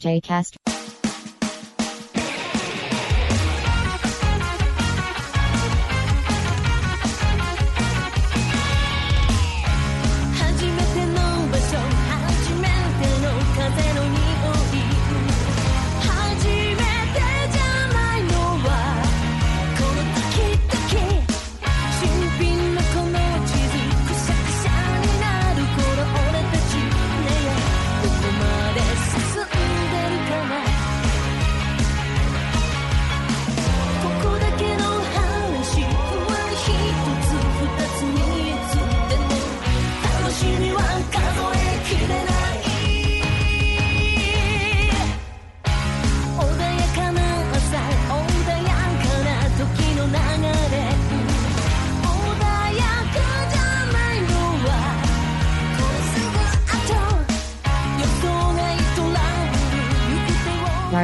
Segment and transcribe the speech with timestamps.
[0.00, 0.77] JCast.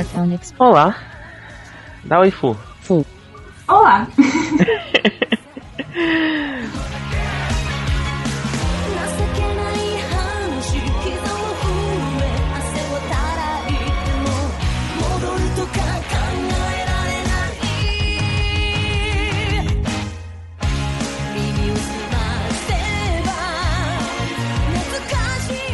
[0.04, 0.54] Marconix.
[0.58, 0.96] Olá.
[2.04, 2.54] Dá oi, Fu.
[2.80, 3.04] Fu.
[3.66, 4.06] Olá.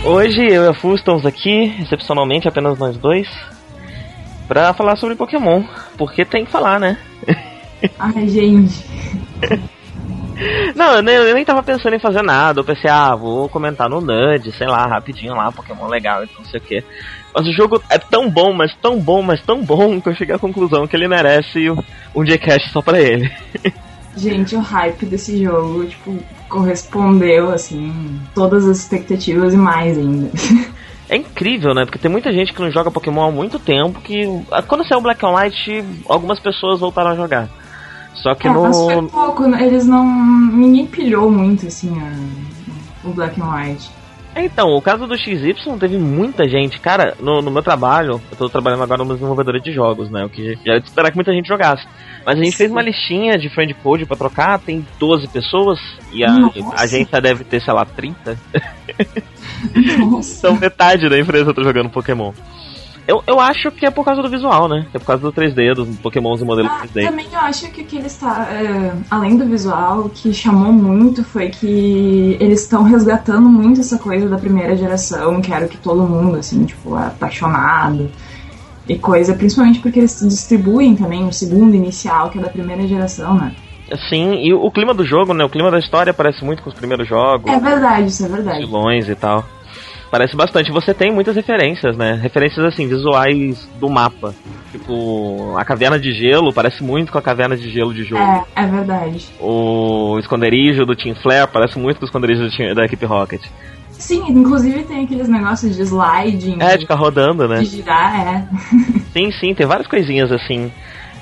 [0.02, 3.28] Hoje eu e a Fu estamos aqui, excepcionalmente apenas nós dois
[4.50, 5.62] pra falar sobre Pokémon.
[5.96, 6.98] Porque tem que falar, né?
[8.00, 8.84] Ai, gente.
[10.74, 12.58] Não, eu nem, eu nem tava pensando em fazer nada.
[12.58, 16.44] Eu pensei, ah, vou comentar no Nudge, sei lá, rapidinho lá, Pokémon legal e não
[16.46, 16.82] sei o que.
[17.32, 20.34] Mas o jogo é tão bom, mas tão bom, mas tão bom que eu cheguei
[20.34, 21.70] à conclusão que ele merece
[22.12, 23.30] um J-Cast só pra ele.
[24.16, 30.28] Gente, o hype desse jogo, tipo, correspondeu, assim, todas as expectativas e mais ainda.
[31.12, 31.84] É incrível, né?
[31.84, 34.27] Porque tem muita gente que não joga Pokémon há muito tempo que.
[34.69, 37.48] Quando saiu o Black and White, algumas pessoas voltaram a jogar.
[38.14, 39.08] Só que É, mas foi no.
[39.08, 39.66] pouco, né?
[39.66, 40.05] eles não.
[40.53, 43.91] Ninguém pilhou muito, assim, a- o Black and White.
[44.36, 46.80] Então, o caso do XY teve muita gente.
[46.80, 50.24] Cara, no, no meu trabalho, eu tô trabalhando agora numa desenvolvedora de jogos, né?
[50.24, 51.86] O que já era de esperar que muita gente jogasse.
[52.24, 55.80] Mas a gente fez uma listinha de friend code pra trocar, tem 12 pessoas,
[56.12, 56.82] e a, Nossa.
[56.82, 58.38] agência deve ter, sei lá, 30.
[59.98, 60.38] Nossa.
[60.38, 62.32] Então metade da empresa tá jogando Pokémon.
[63.10, 64.87] Eu, eu acho que é por causa do visual, né?
[64.94, 67.09] É por causa do 3D, dos Pokémons em modelo Ah, 3D.
[67.09, 70.72] também eu acho que o que eles tá, é, além do visual, o que chamou
[70.72, 75.69] muito foi que eles estão resgatando muito essa coisa da primeira geração, que era o
[75.69, 78.09] que todo mundo, assim, tipo, é apaixonado
[78.88, 83.34] e coisa, principalmente porque eles distribuem também o segundo inicial, que é da primeira geração,
[83.34, 83.53] né?
[84.09, 85.44] Sim, e o clima do jogo, né?
[85.44, 87.50] O clima da história parece muito com os primeiros jogos.
[87.50, 88.60] É verdade, isso é verdade.
[88.60, 89.44] vilões e tal.
[90.10, 90.72] Parece bastante.
[90.72, 92.19] Você tem muitas referências, né?
[92.21, 94.34] Referências assim, visuais do mapa.
[94.72, 98.22] Tipo, a caverna de gelo parece muito com a caverna de gelo de jogo.
[98.22, 99.26] É, é verdade.
[99.41, 103.43] O esconderijo do Team Flare parece muito com o esconderijo Team- da equipe Rocket.
[103.93, 107.59] Sim, inclusive tem aqueles negócios de sliding, É, de ficar rodando, né?
[107.60, 108.49] de girar, é.
[109.12, 110.72] Sim, sim, tem várias coisinhas assim.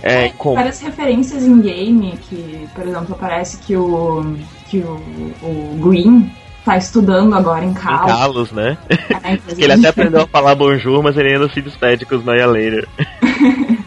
[0.03, 0.55] É, com...
[0.55, 4.37] Várias referências em game, que, por exemplo, parece que o,
[4.69, 5.01] que o,
[5.43, 6.31] o Green
[6.69, 8.07] tá estudando agora em em Cal.
[8.07, 8.77] Kalos, né?
[8.91, 12.47] É, ele até aprendeu a falar bonjour, mas ele ainda se despede com os Noia
[12.47, 12.87] Later.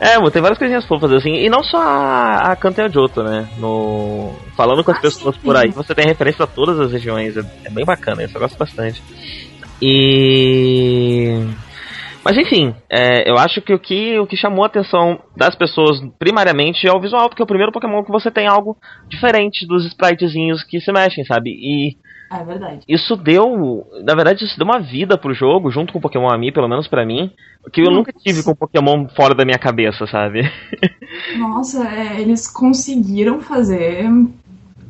[0.00, 3.48] É, mano, tem várias coisinhas fofas assim, e não só a, a Kanten Johto, né?
[3.58, 4.34] No...
[4.56, 5.74] Falando com as Ah, pessoas sim, por aí, sim.
[5.74, 9.02] você tem referência a todas as regiões, é, é bem bacana, isso eu gosto bastante.
[9.80, 11.46] E.
[12.24, 16.00] Mas enfim, é, eu acho que o, que o que chamou a atenção das pessoas
[16.18, 18.76] primariamente é o visual, porque é o primeiro Pokémon que você tem algo
[19.08, 21.50] diferente dos spritezinhos que se mexem, sabe?
[21.50, 21.96] E
[22.32, 22.80] É verdade.
[22.88, 26.50] isso deu, na verdade, isso deu uma vida pro jogo, junto com o Pokémon Ami,
[26.50, 27.30] pelo menos pra mim,
[27.70, 30.50] que eu nunca tive com Pokémon fora da minha cabeça, sabe?
[31.36, 34.08] Nossa, é, eles conseguiram fazer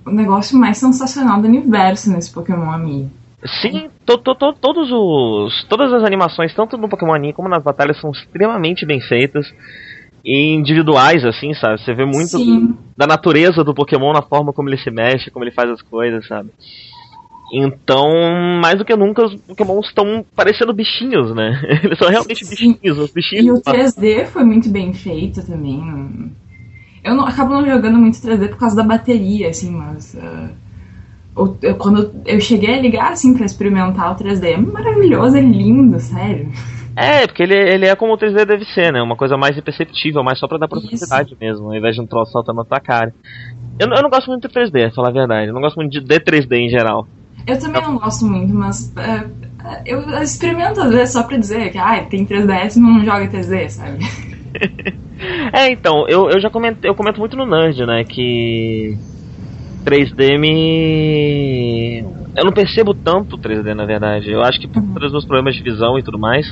[0.06, 3.11] o negócio mais sensacional do universo nesse Pokémon Ami.
[3.60, 7.62] Sim, to, to, to- todos os, todas as animações, tanto no Pokémon Ami como nas
[7.62, 9.46] batalhas, são extremamente bem feitas
[10.25, 11.79] e individuais, assim, sabe?
[11.81, 15.44] Você vê muito Sim, da natureza do Pokémon na forma como ele se mexe, como
[15.44, 16.50] ele faz as coisas, sabe?
[17.52, 18.08] Então,
[18.62, 21.61] mais do que nunca, os Pokémons estão parecendo bichinhos, né?
[21.85, 22.79] Eles são realmente Sim.
[22.79, 23.44] bichinhos, os bichinhos.
[23.44, 26.32] e o 3D foi muito bem feito também.
[27.05, 30.14] Eu não, acabo não jogando muito 3D por causa da bateria, assim, mas.
[30.14, 30.64] o-
[31.36, 35.98] eu- quando eu cheguei a ligar, assim, pra experimentar o 3D, é maravilhoso, é lindo,
[36.00, 36.48] sério.
[36.96, 39.02] É, porque ele, ele é como o 3D deve ser, né?
[39.02, 42.32] Uma coisa mais imperceptível, mais só pra dar profundidade mesmo, ao invés de um troço
[42.32, 43.12] saltando na tua cara.
[43.78, 45.48] Eu, não- eu não gosto muito de 3D, pra falar a verdade.
[45.48, 47.08] Eu não gosto muito de, de 3D em geral.
[47.46, 49.25] Eu também não gosto muito, mas é,
[49.86, 53.69] Eu experimento às vezes só pra dizer que ah, tem 3DS e não joga 3D,
[53.69, 53.98] sabe?
[55.52, 58.94] É, então, eu, eu já comento, eu comento muito no Nerd, né, que
[59.84, 62.00] 3D me.
[62.36, 64.31] Eu não percebo tanto 3D, na verdade.
[64.31, 64.94] Eu acho que por Uhum.
[64.94, 66.46] todos os meus problemas de visão e tudo mais,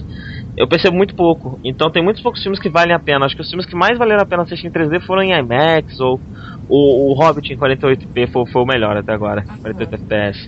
[0.57, 1.59] eu percebo muito pouco.
[1.65, 3.25] Então tem muitos poucos filmes que valem a pena.
[3.27, 5.99] Acho que os filmes que mais valeram a pena assistir em 3D foram em IMAX
[6.01, 6.21] ou
[6.69, 10.39] o, o Hobbit em 48p foi, foi o melhor até agora, 48 FPS.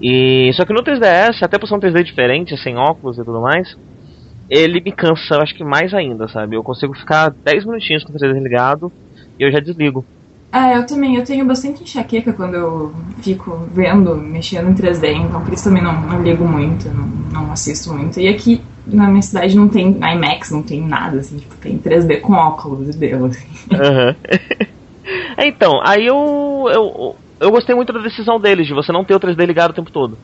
[0.00, 3.40] E só que no 3DS, até por ser um 3D diferente, sem óculos e tudo
[3.40, 3.68] mais,
[4.48, 6.56] ele me cansa, eu acho que mais ainda, sabe?
[6.56, 8.92] Eu consigo ficar 10 minutinhos com o 3D ligado
[9.38, 10.06] e eu já desligo.
[10.50, 15.42] É, eu também, eu tenho bastante enxaqueca quando eu fico vendo, mexendo em 3D, então
[15.42, 18.18] por isso também não, não ligo muito, não, não assisto muito.
[18.18, 22.20] E aqui na minha cidade não tem IMAX, não tem nada, assim, tipo, tem 3D
[22.20, 23.46] com óculos e deu, assim.
[25.38, 27.16] É, então, aí eu, eu.
[27.40, 29.92] Eu gostei muito da decisão deles, de você não ter o 3D ligado o tempo
[29.92, 30.18] todo.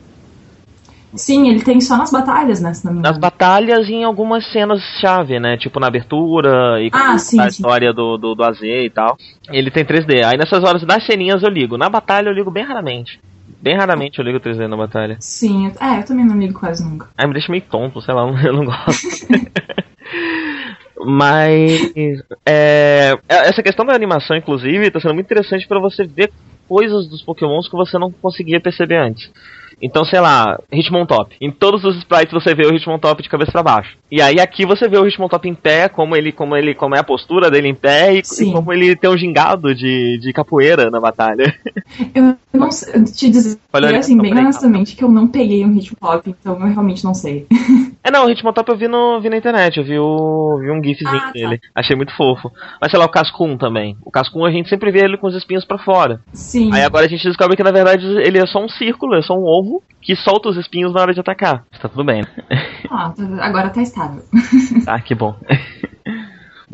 [1.13, 2.71] Sim, ele tem só nas batalhas, né?
[3.01, 5.57] Nas batalhas e em algumas cenas-chave, né?
[5.57, 7.49] Tipo na abertura e Ah, com sim, a sim.
[7.49, 9.17] história do, do, do AZ e tal.
[9.49, 10.23] Ele tem 3D.
[10.25, 11.77] Aí nessas horas das ceninhas eu ligo.
[11.77, 13.19] Na batalha eu ligo bem raramente.
[13.61, 15.17] Bem raramente eu ligo 3D na batalha.
[15.19, 17.07] Sim, é, eu também não ligo quase nunca.
[17.17, 19.07] Aí me deixa meio tonto, sei lá, eu não gosto.
[21.05, 21.93] Mas
[22.45, 26.31] é, essa questão da animação, inclusive, tá sendo muito interessante pra você ver
[26.67, 29.29] coisas dos Pokémons que você não conseguia perceber antes.
[29.81, 31.35] Então, sei lá, Hitmontop.
[31.39, 33.97] Em todos os sprites você vê o Hitmontop de cabeça pra baixo.
[34.11, 36.99] E aí aqui você vê o Hitmontop em pé, como ele, como ele, como é
[36.99, 40.89] a postura dele em pé e, e como ele tem um gingado de, de capoeira
[40.89, 41.53] na batalha.
[42.13, 45.73] Eu não sei, eu te dizer Olha, assim, bem honestamente, que eu não peguei um
[45.73, 47.45] hit pop, então eu realmente não sei.
[48.05, 50.83] É, não, o Hitmontop eu vi, no, vi na internet, eu vi, o, vi um
[50.83, 51.31] gifzinho Ah, tá.
[51.31, 51.59] dele.
[51.73, 52.51] Achei muito fofo.
[52.79, 53.97] Mas sei lá, o Cascun também.
[54.05, 56.21] O Cascun a gente sempre vê ele com os espinhos pra fora.
[56.31, 56.71] Sim.
[56.71, 59.33] Aí agora a gente descobre que na verdade ele é só um círculo, é só
[59.33, 61.63] um ovo que solta os espinhos na hora de atacar.
[61.81, 62.27] Tá tudo bem, né?
[62.91, 64.21] Ah, tá- agora tá estável.
[64.85, 65.35] Ah, que bom.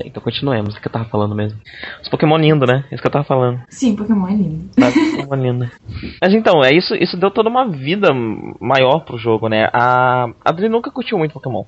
[0.01, 1.59] Bem, então continuemos, o que eu tava falando mesmo.
[2.01, 2.85] Os Pokémon lindo, né?
[2.91, 3.61] Isso que eu tava falando.
[3.69, 4.69] Sim, Pokémon é lindo.
[4.75, 5.71] Tá, Pokémon lindo.
[6.19, 8.09] Mas então, é isso, isso deu toda uma vida
[8.59, 9.69] maior pro jogo, né?
[9.71, 11.63] A a Adri nunca curtiu muito Pokémon.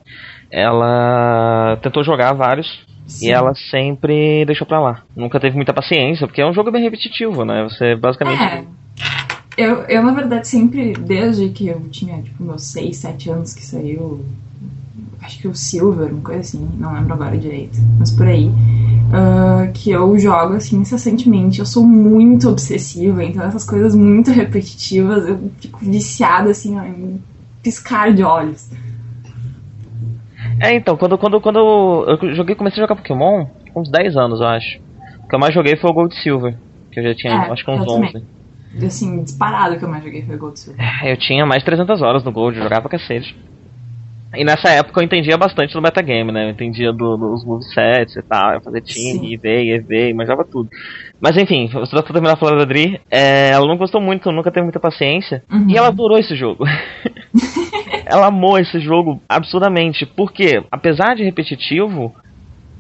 [0.52, 2.68] Ela tentou jogar vários,
[3.06, 3.28] Sim.
[3.28, 5.04] E ela sempre deixou pra lá.
[5.16, 7.64] Nunca teve muita paciência, porque é um jogo bem repetitivo, né?
[7.64, 8.42] Você basicamente.
[8.42, 8.64] É.
[9.56, 13.62] Eu, eu, na verdade, sempre, desde que eu tinha, tipo, meus 6, 7 anos que
[13.62, 14.26] saiu,
[15.24, 18.52] acho que o Silver, uma coisa assim, não lembro agora direito, mas por aí,
[19.14, 21.60] ah, que eu jogo, assim, incessantemente.
[21.60, 27.22] Eu sou muito obsessiva, então essas coisas muito repetitivas, eu fico viciada, assim, ó, em
[27.62, 28.70] piscar de olhos.
[30.60, 34.40] É, então, quando, quando, quando eu joguei, comecei a jogar Pokémon, com uns 10 anos,
[34.40, 34.80] eu acho.
[35.24, 36.56] O que eu mais joguei foi o Gold Silver,
[36.92, 38.12] que eu já tinha, É, acho que uns eu 11.
[38.14, 38.24] também.
[38.86, 40.86] Assim, disparado que eu mais joguei foi Gold Silver.
[41.04, 43.36] É, Eu tinha mais de 300 horas no Gold, eu jogava cacete.
[44.36, 46.46] E nessa época eu entendia bastante do metagame, né?
[46.46, 49.34] Eu entendia do- dos movesets e tal, eu fazia Sim.
[49.34, 50.70] EV, EV, manjava tudo.
[51.22, 54.64] Mas enfim, só pra terminar falando da Adri, é, ela não gostou muito, nunca teve
[54.64, 55.44] muita paciência.
[55.52, 55.70] Uhum.
[55.70, 56.66] E ela adorou esse jogo.
[58.06, 62.14] ela amou esse jogo absurdamente, porque apesar de repetitivo,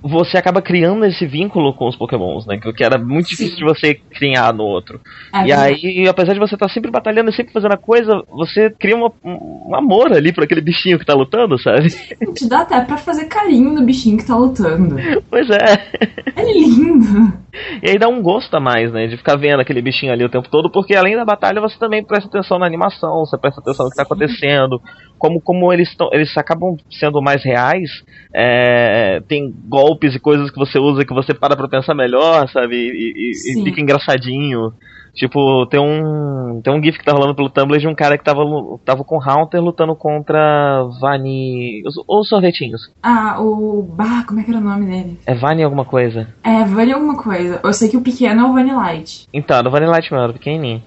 [0.04, 2.60] você acaba criando esse vínculo com os pokémons, né?
[2.60, 3.36] Que era muito Sim.
[3.36, 5.00] difícil de você criar no outro.
[5.34, 5.88] É e verdade.
[5.88, 9.12] aí, apesar de você estar sempre batalhando e sempre fazendo a coisa, você cria uma-
[9.24, 11.88] um, um amor ali por aquele bichinho que tá lutando, sabe?
[12.36, 14.96] Te dá até pra fazer carinho no bichinho que tá lutando.
[15.30, 15.88] Pois é.
[16.36, 17.33] É lindo.
[17.81, 19.07] E aí dá um gosto a mais, né?
[19.07, 22.04] De ficar vendo aquele bichinho ali o tempo todo, porque além da batalha você também
[22.04, 24.81] presta atenção na animação, você presta atenção no que tá acontecendo,
[25.23, 27.89] como, como eles, tão, eles acabam sendo mais reais,
[28.35, 32.75] é, tem golpes e coisas que você usa que você para pra pensar melhor, sabe?
[32.75, 34.73] E, e- e fica engraçadinho.
[35.15, 36.59] Tipo, tem um.
[36.61, 38.42] Tem um GIF que tá rolando pelo Tumblr de um cara que tava,
[38.83, 41.83] tava com Haunter lutando contra Vani.
[41.85, 42.92] Os, os sorvetinhos.
[43.01, 43.83] Ah, o.
[43.83, 45.19] Bah, como é que era o nome dele?
[45.25, 46.27] É Vani alguma coisa?
[46.44, 47.61] É, vale alguma coisa.
[47.63, 49.27] Eu sei que o pequeno é o Vanillite.
[49.31, 50.81] Então, no Vanillite mesmo, era pequenininho.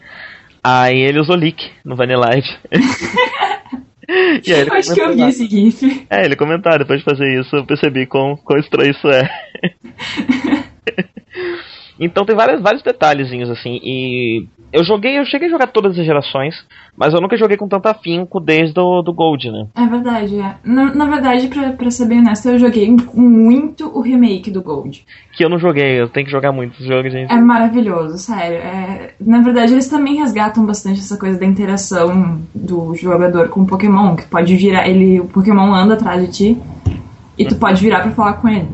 [0.63, 2.59] Aí ele usou leak no Vanillite.
[4.09, 6.07] e aí ele acho que eu vi esse GIF.
[6.11, 9.29] É, ele comentou, depois de fazer isso, eu percebi quão, quão estranho isso é.
[11.99, 16.05] então tem vários, vários detalhezinhos, assim, e eu joguei, eu cheguei a jogar todas as
[16.05, 16.55] gerações,
[16.97, 19.67] mas eu nunca joguei com tanto afinco desde o do Gold, né?
[19.75, 20.55] É verdade, é.
[20.65, 25.05] Na, na verdade, pra, pra ser bem honesta, eu joguei muito o remake do Gold.
[25.33, 27.33] Que eu não joguei, eu tenho que jogar muito esse jogo, gente.
[27.33, 28.59] É maravilhoso, sério.
[28.59, 33.67] É, na verdade, eles também resgatam bastante essa coisa da interação do jogador com o
[33.67, 34.89] Pokémon, que pode virar.
[34.89, 36.63] Ele, o Pokémon anda atrás de ti
[37.39, 38.69] e tu pode virar pra falar com ele.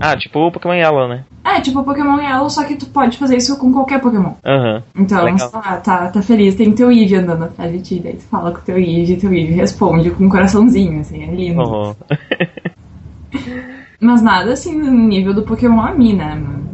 [0.00, 1.24] Ah, tipo o Pokémon Yellow, né?
[1.56, 4.32] É, tipo Pokémon Yellow, só que tu pode fazer isso com qualquer Pokémon.
[4.44, 4.82] Aham.
[4.94, 5.50] Então, Legal.
[5.54, 8.58] lá, tá, tá feliz, tem teu Eevee andando atrás de ti, daí tu fala com
[8.58, 11.62] o teu Eevee, teu Eevee responde com um coraçãozinho, assim, é lindo.
[11.62, 11.94] Uhum.
[14.00, 16.68] Mas nada assim no nível do Pokémon Ami, né, mano?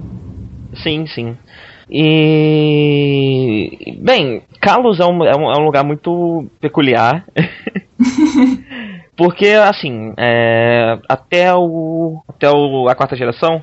[0.82, 1.36] Sim, sim.
[1.90, 3.68] E.
[4.00, 7.24] Bem, Kalos é um, é um, é um lugar muito peculiar.
[9.16, 13.62] Porque, assim, é, até, o, até o, a quarta geração,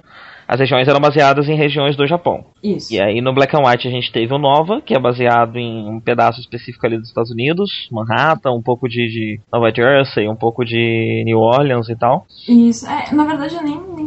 [0.52, 2.44] as regiões eram baseadas em regiões do Japão.
[2.62, 2.94] Isso.
[2.94, 5.88] E aí no Black and White a gente teve o Nova, que é baseado em
[5.90, 10.36] um pedaço específico ali dos Estados Unidos, Manhattan, um pouco de, de Nova Jersey, um
[10.36, 12.26] pouco de New Orleans e tal.
[12.50, 12.86] Isso.
[12.86, 14.06] É, na verdade, eu nem, nem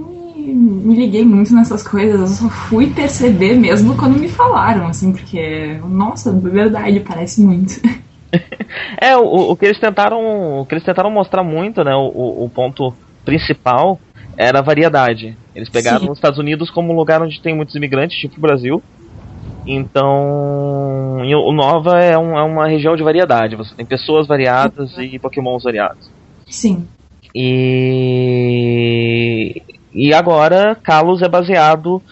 [0.55, 5.79] me, liguei muito nessas coisas, eu só fui perceber mesmo quando me falaram, assim, porque,
[5.89, 7.81] nossa, de verdade, parece muito.
[9.01, 10.59] É, o, o que eles tentaram.
[10.61, 11.95] O que eles tentaram mostrar muito, né?
[11.95, 12.93] O- o ponto
[13.25, 14.01] principal
[14.37, 15.37] era a variedade.
[15.55, 16.11] Eles pegaram Sim.
[16.11, 18.83] os Estados Unidos como um lugar onde tem muitos imigrantes, tipo o Brasil.
[19.67, 21.19] Então.
[21.23, 23.57] o Nova é, um- é uma região de variedade.
[23.57, 26.11] Você tem pessoas variadas e pokémons variados.
[26.49, 26.87] Sim.
[28.35, 29.62] E.
[29.93, 32.03] E agora, Kalos é baseado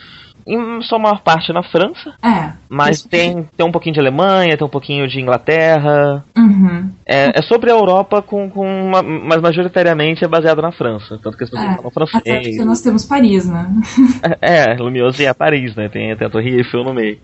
[0.47, 2.53] em sua maior parte na França, É.
[2.69, 6.91] mas tem, tem um pouquinho de Alemanha, tem um pouquinho de Inglaterra, Uhum.
[7.07, 11.19] é, é sobre a Europa, com, com uma- mas majoritariamente é baseado na França.
[11.23, 12.47] Tanto que as pessoas É, falam Até francês.
[12.49, 13.71] porque nós temos Paris, né?
[14.41, 15.89] É, Lumiose é Paris, né?
[15.89, 17.19] Tem, tem a Torre Eiffel no meio.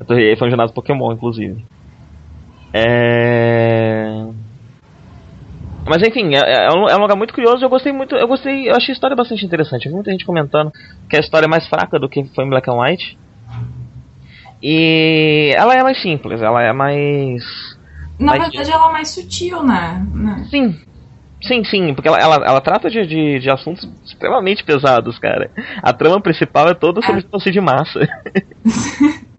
[0.00, 1.64] A Torre Eiffel é um ginásio Pokémon, inclusive.
[2.72, 4.24] É...
[5.86, 7.64] Mas enfim, é, é um, é um lugar muito curioso.
[7.64, 8.14] Eu gostei muito.
[8.14, 8.68] Eu gostei.
[8.70, 9.86] Eu achei a história bastante interessante.
[9.86, 10.72] Eu vi muita gente comentando
[11.08, 13.18] que a história é mais fraca do que foi em Black and White.
[14.62, 16.40] E ela é mais simples.
[16.40, 17.42] Ela é mais
[18.18, 20.06] Na Mas- verdade, ela é mais sutil, né?
[20.14, 20.46] Né?
[20.50, 20.80] Sim.
[21.42, 25.50] Sim, sim, porque ela, ela, ela trata de, de, de assuntos extremamente pesados, cara.
[25.82, 28.00] A trama principal é toda sobre genocídio de massa.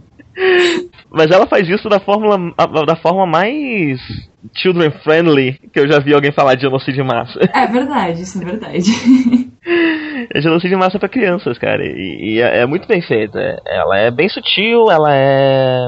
[1.12, 2.38] Mas ela faz isso da, fórmula,
[2.86, 4.00] da forma mais
[4.54, 7.40] children friendly que eu já vi alguém falar de genocídio de massa.
[7.54, 8.92] É verdade, isso é verdade.
[10.34, 11.84] É genocídio de massa pra crianças, cara.
[11.84, 13.40] E, e é, é muito bem feita.
[13.40, 15.88] É- Ela é bem sutil, ela é.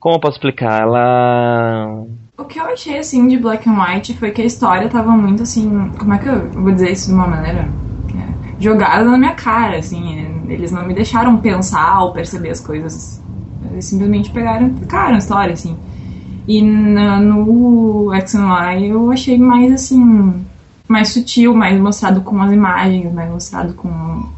[0.00, 0.82] Como eu posso explicar?
[0.82, 2.04] Ela.
[2.38, 5.42] O que eu achei, assim, de Black and White foi que a história tava muito,
[5.42, 5.90] assim...
[5.98, 7.68] Como é que eu vou dizer isso de uma maneira...
[8.14, 8.18] é,
[8.58, 10.44] jogada na minha cara, assim.
[10.48, 13.22] Eles não me deixaram pensar ou perceber as coisas.
[13.72, 15.76] Eles simplesmente pegaram e ficaram a história, assim.
[16.46, 20.44] E na- no X Y eu achei mais, assim...
[20.88, 24.28] Mais sutil, mais mostrado com as imagens, mais mostrado com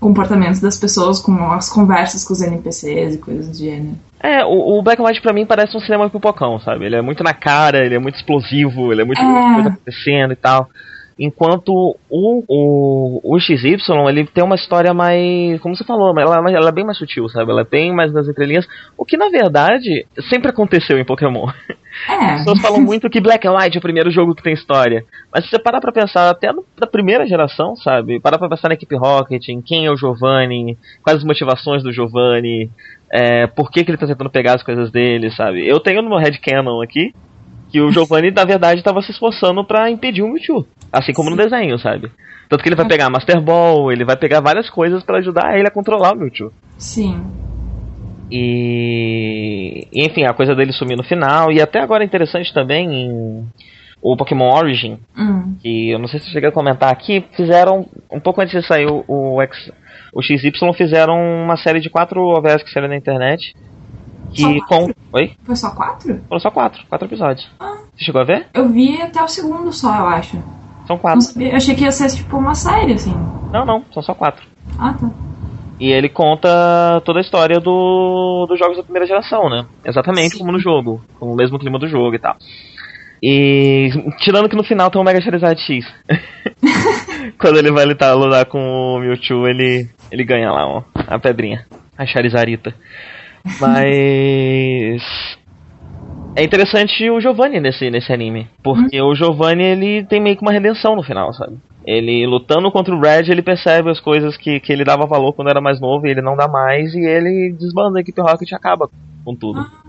[0.00, 3.96] comportamentos das pessoas, com as conversas com os NPCs e coisas do gênero.
[4.20, 6.86] É, o, o Black and White pra mim parece um cinema pipocão, sabe?
[6.86, 9.54] Ele é muito na cara, ele é muito explosivo, ele é muito É.
[9.54, 10.68] coisa acontecendo e tal.
[11.18, 13.76] Enquanto o, o, o XY,
[14.08, 15.58] ele tem uma história mais.
[15.60, 17.50] Como você falou, ela, ela é bem mais sutil, sabe?
[17.50, 18.66] Ela é bem mais nas entrelinhas.
[18.98, 21.46] O que na verdade sempre aconteceu em Pokémon.
[22.08, 24.52] As É, pessoas falam muito que Black and White é o primeiro jogo que tem
[24.52, 25.02] história.
[25.32, 28.20] Mas se você parar pra pensar até da primeira geração, sabe?
[28.20, 31.90] Parar pra pensar na equipe Rocket, em quem é o Giovanni, quais as motivações do
[31.90, 32.70] Giovanni,
[33.10, 35.66] é, por que, que ele tá tentando pegar as coisas dele, sabe?
[35.66, 37.14] Eu tenho no meu headcanon aqui
[37.76, 40.66] que o Giovanni, na verdade, tava se esforçando pra impedir o Mewtwo.
[40.90, 42.10] Assim como no desenho, sabe?
[42.48, 45.58] Tanto que ele vai pegar a Master Ball, ele vai pegar várias coisas pra ajudar
[45.58, 46.50] ele a controlar o Mewtwo.
[46.78, 47.22] sim.
[48.30, 51.52] E, e, enfim, a coisa dele sumir no final.
[51.52, 53.46] E até agora é interessante também em
[54.02, 55.56] o Pokémon Origin, Hum.
[55.60, 58.66] que eu não sei se eu cheguei a comentar aqui, fizeram, um pouco antes de
[58.66, 59.72] sair o, o, X,
[60.12, 63.54] o XY, fizeram uma série de quatro OVS que saíram na internet.
[64.36, 64.92] Que Só com.
[65.12, 65.32] Oi?
[65.44, 66.20] Foi só quatro?
[66.28, 67.48] Foram só quatro, quatro episódios.
[67.58, 67.78] Ah.
[67.96, 68.46] Você chegou a ver?
[68.52, 70.42] Eu vi até o segundo só, eu acho.
[70.86, 71.42] São quatro.
[71.42, 73.14] eu achei que ia ser tipo uma série, assim.
[73.52, 74.46] Não, não, são só quatro.
[74.78, 75.10] Ah, tá.
[75.80, 79.66] E ele conta toda a história do, dos jogos da primeira geração, né?
[79.84, 80.38] Exatamente Sim.
[80.38, 82.36] como no jogo, com o mesmo clima do jogo e tal.
[83.22, 83.88] E
[84.18, 85.86] tirando que no final tem um Mega Charizard X.
[87.38, 91.66] Quando ele vai lutar, lutar com o Mewtwo, ele, ele ganha lá, ó, a pedrinha,
[91.96, 92.74] a Charizardita.
[93.60, 95.02] Mas
[96.36, 100.52] é interessante o Giovanni nesse, nesse anime, porque o Giovanni ele tem meio que uma
[100.52, 101.56] redenção no final, sabe?
[101.86, 105.48] Ele lutando contra o Red, ele percebe as coisas que, que ele dava valor quando
[105.48, 108.54] era mais novo e ele não dá mais, e ele desbanda a equipe Rocket e
[108.54, 108.90] acaba
[109.24, 109.60] com tudo.
[109.60, 109.86] Ah.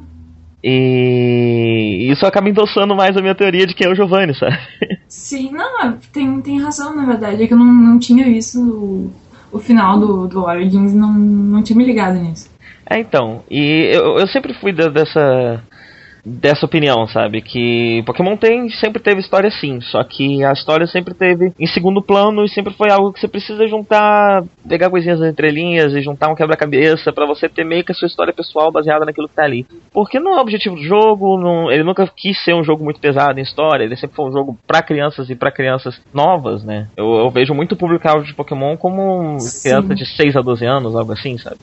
[0.63, 4.57] E isso acaba endossando mais a minha teoria de quem é o Giovanni, sabe?
[5.07, 7.43] Sim, não, tem, tem razão, na verdade.
[7.43, 9.11] É que eu não, não tinha visto o,
[9.51, 12.49] o final do, do Origins não, não tinha me ligado nisso.
[12.89, 13.43] É, então.
[13.49, 15.63] E eu, eu sempre fui da- dessa
[16.27, 17.41] dessa opinião, sabe?
[17.41, 22.01] Que Pokémon tem, sempre teve história sim, só que a história sempre teve em segundo
[22.01, 26.29] plano e sempre foi algo que você precisa juntar, pegar coisinhas nas entrelinhas e juntar
[26.29, 29.43] um quebra-cabeça para você ter meio que a sua história pessoal baseada naquilo que tá
[29.43, 29.65] ali.
[29.93, 32.99] Porque não é o objetivo do jogo, não, ele nunca quis ser um jogo muito
[32.99, 36.87] pesado em história, ele sempre foi um jogo para crianças e para crianças novas, né?
[36.97, 39.69] Eu, eu vejo muito público de Pokémon como Sim.
[39.69, 41.57] criança de 6 a 12 anos, algo assim, sabe?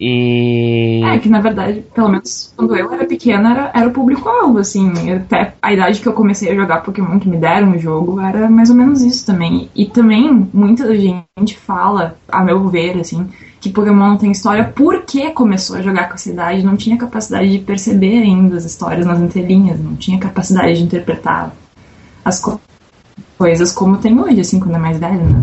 [0.00, 1.02] E.
[1.04, 4.92] É, que na verdade, pelo menos quando eu era pequena, era, era o público-alvo, assim.
[5.12, 8.48] Até a idade que eu comecei a jogar Pokémon, que me deram o jogo, era
[8.48, 9.68] mais ou menos isso também.
[9.74, 13.26] E também, muita gente fala, a meu ver, assim,
[13.60, 17.50] que Pokémon não tem história porque começou a jogar com essa idade, não tinha capacidade
[17.50, 21.52] de perceber ainda as histórias nas entrelinhas, não tinha capacidade de interpretar
[22.24, 22.60] as co-
[23.38, 25.42] coisas como tem hoje, assim, quando é mais velho, né?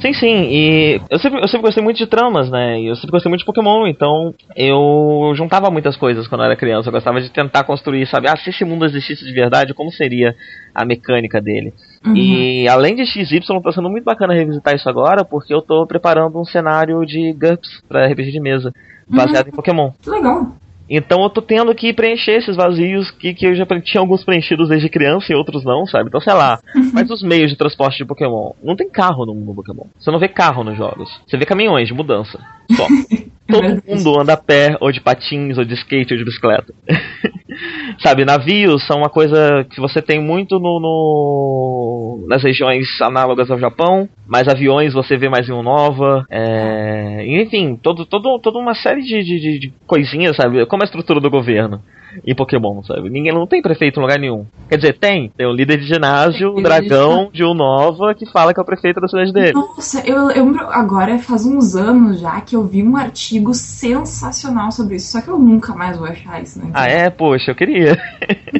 [0.00, 2.80] Sim, sim, e eu sempre, eu sempre gostei muito de tramas, né?
[2.80, 6.56] E eu sempre gostei muito de Pokémon, então eu juntava muitas coisas quando eu era
[6.56, 6.88] criança.
[6.88, 8.28] Eu gostava de tentar construir, sabe?
[8.28, 10.36] Ah, se esse mundo existisse de verdade, como seria
[10.72, 11.74] a mecânica dele?
[12.06, 12.14] Uhum.
[12.14, 16.38] E além de XY, tá sendo muito bacana revisitar isso agora, porque eu tô preparando
[16.38, 18.72] um cenário de GURPS pra RPG de mesa,
[19.08, 19.90] baseado em Pokémon.
[20.00, 20.52] Que legal.
[20.88, 24.68] Então eu tô tendo que preencher esses vazios que, que eu já tinha alguns preenchidos
[24.68, 26.08] desde criança e outros não, sabe?
[26.08, 26.58] Então, sei lá,
[26.92, 28.52] mas os meios de transporte de Pokémon.
[28.62, 29.84] Não tem carro no mundo Pokémon.
[29.98, 31.08] Você não vê carro nos jogos.
[31.26, 32.38] Você vê caminhões de mudança.
[32.72, 32.86] Só.
[33.48, 36.74] Todo mundo anda a pé, ou de patins, ou de skate, ou de bicicleta.
[38.00, 43.58] Sabe, navios são uma coisa que você tem muito no, no- nas regiões análogas ao
[43.58, 46.24] Japão, mas aviões você vê mais em um Nova.
[46.30, 50.64] É, enfim, todo, todo, toda uma série de, de, de- coisinhas, sabe?
[50.66, 51.80] Como a estrutura do governo
[52.26, 53.10] em Pokémon, sabe?
[53.10, 54.46] Ninguém não tem prefeito em lugar nenhum.
[54.68, 55.30] Quer dizer, tem.
[55.36, 59.00] Tem o líder de ginásio, o dragão de Unova, que fala que é o prefeito
[59.00, 59.52] da cidade dele.
[59.52, 64.70] Nossa, eu eu lembro agora, faz uns anos já, que eu vi um artigo sensacional
[64.72, 66.70] sobre isso, só que eu nunca mais vou achar isso, né?
[66.74, 67.08] Ah, é?
[67.10, 67.87] Poxa, eu queria.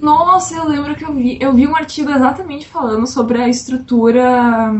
[0.02, 4.72] Nossa, eu lembro que eu vi, eu vi um artigo exatamente falando sobre a estrutura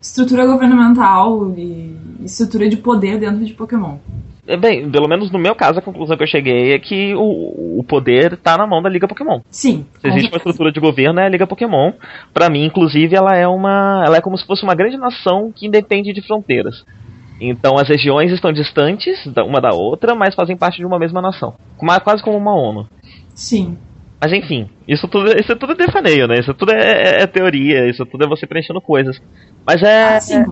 [0.00, 3.98] estrutura governamental e estrutura de poder dentro de Pokémon.
[4.46, 7.78] É, Bem, pelo menos no meu caso, a conclusão que eu cheguei é que o,
[7.78, 9.40] o poder tá na mão da Liga Pokémon.
[9.48, 9.86] Sim.
[10.00, 11.92] Se existe uma estrutura de governo, é a Liga Pokémon.
[12.34, 14.02] Pra mim, inclusive, ela é uma.
[14.04, 16.84] Ela é como se fosse uma grande nação que independe de fronteiras.
[17.40, 21.54] Então as regiões estão distantes uma da outra, mas fazem parte de uma mesma nação.
[22.04, 22.86] Quase como uma ONU.
[23.34, 23.76] Sim.
[24.22, 26.38] Mas enfim, isso tudo, isso tudo é devaneio, né?
[26.38, 29.18] Isso tudo é, é- é teoria, isso tudo é você preenchendo coisas.
[29.66, 30.16] Mas é.
[30.16, 30.44] Ah, sim.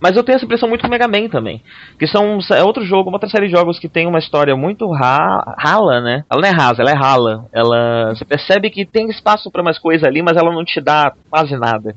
[0.00, 1.62] Mas eu tenho essa impressão muito com Mega Man também.
[1.96, 4.90] Que são, é outro jogo, uma outra série de jogos que tem uma história muito
[4.90, 6.24] ra rala, né?
[6.28, 7.46] Ela não é rasa, ela é rala.
[7.54, 11.12] Ela, você percebe que tem espaço pra mais coisa ali, mas ela não te dá
[11.30, 11.94] quase nada.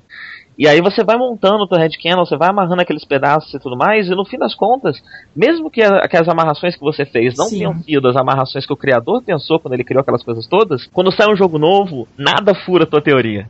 [0.58, 3.76] E aí você vai montando o teu headcanon, você vai amarrando aqueles pedaços e tudo
[3.76, 5.02] mais, e no fim das contas,
[5.36, 7.58] mesmo que, a- que as amarrações que você fez não Sim.
[7.58, 11.12] tenham sido as amarrações que o criador pensou quando ele criou aquelas coisas todas, quando
[11.12, 13.50] sai um jogo novo, nada fura a tua teoria.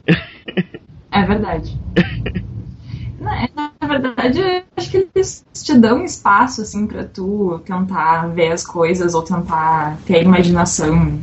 [1.12, 1.78] É verdade.
[3.22, 3.48] na,
[3.80, 8.66] na verdade, eu acho que eles te dão espaço, assim, pra tu tentar ver as
[8.66, 11.20] coisas ou tentar ter a imaginação,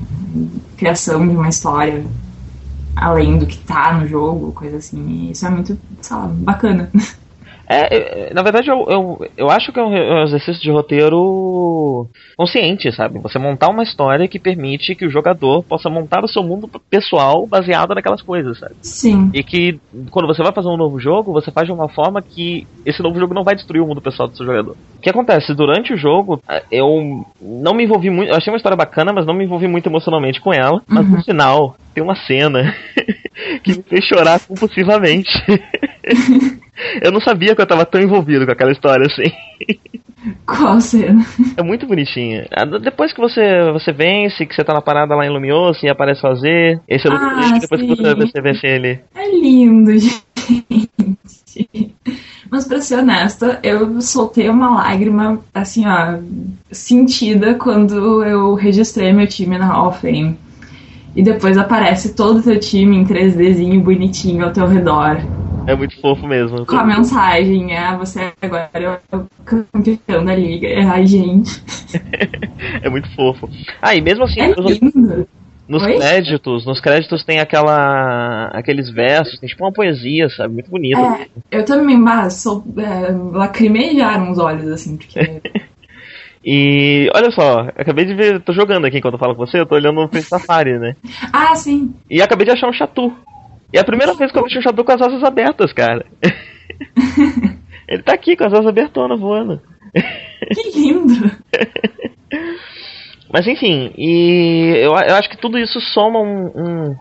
[0.77, 2.05] criação de uma história
[2.97, 5.07] além do que tá no jogo, coisa assim.
[5.09, 6.91] E isso é muito, sei lá, bacana.
[7.73, 10.71] É, é, na verdade, eu, eu, eu acho que é um re- um exercício de
[10.71, 12.07] roteiro
[12.37, 13.19] consciente, sabe?
[13.21, 17.47] Você montar uma história que permite que o jogador possa montar o seu mundo pessoal
[17.47, 18.75] baseado naquelas coisas, sabe?
[18.83, 19.31] Sim.
[19.33, 19.79] E que
[20.11, 23.19] quando você vai fazer um novo jogo, você faz de uma forma que esse novo
[23.19, 24.73] jogo não vai destruir o mundo pessoal do seu jogador.
[24.73, 25.55] O que acontece?
[25.55, 28.31] Durante o jogo, eh, eu não me envolvi muito.
[28.31, 30.81] Eu achei uma história bacana, mas não me envolvi muito emocionalmente com ela.
[30.87, 32.75] Mas no final, tem uma cena
[33.63, 35.31] que me fez chorar compulsivamente.
[37.03, 39.31] eu não sabia que eu tava tão envolvido com aquela história assim.
[40.47, 41.25] Qual cena?
[41.57, 42.47] É muito bonitinha.
[42.57, 45.89] Ah, Depois que você, você vence, que você tá na parada lá em Lumioso e
[45.89, 48.03] aparece fazer, esse é o Ah, depois que sim.
[48.15, 49.01] você vence ele.
[49.15, 50.23] É lindo, gente.
[52.51, 56.19] Mas pra ser honesta, eu soltei uma lágrima, assim, ó,
[56.71, 60.39] sentida quando eu registrei meu time na Hall of Fame.
[61.17, 65.19] E depois aparece todo o teu time em 3Dzinho bonitinho ao teu redor.
[65.67, 66.67] É muito fofo mesmo.
[66.67, 70.69] Com a mensagem, é, você agora é o campeão da liga.
[70.91, 71.63] Ai, gente.
[72.81, 73.49] É muito fofo.
[73.83, 75.29] Ah, e mesmo assim, É nos, lindo.
[75.69, 75.97] nos Oi?
[75.97, 78.47] créditos, nos créditos tem aquela.
[78.53, 80.55] aqueles versos, tem tipo uma poesia, sabe?
[80.55, 80.99] Muito bonito.
[80.99, 85.43] É, eu também, mas sou, é, lacrimejaram os olhos, assim, porque
[86.45, 89.67] E olha só, acabei de ver, tô jogando aqui enquanto eu falo com você, eu
[89.67, 90.97] tô olhando no Prince Safari, né?
[91.33, 91.95] Ah, sim.
[92.11, 93.13] E acabei de achar um chatu.
[93.73, 96.05] E é a primeira vez que eu vejo um chatu com as asas abertas, cara.
[97.89, 99.61] Ele tá aqui com as asas abertonas voando.
[100.55, 101.31] Que lindo.
[103.33, 106.95] Mas enfim, e eu, eu acho que tudo isso soma um,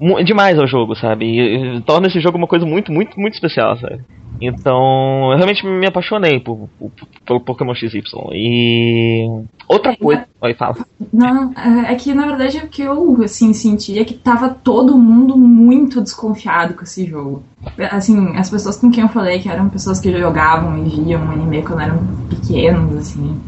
[0.00, 1.26] um- demais ao jogo, sabe?
[1.26, 4.00] E, e torna esse jogo uma coisa muito, muito, muito especial, sabe?
[4.40, 6.90] Então, eu realmente me apaixonei por, por-
[7.26, 8.02] pelo Pokémon XY.
[8.32, 9.26] E
[9.68, 10.26] outra coisa.
[10.40, 10.76] Oi, fala.
[11.12, 14.96] Não, é é que na verdade o que eu assim senti é que tava todo
[14.96, 17.42] mundo muito desconfiado com esse jogo.
[17.90, 21.62] Assim, as pessoas com quem eu falei que eram pessoas que jogavam e viam anime
[21.62, 21.98] quando eram
[22.30, 23.38] pequenos, assim,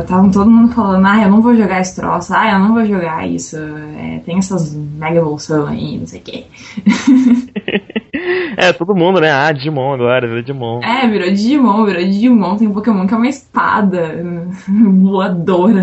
[0.00, 2.84] estavam todo mundo falando, ah, eu não vou jogar esse troço, ah, eu não vou
[2.86, 6.44] jogar isso, é, tem essas mega evolução aí, não sei o quê.
[8.56, 9.30] É, todo mundo, né?
[9.30, 10.80] Ah, Digimon agora, virou Digimon.
[10.82, 14.22] É, virou Digimon, virou Digimon, tem um Pokémon que é uma espada
[14.68, 15.82] voadora.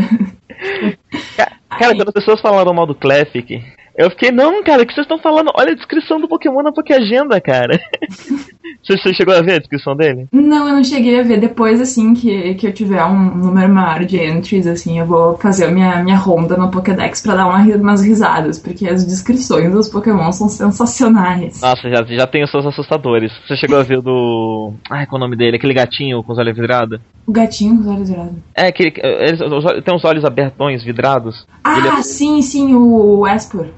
[1.69, 3.61] Cara, quando as pessoas falaram mal do Classic,
[3.95, 5.51] eu fiquei, não, cara, o que vocês estão falando?
[5.55, 7.79] Olha a descrição do Pokémon na Pokéagenda, cara.
[8.81, 10.27] você, você chegou a ver a descrição dele?
[10.31, 11.39] Não, eu não cheguei a ver.
[11.39, 15.65] Depois, assim, que, que eu tiver um número maior de entries, assim, eu vou fazer
[15.65, 19.89] a minha, minha ronda no Pokédex pra dar uma, umas risadas, porque as descrições dos
[19.89, 21.61] Pokémon são sensacionais.
[21.61, 23.31] Nossa, já, já tem os seus assustadores.
[23.47, 24.73] Você chegou a ver o do.
[24.89, 25.57] Ai, qual é o nome dele?
[25.57, 26.99] Aquele gatinho com os olhos vidrados?
[27.27, 28.33] O gatinho com os olhos virados.
[28.55, 28.93] É, aquele.
[28.97, 31.45] Ele, os olhos- tem uns olhos abertões, vidrados.
[31.77, 33.71] Ele Ah, é- sim, sim, o Esper.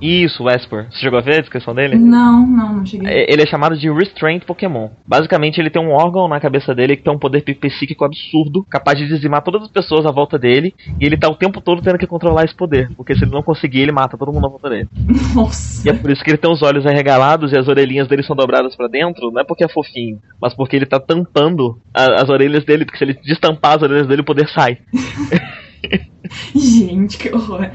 [0.00, 0.86] Isso, o Esper.
[0.90, 1.96] Você chegou a ver a descrição dele?
[1.96, 3.08] Não, não, não cheguei.
[3.08, 4.90] É, Ele é chamado de Restraint Pokémon.
[5.06, 8.98] Basicamente, ele tem um órgão na cabeça dele que tem um poder psíquico absurdo, capaz
[8.98, 11.98] de dizimar todas as pessoas à volta dele, e ele tá o tempo todo tendo
[11.98, 14.68] que controlar esse poder, porque se ele não conseguir, ele mata todo mundo à volta
[14.68, 14.88] dele.
[15.34, 15.86] Nossa.
[15.86, 18.36] E é por isso que ele tem os olhos arregalados e as orelhinhas dele são
[18.36, 22.28] dobradas pra dentro, não é porque é fofinho, mas porque ele tá tampando a- as
[22.28, 24.78] orelhas dele, porque se ele destampar as orelhas dele, o poder sai.
[26.54, 27.70] Gente, que horror.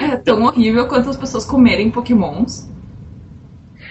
[0.00, 2.68] É tão horrível quanto as pessoas comerem pokémons.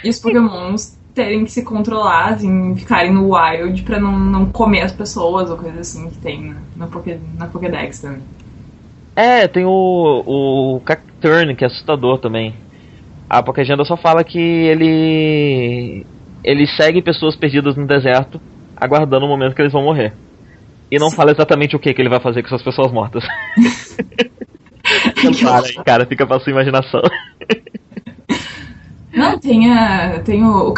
[0.04, 4.82] E os pokémons terem que se controlar, assim, ficarem no wild pra não, não comer
[4.82, 8.22] as pessoas ou coisa assim que tem na, na, Poké, na Pokédex também.
[9.16, 12.54] É, tem o, o Cacturn, que é assustador também.
[13.30, 16.06] A Pokéagenda só fala que ele.
[16.44, 18.40] ele segue pessoas perdidas no deserto,
[18.76, 20.14] aguardando o momento que eles vão morrer.
[20.92, 23.24] E não fala exatamente o que, que ele vai fazer com essas pessoas mortas.
[25.24, 27.02] Não para aí, cara, fica pra sua imaginação.
[29.14, 30.74] Não, tem, a, tem o, o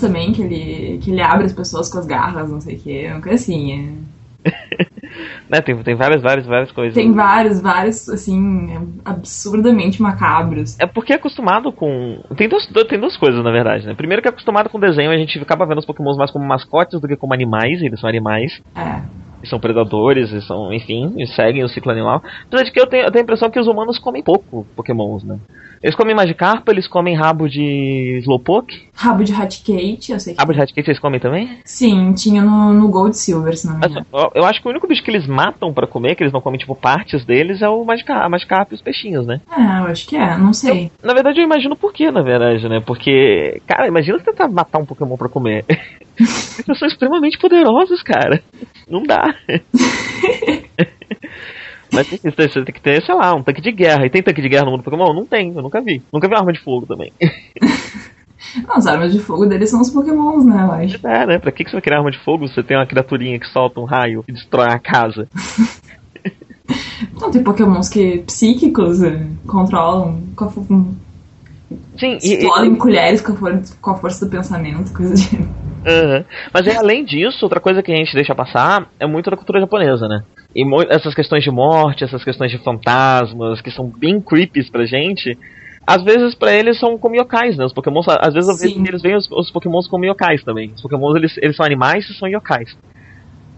[0.00, 3.06] também, que ele, que ele abre as pessoas com as garras, não sei o que,
[3.08, 3.72] uma coisa assim.
[3.72, 4.14] É.
[5.50, 6.94] né, tem, tem várias, várias, várias coisas.
[6.94, 8.68] Tem vários, vários, assim,
[9.04, 10.78] absurdamente macabros.
[10.78, 12.22] É porque é acostumado com.
[12.36, 13.94] Tem duas, tem duas coisas, na verdade, né?
[13.94, 17.00] Primeiro que é acostumado com desenho, a gente acaba vendo os Pokémons mais como mascotes
[17.00, 18.62] do que como animais, eles são animais.
[18.76, 19.02] É.
[19.48, 22.22] são predadores, e são, enfim, e seguem o ciclo animal.
[22.46, 25.24] Apesar de que eu tenho, eu tenho a impressão que os humanos comem pouco Pokémons,
[25.24, 25.38] né?
[25.84, 28.88] Eles comem Magikarp, eles comem rabo de Slowpoke.
[28.94, 30.40] Rabo de Raticate, eu sei que.
[30.40, 31.58] Rabo de Raticate vocês comem também?
[31.62, 34.06] Sim, tinha no, no Gold Silver, se não me engano.
[34.10, 36.40] eu, eu acho que o único bicho que eles matam pra comer, que eles não
[36.40, 39.42] comem tipo partes deles, é o Magikarp, Magikarp e os peixinhos, né?
[39.54, 40.90] É, eu acho que é, não sei.
[41.02, 42.80] Na verdade eu imagino por quê, na verdade, né?
[42.80, 45.66] Porque, cara, imagina você tentar matar um Pokémon pra comer.
[46.18, 48.42] Eles são extremamente poderosos, cara.
[48.88, 49.33] Não dá.
[51.92, 54.04] Mas tem que, você tem que ter, sei lá, um tanque de guerra.
[54.04, 55.14] E tem tanque de guerra no mundo do Pokémon?
[55.14, 56.02] Não tem, eu nunca vi.
[56.12, 57.12] Nunca vi uma arma de fogo também.
[58.66, 61.06] Não, as armas de fogo deles são os pokémons, né, eu acho.
[61.06, 61.38] É, né?
[61.38, 63.48] Pra que que você vai criar arma de fogo se você tem uma criaturinha que
[63.48, 65.28] solta um raio e destrói a casa?
[67.20, 70.22] Não, tem pokémons que psíquicos eh, controlam,
[71.98, 75.36] Sim, e, e- explodem colheres com a, for- com a força do pensamento, coisa de...
[75.86, 76.24] Aham.
[76.52, 79.60] Mas é, além disso, outra coisa que a gente deixa passar é muito da cultura
[79.60, 80.22] japonesa, né?
[80.54, 85.36] E essas questões de morte, essas questões de fantasmas, que são bem creepies pra gente,
[85.86, 87.64] às vezes pra eles são como yokais, né?
[87.64, 90.72] Os pokémons, às vezes que eles veem os, os pokémons como yokais também.
[90.74, 92.70] Os pokémons, eles, eles são animais e são yokais.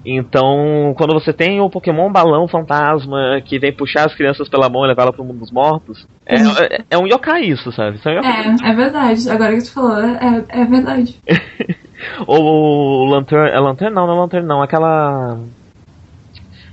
[0.08, 4.84] Então, quando você tem o Pokémon balão fantasma que vem puxar as crianças pela mão
[4.84, 6.52] e levar ela pro mundo dos mortos, é, Uhum.
[6.58, 7.96] é, é um yokai isso, sabe?
[7.96, 8.24] Isso é um.
[8.24, 9.28] É, é verdade.
[9.28, 11.20] Agora que tu falou, é, é verdade.
[12.24, 13.50] Ou o Lantern.
[13.50, 13.92] É Lantern?
[13.92, 14.62] Não, não é Lantern, não.
[14.62, 15.40] Aquela.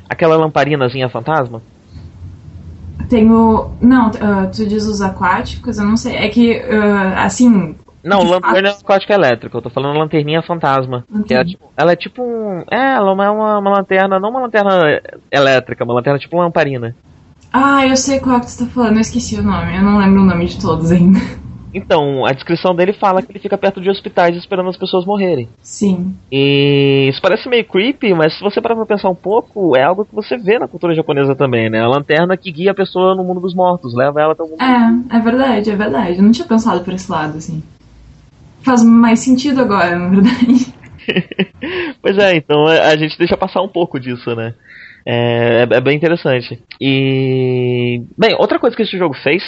[0.07, 1.59] Aquela lamparinazinha fantasma?
[3.09, 3.71] Tem o...
[3.81, 6.15] Não, ah, tu diz os aquáticos, eu não sei.
[6.15, 7.75] É que, ah, assim...
[8.03, 8.81] Não, De Lantern é fato.
[8.83, 9.57] aquática elétrica.
[9.57, 11.03] Eu tô falando lanterninha fantasma.
[11.07, 11.45] Que é, Lanterna.
[11.45, 12.63] tipo, ela é tipo um.
[12.69, 16.95] É, ela é uma, uma lanterna, não uma lanterna elétrica, uma lanterna tipo lamparina.
[17.51, 19.77] Ah, eu sei qual que tu tá falando, eu esqueci o nome.
[19.77, 21.19] Eu não lembro o nome de todos ainda.
[21.75, 25.49] Então, a descrição dele fala que ele fica perto de hospitais esperando as pessoas morrerem.
[25.59, 26.15] Sim.
[26.31, 30.05] E isso parece meio creepy, mas se você parar pra pensar um pouco, é algo
[30.05, 31.79] que você vê na cultura japonesa também, né?
[31.81, 34.61] A lanterna que guia a pessoa no mundo dos mortos, leva ela até o mundo
[34.61, 36.17] É, é verdade, é verdade.
[36.17, 37.63] Eu não tinha pensado por esse lado, assim.
[38.63, 40.73] Faz mais sentido agora, na verdade.
[42.01, 44.53] Pois é, então a a gente deixa passar um pouco disso, né?
[45.05, 46.61] É, é, é bem interessante.
[46.79, 48.01] E.
[48.17, 49.43] Bem, outra coisa que esse jogo fez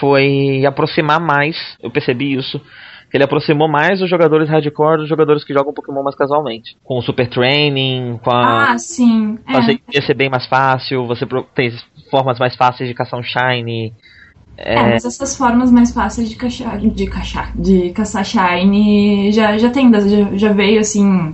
[0.00, 2.60] foi aproximar mais, eu percebi isso,
[3.10, 6.76] que ele aproximou mais os jogadores hardcore dos jogadores que jogam Pokémon mais casualmente.
[6.84, 8.72] Com o Super Training, com a.
[8.72, 9.38] Ah, sim.
[9.48, 9.52] É.
[9.52, 11.70] Fazer ia ser bem mais fácil, você tem
[12.10, 13.94] formas mais fáceis de caçar um Shiny.
[14.60, 19.70] É, mas essas formas mais fáceis de caçar, de caçar, de caçar Shine já, já
[19.70, 21.32] tem, já, já veio assim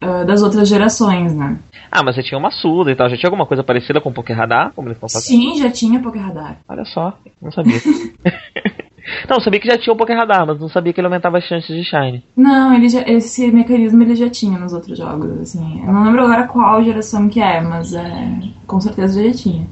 [0.00, 1.58] ah, das outras gerações, né?
[1.90, 3.08] Ah, mas você tinha uma Suda e tal.
[3.08, 4.72] Já tinha alguma coisa parecida com o Pokéradar?
[4.74, 5.22] Como eles fazendo?
[5.22, 6.58] Sim, já tinha Pokéradar.
[6.68, 7.80] Olha só, não sabia.
[9.28, 11.44] não, eu sabia que já tinha o Pokéradar, mas não sabia que ele aumentava as
[11.44, 12.22] chances de Shine.
[12.36, 15.82] Não, ele já, esse mecanismo ele já tinha nos outros jogos, assim.
[15.84, 19.66] Eu não lembro agora qual geração que é, mas é, com certeza já tinha.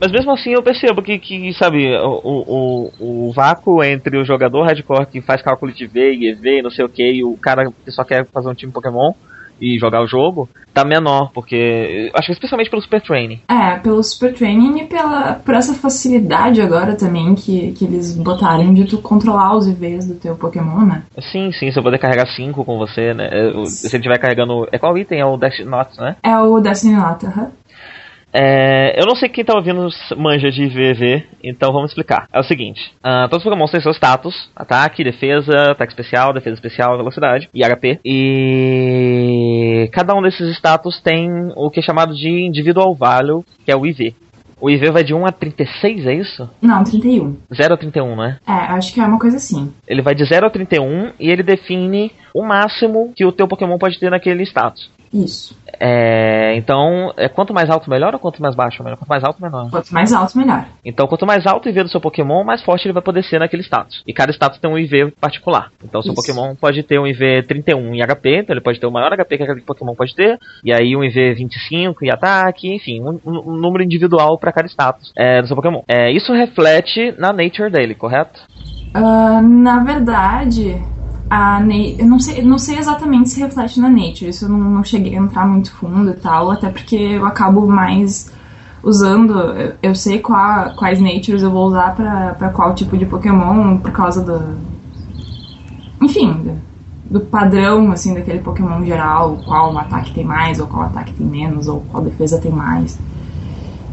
[0.00, 4.64] Mas mesmo assim eu percebo que, que sabe, o, o, o, vácuo entre o jogador
[4.64, 7.36] hardcore que faz cálculo de V e EV e não sei o que, e o
[7.36, 9.12] cara que só quer fazer um time Pokémon
[9.60, 12.10] e jogar o jogo, tá menor, porque.
[12.14, 13.40] Acho que especialmente pelo Super Training.
[13.48, 18.72] É, pelo Super Training e pela, por essa facilidade agora também que, que eles botaram
[18.72, 21.02] de tu controlar os IVs do teu Pokémon, né?
[21.32, 23.28] Sim, sim, você poder carregar 5 com você, né?
[23.64, 24.68] Se ele estiver carregando.
[24.70, 25.20] É qual item?
[25.20, 26.16] É o Dash Notes, né?
[26.22, 27.50] É o Destiny Lata, aham.
[28.32, 32.26] É, eu não sei quem tá ouvindo manja de VV, então vamos explicar.
[32.32, 36.54] É o seguinte: ah, todos os Pokémon têm seus status: ataque, defesa, ataque especial, defesa
[36.54, 38.00] especial, velocidade e HP.
[38.04, 43.76] E cada um desses status tem o que é chamado de individual value, que é
[43.76, 44.14] o IV.
[44.60, 46.50] O IV vai de 1 a 36, é isso?
[46.60, 47.36] Não, 31.
[47.54, 48.38] 0 a 31, né?
[48.46, 49.72] É, acho que é uma coisa assim.
[49.86, 53.78] Ele vai de 0 a 31 e ele define o máximo que o teu Pokémon
[53.78, 54.90] pode ter naquele status.
[55.12, 55.56] Isso.
[55.80, 58.96] É, então, é quanto mais alto melhor ou quanto mais baixo melhor?
[58.96, 59.70] Quanto mais alto menor.
[59.70, 60.66] Quanto mais alto, melhor.
[60.84, 63.38] Então, quanto mais alto o IV do seu Pokémon, mais forte ele vai poder ser
[63.38, 64.02] naquele status.
[64.06, 65.70] E cada status tem um IV particular.
[65.84, 66.20] Então, seu Isso.
[66.20, 69.36] Pokémon pode ter um IV 31 em HP, então ele pode ter o maior HP
[69.36, 73.56] que aquele Pokémon pode ter, e aí um IV 25 em ataque, enfim, um, um-
[73.58, 75.82] número individual para cada status é, do seu Pokémon.
[75.88, 78.40] É, isso reflete na nature dele, correto?
[78.94, 80.82] Ah, na verdade,
[81.30, 81.60] a
[81.98, 84.28] eu não sei, não sei exatamente se reflete na Nature.
[84.30, 87.66] Isso eu não, não cheguei a entrar muito fundo e tal, até porque eu acabo
[87.68, 88.30] mais
[88.82, 89.34] usando.
[89.82, 94.58] eu- sei quais Natures eu vou usar pra qual tipo de Pokémon, por causa do.
[96.00, 96.62] Enfim, do,
[97.10, 101.66] do padrão assim daquele Pokémon geral, qual ataque tem mais, ou qual ataque tem menos,
[101.68, 103.00] ou qual defesa tem mais.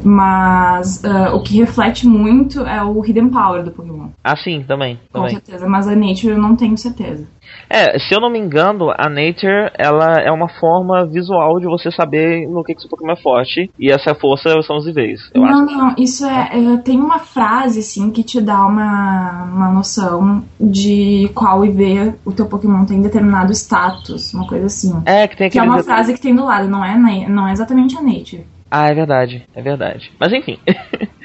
[0.06, 4.10] Mas ah, o que reflete muito é o Hidden Power do Pokémon.
[4.24, 5.00] Ah, sim, também.
[5.12, 5.32] Com também.
[5.32, 7.28] certeza, mas a Nature eu não tenho certeza.
[7.70, 11.90] É, se eu não me engano, a Nature ela é uma forma visual de você
[11.90, 15.42] saber no que, que seu Pokémon é forte, e essa força são os IVs, eu
[15.42, 15.78] não, acho.
[15.78, 21.30] não, isso é, é, Tem uma frase, assim, que te dá uma, uma noção de
[21.34, 25.02] qual IV o teu Pokémon tem determinado status, uma coisa assim.
[25.06, 25.76] É, que tem Que é aquele.
[25.76, 26.96] uma frase que tem do lado, não é,
[27.28, 28.46] não é exatamente a Nature.
[28.78, 30.12] Ah, é verdade, é verdade.
[30.20, 30.60] Mas enfim.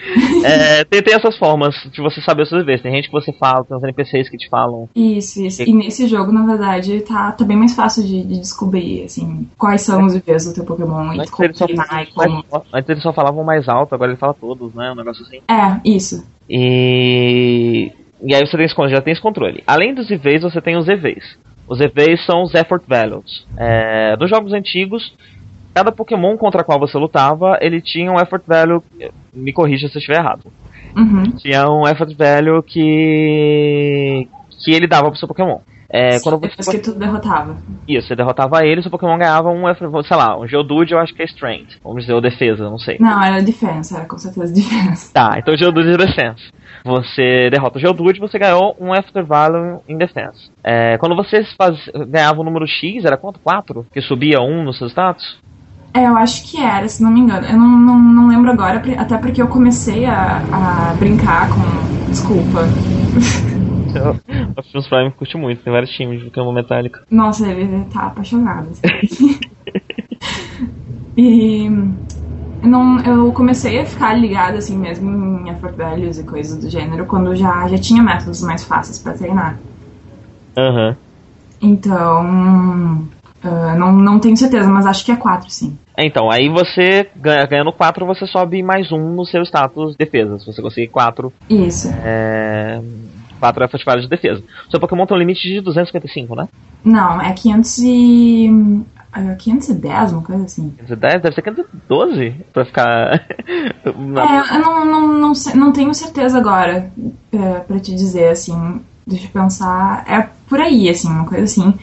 [0.43, 2.65] É, tem, tem essas formas de você saber os seus.
[2.65, 4.89] Tem gente que você fala, tem uns NPCs que te falam.
[4.97, 5.63] Isso, isso.
[5.63, 9.83] E nesse jogo, na verdade, tá, tá bem mais fácil de, de descobrir, assim, quais
[9.83, 11.53] são os IVs do teu Pokémon e Antes como e
[12.73, 14.91] antes eles só falavam mais alto, agora ele fala todos, né?
[14.91, 15.41] Um negócio assim.
[15.47, 16.27] É, isso.
[16.49, 17.93] E.
[18.23, 19.63] E aí você tem esse, já tem esse controle.
[19.67, 21.39] Além dos IVs, você tem os EVs.
[21.69, 23.47] Os EVs são os Effort Values.
[23.59, 25.13] É, dos jogos antigos,
[25.75, 28.83] cada Pokémon contra qual você lutava, ele tinha um Effort Value.
[29.33, 30.45] Me corrija se eu estiver errado.
[30.97, 31.23] Uhum.
[31.37, 34.29] Tinha um Effort Value que.
[34.65, 35.59] que ele dava pro seu Pokémon.
[35.93, 36.79] É, Sim, quando Depois você.
[36.79, 37.57] que tu derrotava.
[37.89, 41.13] Isso, você derrotava ele, seu Pokémon ganhava um, effort- sei lá, um Geodude, eu acho
[41.13, 41.79] que é Strength.
[41.83, 42.97] Vamos dizer, ou Defesa, não sei.
[43.01, 45.13] Não, era Defense, era com certeza Defense.
[45.13, 46.49] Tá, então Geodude é Defense.
[46.85, 50.49] Você derrota o Geodude, você ganhou um After Value em Defense.
[50.63, 51.77] É, quando você faz,
[52.09, 53.41] ganhava o número X, era quanto?
[53.41, 53.85] 4?
[53.93, 55.41] Que subia 1 no seu status?
[55.93, 57.47] É, eu acho que era, se não me engano.
[57.47, 60.45] Eu não, não, não lembro agora, até porque eu comecei a,
[60.91, 61.89] a brincar com.
[62.09, 62.73] Desculpa.
[63.93, 67.03] O Optimus Prime curte muito, tem vários times de Pokémon Metálica.
[67.11, 68.69] Nossa, ele tá apaixonado.
[68.71, 69.37] assim.
[71.17, 71.69] e.
[72.63, 77.07] Não, eu comecei a ficar ligada assim mesmo em effort values e coisas do gênero
[77.07, 79.61] quando já, já tinha métodos mais fáceis pra treinar.
[80.57, 80.97] Aham.
[81.61, 83.09] Então.
[83.43, 85.79] Ah, não, não tenho certeza, mas acho que é 4, sim.
[85.97, 90.39] Então, aí você, ganha- ganhando 4, você sobe mais um no seu status defesa.
[90.39, 91.89] Se você conseguir 4, Isso.
[92.03, 92.81] é...
[93.39, 94.43] 4 effort values de defesa.
[94.71, 96.47] Seu Pokémon tem um limite de 255, né?
[96.85, 98.83] Não, é 500 e.
[99.13, 100.71] ah, 510, uma coisa assim.
[100.79, 103.27] 510, deve ser 512 pra ficar.
[103.83, 106.91] É, eu não, não, não, não tenho certeza agora
[107.33, 108.81] é, pra te dizer, assim.
[109.07, 110.05] Deixa eu pensar.
[110.07, 111.75] É por aí, assim, uma coisa assim.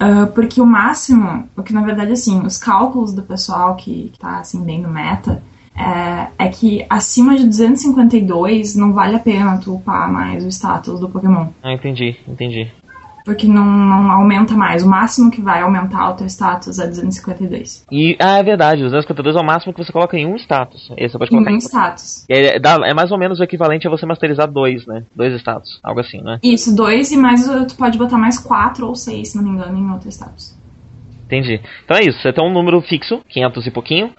[0.00, 4.18] Ah, porque o máximo, o que na verdade, assim, os cálculos do pessoal que, que
[4.18, 5.42] tá, assim, bem no meta,
[5.76, 10.98] é, é que acima de 252 não vale a pena tu upar mais o status
[10.98, 11.48] do Pokémon.
[11.62, 12.72] Ah, entendi, entendi.
[13.24, 14.82] Porque não, não aumenta mais.
[14.82, 17.84] O máximo que vai aumentar o teu status é 252.
[17.90, 20.90] E, ah, é verdade, os 252 é o máximo que você coloca em um status.
[20.96, 21.58] Esse você pode Em colocar um em...
[21.58, 22.24] status.
[22.28, 25.04] É, é mais ou menos o equivalente a você masterizar dois, né?
[25.14, 26.38] Dois status, algo assim, né?
[26.42, 29.76] Isso, dois e mais tu pode botar mais quatro ou seis, se não me engano,
[29.76, 30.54] em outro status.
[31.26, 31.60] Entendi.
[31.84, 34.10] Então é isso, você tem um número fixo, 500 e pouquinho,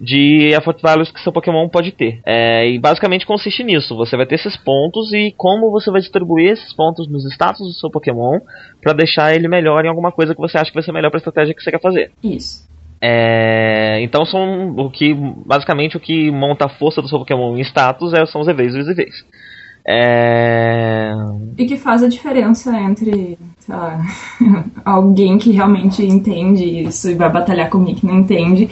[0.00, 2.20] de effort values que seu Pokémon pode ter.
[2.24, 3.96] É, e basicamente consiste nisso.
[3.96, 7.72] Você vai ter esses pontos e como você vai distribuir esses pontos nos status do
[7.72, 8.40] seu Pokémon
[8.82, 11.18] para deixar ele melhor em alguma coisa que você acha que vai ser melhor para
[11.18, 12.10] a estratégia que você quer fazer.
[12.22, 12.66] Isso.
[13.00, 17.60] É, então são o que basicamente o que monta a força do seu Pokémon em
[17.60, 19.24] status é, são os EVs e os IVs.
[19.88, 21.12] É,
[21.56, 24.00] E que faz a diferença entre, sei lá,
[24.84, 28.68] alguém que realmente entende isso e vai batalhar comigo que não entende.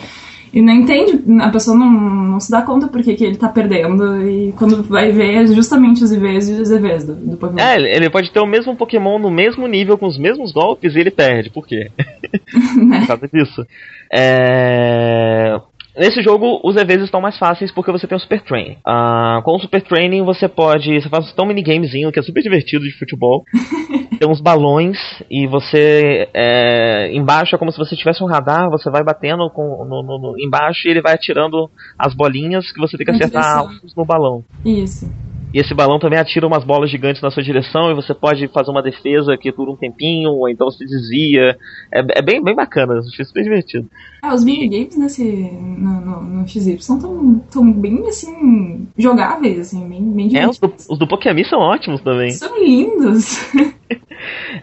[0.55, 4.23] E não entende, a pessoa não, não se dá conta porque que ele tá perdendo.
[4.23, 7.59] E quando vai ver, é justamente os IVs e os EVs do, do Pokémon.
[7.61, 11.01] é, ele pode ter o mesmo Pokémon no mesmo nível com os mesmos golpes e
[11.01, 11.51] ele perde.
[11.51, 11.90] Por quê?
[11.99, 13.67] por causa disso.
[14.12, 15.61] É,
[15.96, 18.78] Nesse jogo, os EVs estão mais fáceis porque você tem o Super Training.
[18.85, 21.00] Ah, com o Super Training, você pode.
[21.00, 23.44] Você faz um minigamezinho que é super divertido de futebol.
[24.18, 24.98] tem uns balões
[25.30, 26.28] e você.
[26.35, 30.18] É, embaixo é como se você tivesse um radar, você vai batendo com, no, no-
[30.18, 33.64] no- embaixo e ele vai atirando as bolinhas que você tem que acertar
[33.96, 34.44] no balão.
[34.64, 35.07] Isso.
[35.55, 38.73] E esse balão também atira umas bolas gigantes na sua direção e você pode fazer
[38.73, 41.57] uma defesa que dura um tempinho, ou então você desvia.
[41.93, 43.88] É, é bem, bem bacana, achei super divertido.
[44.21, 50.03] Ah, os minigames nesse, no, no, no XY tão, tão bem, assim, jogáveis, assim, bem,
[50.03, 50.87] bem É, os divertidos.
[50.88, 52.33] do, os do Pokémon são ótimos também.
[52.33, 53.38] São lindos.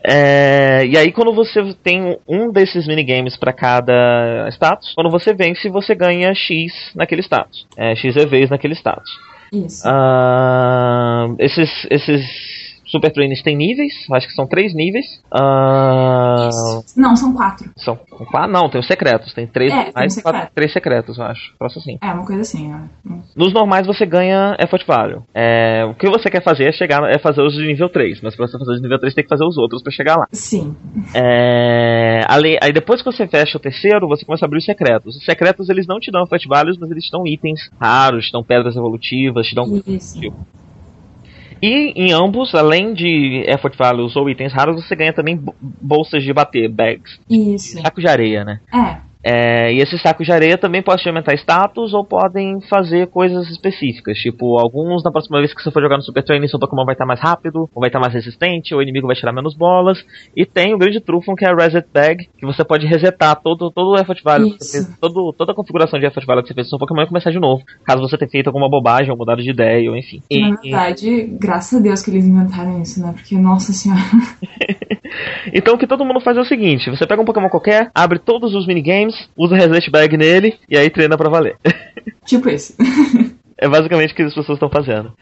[0.04, 5.70] É, e aí, quando você tem um desses minigames pra cada status, quando você vence,
[5.70, 7.68] você ganha X naquele status.
[7.78, 9.12] É, X EVs naquele status.
[9.52, 9.84] Isso.
[9.86, 12.26] Ah, esses, esses
[12.92, 15.22] Super Trainers têm níveis, acho que são três níveis.
[15.32, 16.50] Ah,
[16.98, 17.70] Não, são quatro.
[17.78, 17.98] são
[18.34, 20.34] ah, não, tem os secretos, tem três, É, tem mais secreto.
[20.36, 21.54] quatro- três secretos, eu acho.
[21.58, 21.98] Troço assim.
[22.02, 23.12] É, uma coisa assim, ó.
[23.36, 25.24] Nos normais você ganha effort value.
[25.34, 28.36] É, o que você quer fazer é chegar, é fazer os de nível 3, mas
[28.36, 30.28] pra você fazer os de nível 3 tem que fazer os outros pra chegar lá.
[30.34, 30.76] Sim.
[31.14, 35.16] É, além- aí depois que você fecha o terceiro, você começa a abrir os secretos.
[35.16, 38.32] Os secretos eles não te dão effort values, mas eles te dão itens raros, te
[38.32, 40.20] dão pedras evolutivas, te dão Isso.
[41.62, 46.24] E em ambos, além de effort values ou itens raros, você ganha também bo- bolsas
[46.24, 47.20] de bater, bags.
[47.30, 47.80] Isso.
[47.82, 48.60] Saco de areia, né?
[48.74, 49.11] É.
[49.24, 53.50] É, e esses sacos de areia também podem te aumentar status ou podem fazer coisas
[53.50, 54.18] específicas.
[54.18, 56.94] Tipo, alguns na próxima vez que você for jogar no Super Training, seu Pokémon vai
[56.96, 60.00] estar mais rápido, ou vai estar mais resistente, ou o inimigo vai tirar menos bolas.
[60.36, 63.72] E tem o grande trufo que é a Reset Bag, que você pode resetar todo,
[63.72, 64.88] todo o effort value que você Isso.
[64.88, 67.08] fez, todo, toda a configuração de effort value que você fez no seu Pokémon e
[67.08, 67.64] começar de novo.
[67.86, 70.20] Caso você tenha feito alguma bobagem ou mudado de ideia, ou enfim.
[70.30, 73.14] E- Na verdade, graças a Deus que eles inventaram isso, né?
[73.14, 74.02] Porque, nossa senhora.
[75.54, 78.20] Então o que todo mundo faz é o seguinte: você pega um Pokémon qualquer, abre
[78.20, 81.58] todos os minigames, usa Reset Bag nele e aí treina pra valer.
[82.26, 82.76] tipo isso.
[83.58, 85.14] é basicamente o que as pessoas estão fazendo.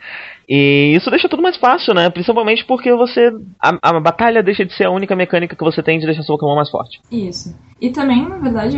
[0.47, 2.09] E isso deixa tudo mais fácil, né?
[2.09, 3.31] Principalmente porque você.
[3.61, 6.35] A, a batalha deixa de ser a única mecânica que você tem de deixar seu
[6.35, 6.99] Pokémon mais forte.
[7.11, 7.55] Isso.
[7.79, 8.77] E também, na verdade,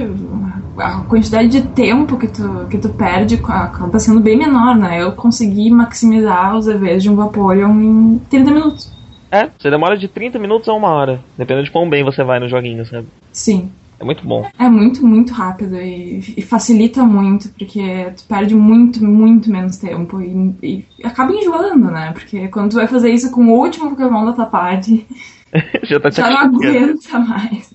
[0.77, 5.01] a quantidade de tempo que tu, que tu perde acaba sendo bem menor, né?
[5.01, 8.91] Eu consegui maximizar os EVs de um Vaporeon em 30 minutos.
[9.31, 12.37] É, você demora de 30 minutos a uma hora, dependendo de quão bem você vai
[12.39, 13.07] no joguinho, sabe?
[13.31, 13.71] Sim.
[14.01, 14.49] É muito bom.
[14.57, 20.19] É muito, muito rápido e, e facilita muito, porque tu perde muito, muito menos tempo
[20.19, 22.11] e, e acaba enjoando, né?
[22.11, 25.05] Porque quando tu vai fazer isso com o último Pokémon da tua parte,
[25.83, 27.73] Já tá já não aguenta mais.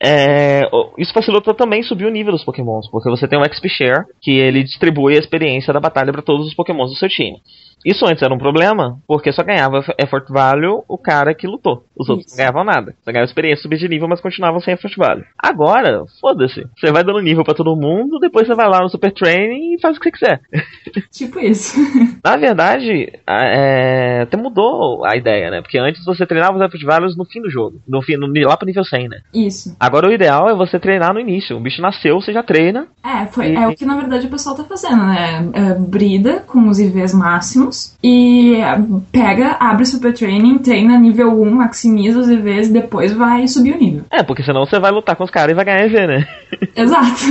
[0.00, 0.62] É,
[0.98, 4.32] isso facilita também subir o nível dos Pokémons, porque você tem o XP Share, que
[4.32, 7.38] ele distribui a experiência da batalha para todos os Pokémons do seu time.
[7.84, 11.84] Isso antes era um problema, porque só ganhava Effort Value o cara que lutou.
[11.98, 12.36] Os outros Isso.
[12.36, 12.94] não ganhavam nada.
[13.04, 15.24] Só ganhavam experiência subir de nível, mas continuavam sem Effort Value.
[15.36, 16.64] Agora, foda-se.
[16.78, 19.80] Você vai dando nível pra todo mundo, depois você vai lá no Super Training e
[19.80, 20.40] faz o que você quiser.
[21.10, 21.76] Tipo isso.
[22.24, 25.60] Na verdade, é, até mudou a ideia, né?
[25.60, 27.80] Porque antes você treinava os Effort Values no fim do jogo.
[27.88, 29.20] No fim, no, lá pro nível 100, né?
[29.32, 29.74] Isso.
[29.80, 31.56] Agora o ideal é você treinar no início.
[31.56, 32.86] O bicho nasceu, você já treina.
[33.02, 35.50] É, foi, é o que na verdade o pessoal tá fazendo, né?
[35.54, 38.78] É, brida com os IVs máximos e é,
[39.10, 43.78] pega, abre Super Training, treina nível 1, maximiza os IVs e depois vai subir o
[43.78, 44.04] nível.
[44.10, 46.28] É, porque senão você vai lutar com os caras e vai ganhar EV, né?
[46.76, 47.22] Exato.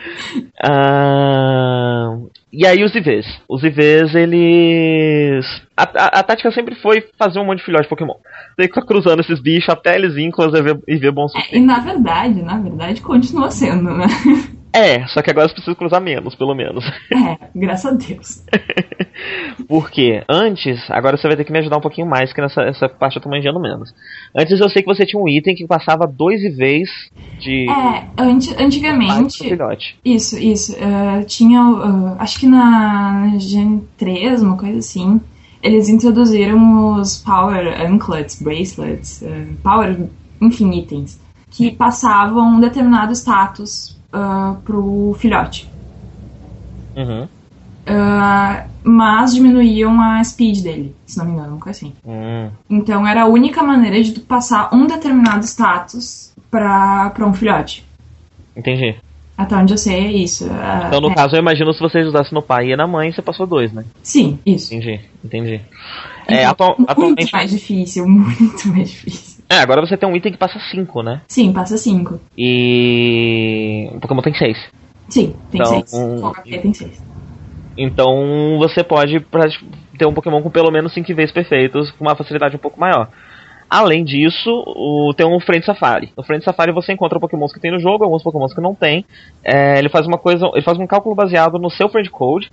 [0.63, 2.17] Ah,
[2.53, 3.27] E aí os IVs.
[3.49, 5.47] Os IVs, eles.
[5.77, 8.15] A, a, a tática sempre foi fazer um monte de filhote de Pokémon.
[8.57, 11.57] Tem que ficar cruzando esses bichos até eles virem com os EV, EV bons É,
[11.57, 14.07] e na verdade, na verdade, continua sendo, né?
[14.73, 16.85] É, só que agora você precisa cruzar menos, pelo menos.
[17.13, 18.43] É, graças a Deus.
[19.69, 22.89] Porque antes, agora você vai ter que me ajudar um pouquinho mais, que nessa essa
[22.89, 23.93] parte eu tô manjando menos.
[24.37, 26.89] Antes eu sei que você tinha um item que passava dois IVs
[27.41, 27.67] de.
[27.69, 29.39] É, anti- antigamente.
[29.49, 29.99] filhote.
[30.05, 30.77] Isso, isso.
[30.79, 31.61] eh, tinha.
[31.61, 35.21] ah, acho que na Gen 3, uma coisa assim.
[35.63, 40.09] Eles introduziram os Power Anklets, Bracelets, eh, Power.
[40.41, 41.21] Enfim, itens.
[41.51, 45.69] Que passavam um determinado status ah, pro filhote.
[46.97, 47.29] Uhum.
[47.87, 51.93] Ah, mas diminuíam a speed dele, se não me engano, uma coisa assim.
[52.07, 52.51] Hum.
[52.69, 57.85] Então era a única maneira de tu passar um determinado status pra, pra um filhote.
[58.57, 58.97] Entendi.
[59.37, 60.47] Até onde eu sei é isso.
[60.53, 61.15] ah, Então, no é.
[61.15, 63.85] caso, eu imagino se vocês usassem no pai e na mãe, você passou dois, né?
[64.03, 64.75] Sim, isso.
[64.75, 65.61] Entendi, entendi.
[66.29, 67.33] É, Então, atual- muito atualmente.
[67.33, 69.30] mais difícil, muito mais difícil.
[69.51, 71.23] É, agora você tem um item que passa cinco, né?
[71.27, 72.21] Sim, passa 5.
[72.39, 73.91] E.
[73.95, 74.57] O Pokémon tem seis.
[75.09, 75.93] Sim, tem Então, 6.
[75.93, 77.03] um- O HP tem 6.
[77.77, 79.19] Então você pode
[79.99, 83.09] ter um Pokémon com pelo menos 5 vezes perfeitos, com uma facilidade um pouco maior.
[83.69, 86.13] Além disso, o, tem um Friend Safari.
[86.17, 89.05] No Friend Safari você encontra Pokémons que tem no jogo, alguns Pokémons que não tem.
[89.45, 92.51] É, ele faz uma coisa, ele faz um cálculo baseado no seu Friend Code.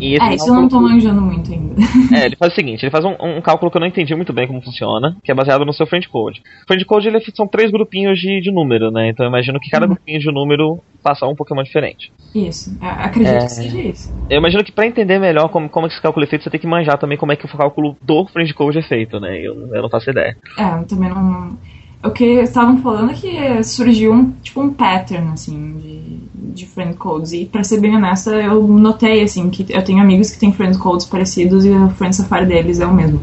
[0.00, 1.74] E É, isso eu não tô manjando muito ainda.
[2.12, 4.32] É, ele faz o seguinte, ele faz um, um cálculo que eu não entendi muito
[4.32, 6.40] bem como funciona, que é baseado no seu friend code.
[6.66, 9.08] Friend code ele é- são três grupinhos de, de número, né?
[9.10, 9.92] Então eu imagino que cada Uhum.
[9.94, 12.10] grupinho de número faça um Pokémon diferente.
[12.34, 13.46] Isso, é, acredito É.
[13.46, 14.10] que seja isso.
[14.28, 16.66] Eu imagino que pra entender melhor como, como esse cálculo é feito, você tem que
[16.66, 19.38] manjar também como é que o cálculo do friend code é feito, né?
[19.40, 20.36] Eu, eu não faço ideia.
[20.58, 21.58] É, eu também não.
[22.02, 26.94] O que estavam falando é que surgiu um tipo um pattern assim de, de friend
[26.94, 30.50] codes e pra ser bem honesta eu notei assim que eu tenho amigos que têm
[30.50, 33.20] friend codes parecidos e o friend safari deles é o mesmo.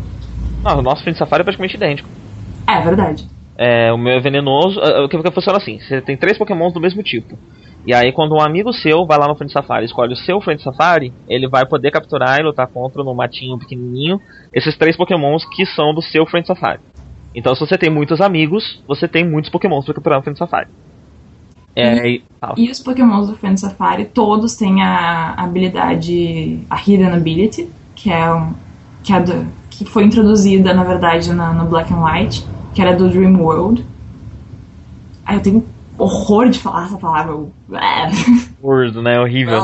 [0.64, 2.08] Não, o nosso friend safari é praticamente idêntico.
[2.68, 3.28] É verdade.
[3.58, 4.80] É, o meu é venenoso.
[4.80, 7.38] é, O que, o que funciona assim: você tem três Pokémons do mesmo tipo.
[7.86, 10.42] E aí, quando um amigo seu vai lá no Friend Safari e escolhe o seu
[10.42, 14.20] Friend Safari, ele vai poder capturar e lutar contra no matinho pequenininho
[14.54, 16.82] esses três Pokémons que são do seu Friend Safari.
[17.38, 20.68] Então, se você tem muitos amigos, você tem muitos Pokémons pra capturar no Friend Safari.
[21.76, 22.24] É, e.
[22.58, 28.34] E os Pokémons do Friend Safari, todos têm a habilidade, a Hidden Ability, que é
[28.34, 28.54] um,
[29.04, 32.96] que, é do, que foi introduzida, na verdade, na- no Black and White, que era
[32.96, 33.86] do Dream World.
[35.24, 35.64] Aí eu tenho
[35.96, 37.36] horror de falar essa palavra.
[38.64, 39.20] Word, né?
[39.20, 39.62] Horrível.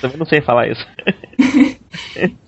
[0.00, 0.86] Também não sei falar isso.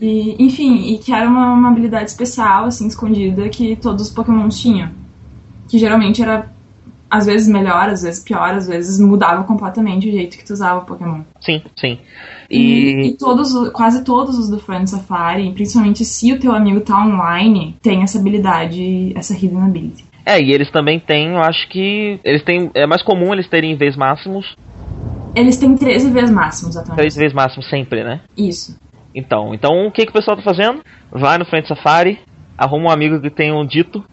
[0.01, 4.61] E, enfim, e que era uma, uma habilidade especial, assim, escondida, que todos os Pokémons
[4.61, 4.91] tinham.
[5.69, 6.51] Que geralmente era,
[7.11, 10.81] às vezes melhor, às vezes pior, às vezes mudava completamente o jeito que tu usava
[10.81, 11.23] o Pokémon.
[11.41, 11.99] Sim, sim.
[12.51, 13.17] E, E.
[13.17, 18.03] todos, quase todos os do Friend Safari, principalmente se o teu amigo tá online, tem
[18.03, 20.05] essa habilidade, essa Hidden Ability.
[20.25, 22.21] É, e eles também têm, eu acho que.
[22.23, 22.71] Eles têm.
[22.75, 24.55] É mais comum eles terem vez máximos.
[25.35, 26.99] Eles têm 13 vezes máximos atualmente.
[26.99, 28.21] Três vezes máximos sempre, né?
[28.37, 28.77] Isso.
[29.15, 30.83] Então, então o que, que o pessoal tá fazendo?
[31.11, 32.21] Vai no Friend Safari,
[32.57, 34.05] arruma um amigo que tem um dito,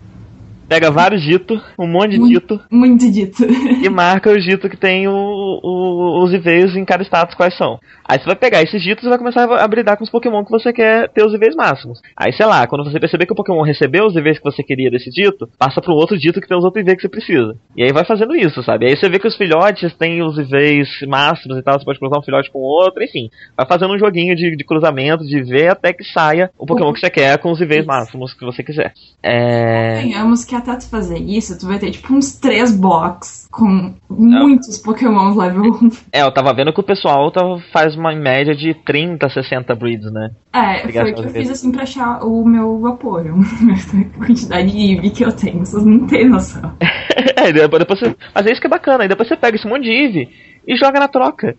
[0.70, 2.40] pega vários dito, um monte de Muito.
[2.40, 3.44] dito, Muito dito.
[3.84, 7.80] e marca os dito que tem o, o- os IVs em cada status quais são.
[8.08, 10.52] Aí você vai pegar esses ditos e vai começar a bridar com os Pokémon que
[10.52, 12.00] você quer ter os IVs máximos.
[12.16, 14.90] Aí, sei lá, quando você perceber que o Pokémon recebeu os IVs que você queria
[14.92, 17.56] desse dito, passa pro outro dito que tem os outros IVs que você precisa.
[17.76, 18.88] E aí vai fazendo isso, sabe?
[18.88, 22.20] Aí você vê que os filhotes têm os IVs máximos e tal, você pode cruzar
[22.20, 23.30] um filhote com outro, enfim.
[23.58, 27.00] Vai fazendo um joguinho de, de cruzamento, de IV, até que saia o Pokémon que
[27.00, 28.94] você quer com os IVs máximos que você quiser.
[29.24, 29.96] É...
[30.02, 34.78] Convenhamos que até tu fazer isso, tu vai ter tipo uns três box com muitos
[34.78, 35.90] Pokémons level 1.
[36.14, 37.42] É, eu tava vendo que o pessoal tá,
[37.74, 40.32] faz uma média de 30, 60 breeds, né?
[40.54, 43.40] É, Pegar foi o que eu fiz assim pra achar o meu Vaporeon.
[44.22, 46.74] a quantidade de Eevee que eu tenho, vocês não têm noção.
[47.36, 48.16] É, depois, você...
[48.34, 50.30] Mas é isso que é bacana, aí depois você pega esse monte de Eevee
[50.68, 51.56] e joga na troca.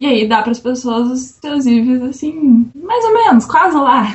[0.00, 4.06] E aí dá pras pessoas os seus Eevees assim, mais ou menos, quase lá.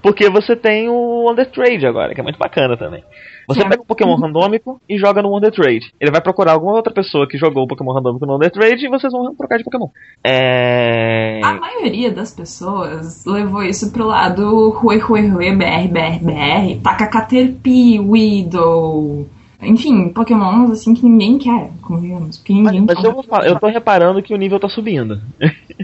[0.00, 3.02] Porque você tem o Wonder Trade agora, que é muito bacana também.
[3.46, 3.70] Você Certo.
[3.70, 5.92] pega um Pokémon randômico e joga no Wonder Trade.
[6.00, 8.88] Ele vai procurar alguma outra pessoa que jogou o Pokémon randômico no Wonder Trade e
[8.88, 9.88] vocês vão trocar de Pokémon.
[10.22, 11.40] É.
[11.42, 17.06] A maioria das pessoas levou isso pro lado Rui Rui Rui, BR, BR, BR, taca
[17.06, 19.28] Caterpie, Weedle.
[19.66, 22.38] Enfim, Pokémons assim que ninguém quer, convenhamos.
[22.38, 23.06] Porque Mas, ninguém mas quer.
[23.08, 25.20] eu, vou eu tô reparando que o nível tá subindo.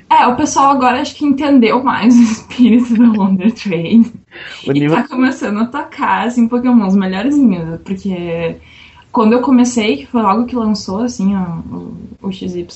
[0.08, 4.12] É, o pessoal agora acho que entendeu mais o espírito do Wonder Trade.
[4.66, 4.96] O E nível.
[4.96, 7.80] tá começando a tocar, assim, Pokémons melhorzinhos.
[7.84, 8.56] Porque
[9.12, 12.66] quando eu comecei, que foi logo que lançou, assim, o, o, XY,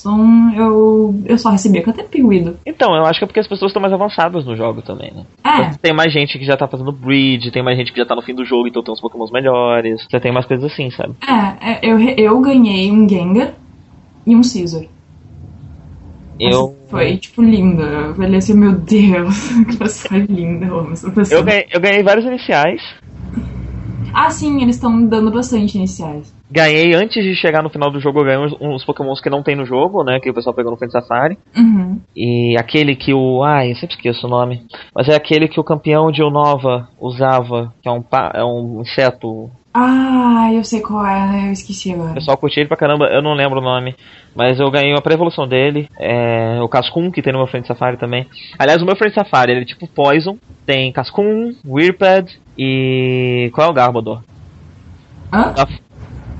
[0.55, 2.57] eu, eu só recebia com até piguido.
[2.65, 5.25] Então, eu acho que é porque as pessoas estão mais avançadas no jogo também, né?
[5.43, 8.15] É, Tem mais gente que já tá fazendo bridge, tem mais gente que já tá
[8.15, 10.05] no fim do jogo, então tem uns pokémons melhores.
[10.11, 11.13] Já tem mais coisas assim, sabe?
[11.25, 13.53] é, é, eu, eu ganhei um Gengar
[14.25, 14.85] e um Caesar.
[16.37, 16.75] Eu.
[16.89, 17.81] Foi, tipo, lindo.
[17.81, 21.39] Eu falei assim, meu Deus, que pessoa linda, eu amo essa pessoa.
[21.39, 22.81] Eu ganhei, eu ganhei vários iniciais.
[24.15, 26.33] Ah, sim, eles estão dando bastante iniciais.
[26.49, 29.43] Ganhei antes de chegar no final do jogo, eu ganhei uns, uns pokémons que não
[29.43, 30.21] tem no jogo, né?
[30.21, 31.37] Que o pessoal pegou no Friend Safari.
[31.57, 31.99] Uhum.
[32.15, 33.43] E aquele que o.
[33.43, 34.63] Ai, eu sempre esqueço o nome.
[34.95, 38.03] Mas é aquele que o campeão de Unova usava, que é um,
[38.33, 39.51] é um inseto.
[39.77, 41.47] Ah, eu sei qual é, né?
[41.49, 42.13] Eu esqueci O agora.
[42.13, 43.93] pessoal curtiu ele pra caramba, eu não lembro o nome.
[44.33, 45.89] Mas eu ganhei a pré-evolução dele.
[45.99, 48.25] É, o Cascun, que tem no meu Friend Safari também.
[48.57, 50.37] Aliás, o meu Friend Safari, ele é tipo Poison.
[50.65, 53.49] Tem Cascun, Weirpad e.
[53.53, 54.21] Qual é o Garbodor?
[55.31, 55.53] Hã?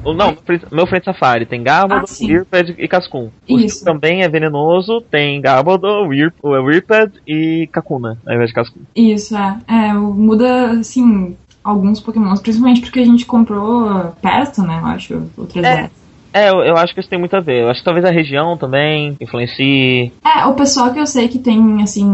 [0.03, 0.37] O- Não,
[0.71, 2.23] meu Friend- Safari tem Garbodor, Ah.
[2.25, 3.31] Weirpad e Cascun.
[3.49, 3.83] O Isso.
[3.83, 8.79] também é venenoso, tem Garbodor, Weir, Weirpad e Kakuna, ao invés de Cascun.
[8.95, 9.57] Isso, é.
[9.67, 11.35] É, muda, assim,
[11.65, 15.89] alguns pokémons, principalmente porque a gente comprou perto, né, eu acho, o 3DS.
[16.31, 17.63] É, eu, eu acho que isso tem muito a ver.
[17.63, 20.11] Eu acho que talvez a região também influencie.
[20.21, 22.05] É, o pessoal que eu sei que tem, assim,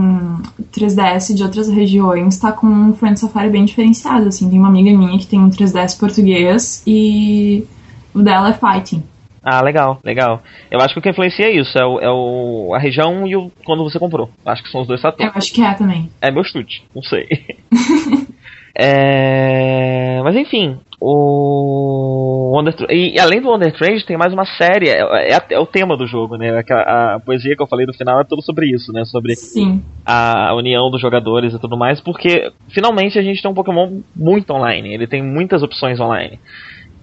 [0.71, 4.47] 3DS de outras regiões tá com um Friend Safari bem diferenciado, assim.
[4.47, 7.65] Tem uma amiga minha que tem um 3DS português e
[8.13, 9.03] o dela é Fighting.
[9.43, 10.43] Ah, legal, legal.
[10.69, 13.35] Eu acho que o que influencia é isso, é, o, é o, a região e
[13.35, 14.29] o quando você comprou.
[14.45, 15.35] Acho que são os dois Eu fatores.
[15.35, 16.11] acho que é também.
[16.21, 17.27] É meu chute, não sei.
[18.77, 24.87] É, Mas enfim, o Wonder e, e além do Wonder Trade tem mais uma série,
[24.89, 24.99] é,
[25.31, 26.57] é a- é o tema do jogo, né?
[26.57, 29.03] Aquela- A, poesia que eu falei no final é tudo sobre isso, né?
[29.05, 29.81] Sobre Sim.
[30.05, 34.51] a união dos jogadores e tudo mais, porque finalmente a gente tem um Pokémon muito
[34.53, 36.39] online, ele tem muitas opções online.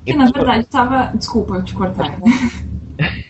[0.07, 1.11] Que na verdade tava.
[1.15, 2.17] Desculpa te cortar.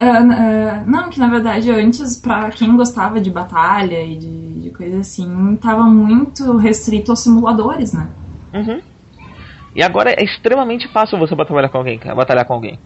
[0.00, 4.70] Ah, ah, não, que na verdade antes, pra quem gostava de batalha e de, de
[4.70, 8.06] coisa assim, tava muito restrito aos simuladores, né?
[8.54, 8.80] Uhum.
[9.74, 12.78] E agora é extremamente fácil você batalhar com alguém, batalhar com alguém.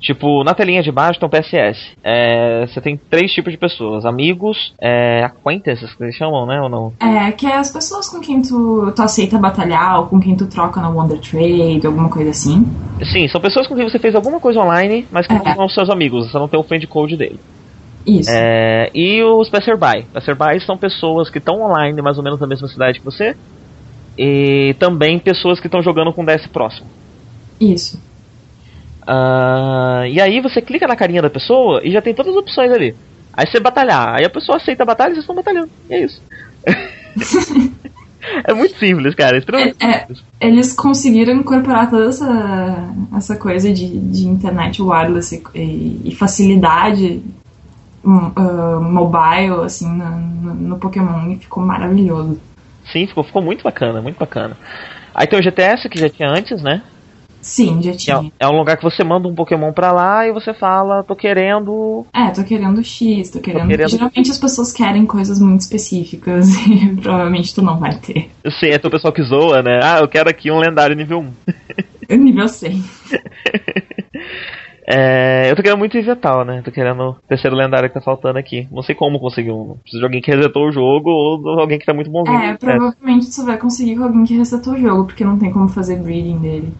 [0.00, 1.78] Tipo, na telinha de baixo tem um PSS.
[2.02, 6.58] É, você tem três tipos de pessoas: amigos, é, acquaintances, que eles chamam, né?
[6.62, 6.92] Ou não?
[6.98, 10.46] É, que é as pessoas com quem tu, tu aceita batalhar ou com quem tu
[10.46, 12.66] troca na Wonder Trade, alguma coisa assim.
[13.12, 15.54] Sim, são pessoas com quem você fez alguma coisa online, mas que não É.
[15.54, 17.38] são seus amigos, você não tem o friend code dele.
[18.06, 18.30] Isso.
[18.32, 20.06] É, e os passerby.
[20.14, 23.36] Passerby são pessoas que estão online, mais ou menos na mesma cidade que você.
[24.18, 26.86] E também pessoas que estão jogando com DS próximo.
[27.60, 28.00] Isso.
[29.06, 32.70] Ah, e aí você clica na carinha da pessoa e já tem todas as opções
[32.72, 32.94] ali.
[33.32, 35.70] Aí você batalhar, aí a pessoa aceita a batalha e vocês estão batalhando.
[35.88, 36.22] E é isso.
[38.44, 39.38] é muito simples, cara.
[39.38, 39.98] É É, é.
[40.00, 40.24] simples.
[40.40, 47.22] Eles conseguiram incorporar toda essa, essa coisa de, de internet wireless e, e facilidade
[48.04, 52.40] ah, mobile, assim, no, no, no Pokémon e ficou maravilhoso.
[52.90, 54.56] Sim, ficou, ficou muito bacana, muito bacana.
[55.14, 56.82] Aí tem o GTS que já tinha antes, né?
[57.42, 58.16] Sim, já Que tinha.
[58.16, 61.16] é, é um lugar que você manda um Pokémon pra lá e você fala, tô
[61.16, 62.06] querendo.
[62.14, 63.68] É, tô querendo X, tô querendo.
[63.68, 68.30] querendo- Geralmente as pessoas querem coisas muito específicas e provavelmente tu não vai ter.
[68.44, 69.80] Eu sei, é o pessoal que zoa, né?
[69.82, 71.32] Ah, eu quero aqui um lendário nível 1.
[72.18, 72.82] Nível 100.
[74.92, 76.62] É, eu tô querendo muito Invetal, né?
[76.64, 78.66] Tô querendo o terceiro lendário que tá faltando aqui.
[78.72, 79.76] Não sei como conseguir um.
[79.82, 82.36] Preciso de alguém que resetou o jogo ou de alguém que tá muito bonzinho.
[82.36, 85.52] É, provavelmente tu só vai conseguir com alguém que resetou o jogo, porque não tem
[85.52, 86.72] como fazer breeding dele.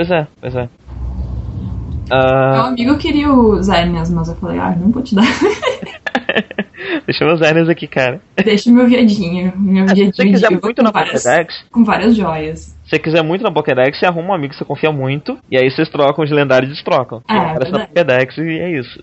[0.00, 0.60] Pois é, pois é.
[0.62, 5.24] Meu Ah, amigo queria o Zernias, mas eu falei, ah, não vou te dar.
[7.04, 8.18] deixa meus Zernias aqui, cara.
[8.42, 9.52] Deixa meu viadinho.
[9.58, 12.60] Meu Se viadinho você quiser muito na várias, Pokédex, com várias joias.
[12.82, 15.58] se você quiser muito na Pokédex, você arruma um amigo que você confia muito, e
[15.58, 17.20] aí vocês trocam de lendário e destrocam.
[17.28, 17.80] É, Aparece na.
[17.80, 18.98] Pokédex e é isso.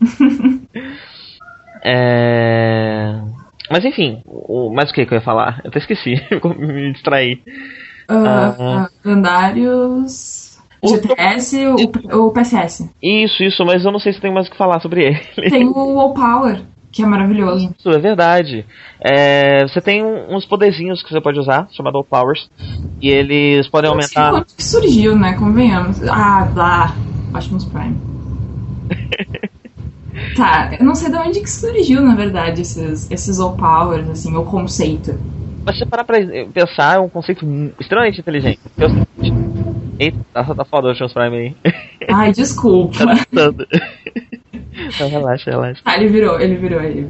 [1.84, 3.20] é...
[3.70, 4.72] Mas enfim, o...
[4.74, 5.60] mas o que que eu ia falar?
[5.62, 6.14] Eu até esqueci,
[6.58, 7.42] me distraí.
[8.10, 8.76] Ah, Ah.
[8.84, 10.58] ah, lendários.
[10.82, 12.88] O- GTS, o, o PSS.
[13.02, 15.50] Isso, isso, mas eu não sei se tem mais o que falar sobre ele.
[15.50, 17.70] Tem o All Power, que é maravilhoso.
[17.78, 18.64] Isso, é verdade.
[18.98, 22.48] É, você tem uns poderzinhos que você pode usar, chamado Powers,
[23.00, 24.30] e eles podem aumentar.
[24.30, 25.34] quando que surgiu, né?
[25.34, 26.02] Convenhamos.
[26.08, 26.94] Ah, lá.
[27.34, 27.96] Optimus Prime.
[30.36, 34.34] tá, eu não sei de onde que surgiu, na verdade, esses, esses All Powers, assim,
[34.34, 35.18] o conceito.
[35.64, 36.18] Mas se você parar pra
[36.52, 37.44] pensar, é um conceito
[37.78, 38.60] extremamente inteligente.
[39.16, 39.60] Seguinte-
[39.98, 41.56] Eita, tá, tá foda o Optimus Prime aí.
[42.10, 42.96] Ai, desculpa.
[43.04, 43.52] Tá.
[44.98, 45.82] Não, relaxa, relaxa.
[45.84, 47.06] Tá, ele virou, ele virou, ele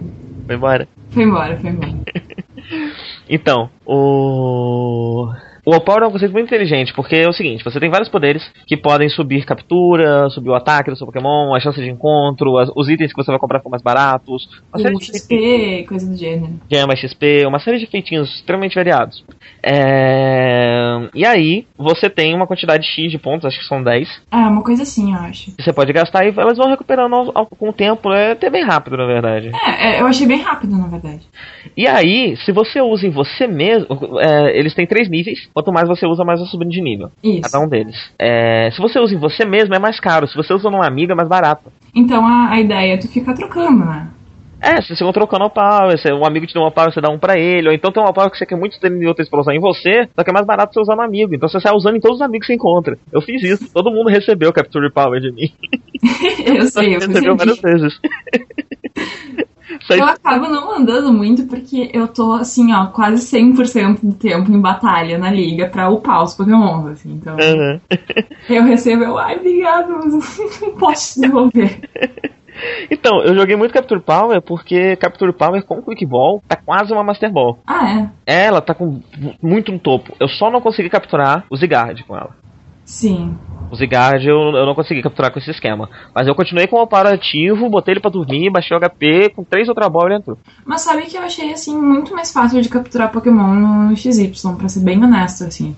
[0.46, 0.88] Vai embora.
[1.10, 1.92] foi embora, foi embora.
[3.28, 5.28] Então, o.
[5.70, 8.42] O All-Power é um conceito muito inteligente, porque é o seguinte, você tem vários poderes
[8.66, 12.72] que podem subir captura, subir o ataque do seu Pokémon, a chance de encontro, as-
[12.74, 16.10] os itens que você vai comprar ficam mais baratos, uma série O de XP, coisa
[16.10, 16.54] do gênero.
[16.68, 19.24] gema XP, uma série de feitinhos extremamente variados.
[19.62, 24.48] É, E aí, você tem uma quantidade X de pontos, acho que são 10, Ah,
[24.48, 25.52] uma coisa assim, eu acho.
[25.58, 28.64] você pode gastar e elas vão recuperando ao- ao- com o tempo, é até bem
[28.64, 29.50] rápido, na verdade.
[29.66, 31.22] É, é, eu achei bem rápido, na verdade.
[31.76, 33.86] E aí, se você usa em você mesmo,
[34.20, 37.10] é, eles têm três níveis, quanto mais você usa, mais vai subindo de nível.
[37.22, 37.40] Isso.
[37.42, 37.96] Cada um deles.
[38.18, 40.26] É, se você usa em você mesmo, é mais caro.
[40.28, 41.72] Se você usa num amigo, é mais barato.
[41.94, 44.08] Então a, a ideia é tu ficar trocando, né?
[44.60, 47.00] É, se você vão trocando o power, se um amigo te deu uma power, você
[47.00, 49.06] dá um pra ele, ou então tem uma power que você quer muito ter em
[49.06, 51.34] outras pra usar em você, só que é mais barato você usar no amigo.
[51.34, 52.98] Então você sai usando em todos os amigos que você encontra.
[53.10, 55.50] Eu fiz isso, todo mundo recebeu Capture Power de mim.
[56.44, 57.98] eu sei, eu recebeu várias vezes.
[59.88, 64.60] Eu acabo não andando muito porque eu tô, assim, ó, quase 100% do tempo em
[64.60, 67.12] batalha na liga pra upar os pokémons, assim.
[67.12, 67.80] Então, Aham.
[68.48, 71.80] eu recebo, eu, ai, obrigado, mas não posso te devolver.
[72.90, 77.04] Então, eu joguei muito Capture Power porque Capture Power com Quick Ball tá quase uma
[77.04, 77.58] Master Ball.
[77.66, 78.46] Ah, é?
[78.46, 79.00] Ela tá com
[79.42, 80.14] muito no topo.
[80.18, 82.30] Eu só não consegui capturar o Zigard com ela.
[82.84, 83.38] Sim.
[83.70, 85.88] O Zigard eu, eu não consegui capturar com esse esquema.
[86.12, 89.44] Mas eu continuei com o Power ativo, botei ele pra dormir, baixei o HP, com
[89.44, 90.36] três outra bola ele entrou.
[90.64, 94.68] Mas sabe que eu achei, assim, muito mais fácil de capturar Pokémon no XY, pra
[94.68, 95.76] ser bem honesto, assim.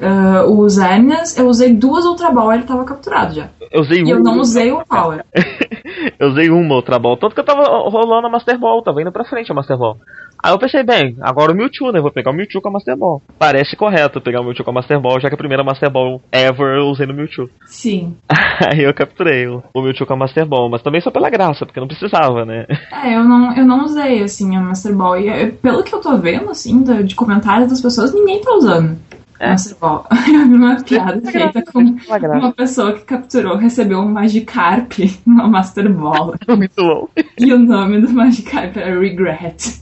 [0.00, 3.48] Ah, os Hernias, eu usei duas Ultra Ball e ele tava capturado já.
[3.70, 5.24] Eu usei E eu uma- não usei o Power.
[6.18, 7.16] eu usei uma outra bola.
[7.16, 9.96] Tanto que eu tava rolando a Master Ball, tava indo pra frente a Master Ball.
[10.42, 12.00] Aí eu pensei, bem, agora o Mewtwo, né?
[12.02, 13.22] Vou pegar o Mewtwo com a Master Ball.
[13.38, 16.20] Parece correto pegar o Mewtwo com a Master Ball, já que a primeira Master Ball
[16.30, 17.48] ever eu usei no Mewtwo.
[17.64, 18.14] Sim.
[18.70, 21.80] Aí eu capturei o, Mewtwo com a Master Ball, mas também só pela graça, porque
[21.80, 22.66] não precisava, né?
[22.92, 25.18] É, eu não, eu não usei, assim, a Master Ball.
[25.18, 28.52] E eh, pelo que eu tô vendo, assim, da- de comentários das pessoas, ninguém tá
[28.54, 28.98] usando
[29.40, 29.50] É.
[29.50, 30.06] Master Ball.
[30.28, 32.38] Eu vi uma piada feita com Pela graça.
[32.38, 34.92] uma pessoa que capturou, recebeu um Magikarp
[35.26, 36.34] numa Master Ball.
[36.56, 37.08] Muito bom.
[37.38, 39.80] E o nome do Magikarp era Regret.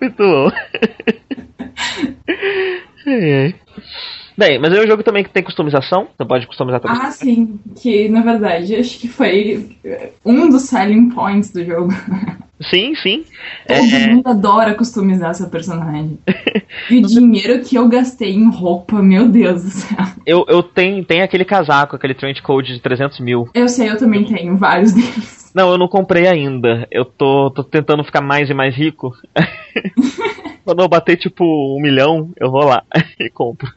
[0.00, 0.50] Muito bom.
[3.06, 3.54] Ai, ai.
[4.36, 6.08] Bem, mas é um jogo também que tem customização.
[6.16, 7.58] Você pode customizar todas Ah, sim.
[7.80, 9.76] Que, na verdade, acho que foi
[10.24, 11.92] um dos selling points do jogo.
[12.70, 13.24] Sim, sim.
[13.66, 16.18] Todo É, mundo adora customizar seu personagem.
[16.90, 19.96] E o dinheiro que eu gastei em roupa, meu Deus do céu.
[20.26, 23.48] eu, eu tenho, tenho aquele casaco, aquele trench coat de 300 mil.
[23.54, 25.50] Eu sei, eu também tenho vários deles.
[25.54, 26.86] Não, eu não comprei ainda.
[26.90, 29.12] Eu tô, tô tentando ficar mais e mais rico.
[30.64, 32.82] Quando eu bater tipo um milhão, eu vou lá
[33.18, 33.68] e compro.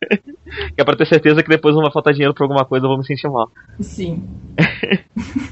[0.75, 2.89] Que é pra ter certeza que depois não vai faltar dinheiro pra alguma coisa, eu
[2.89, 3.49] vou me sentir mal.
[3.79, 4.23] Sim.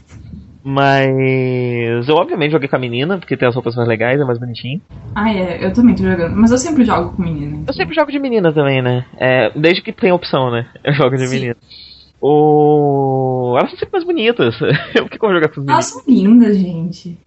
[0.69, 4.37] Mas eu obviamente joguei com a menina, porque tem as roupas mais legais, é mais
[4.37, 4.81] bonitinho.
[5.15, 6.35] Ah, é, eu também tô jogando.
[6.35, 7.63] Mas eu sempre jogo com menina.
[7.65, 9.05] Eu sempre jogo de menina também, né?
[9.17, 10.67] É, desde que tem opção, né?
[10.83, 11.35] Eu jogo de Sim.
[11.35, 11.55] menina.
[12.19, 13.55] O...
[13.57, 14.55] Elas são sempre mais bonitas.
[14.93, 15.85] Que que eu vou jogar com as Elas meninas?
[15.85, 17.17] são lindas, gente.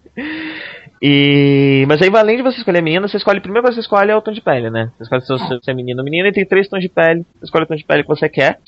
[1.03, 1.85] E...
[1.89, 3.41] Mas aí, além de você escolher a menina, você escolhe.
[3.41, 4.91] Primeiro você escolhe é o tom de pele, né?
[4.97, 7.25] Você escolhe se você é menino ou menina e tem três tons de pele.
[7.39, 8.59] Você escolhe o tom de pele que você quer.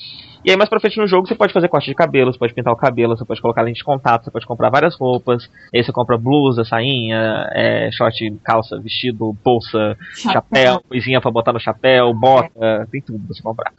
[0.43, 2.53] E aí, mais pra frente no jogo, você pode fazer corte de cabelo, você pode
[2.53, 5.49] pintar o cabelo, você pode colocar lente de contato, você pode comprar várias roupas.
[5.73, 11.59] Aí você compra blusa, sainha, é, short, calça, vestido, bolsa, chapéu, coisinha pra botar no
[11.61, 13.71] chapéu, bota, tem tudo pra você comprar.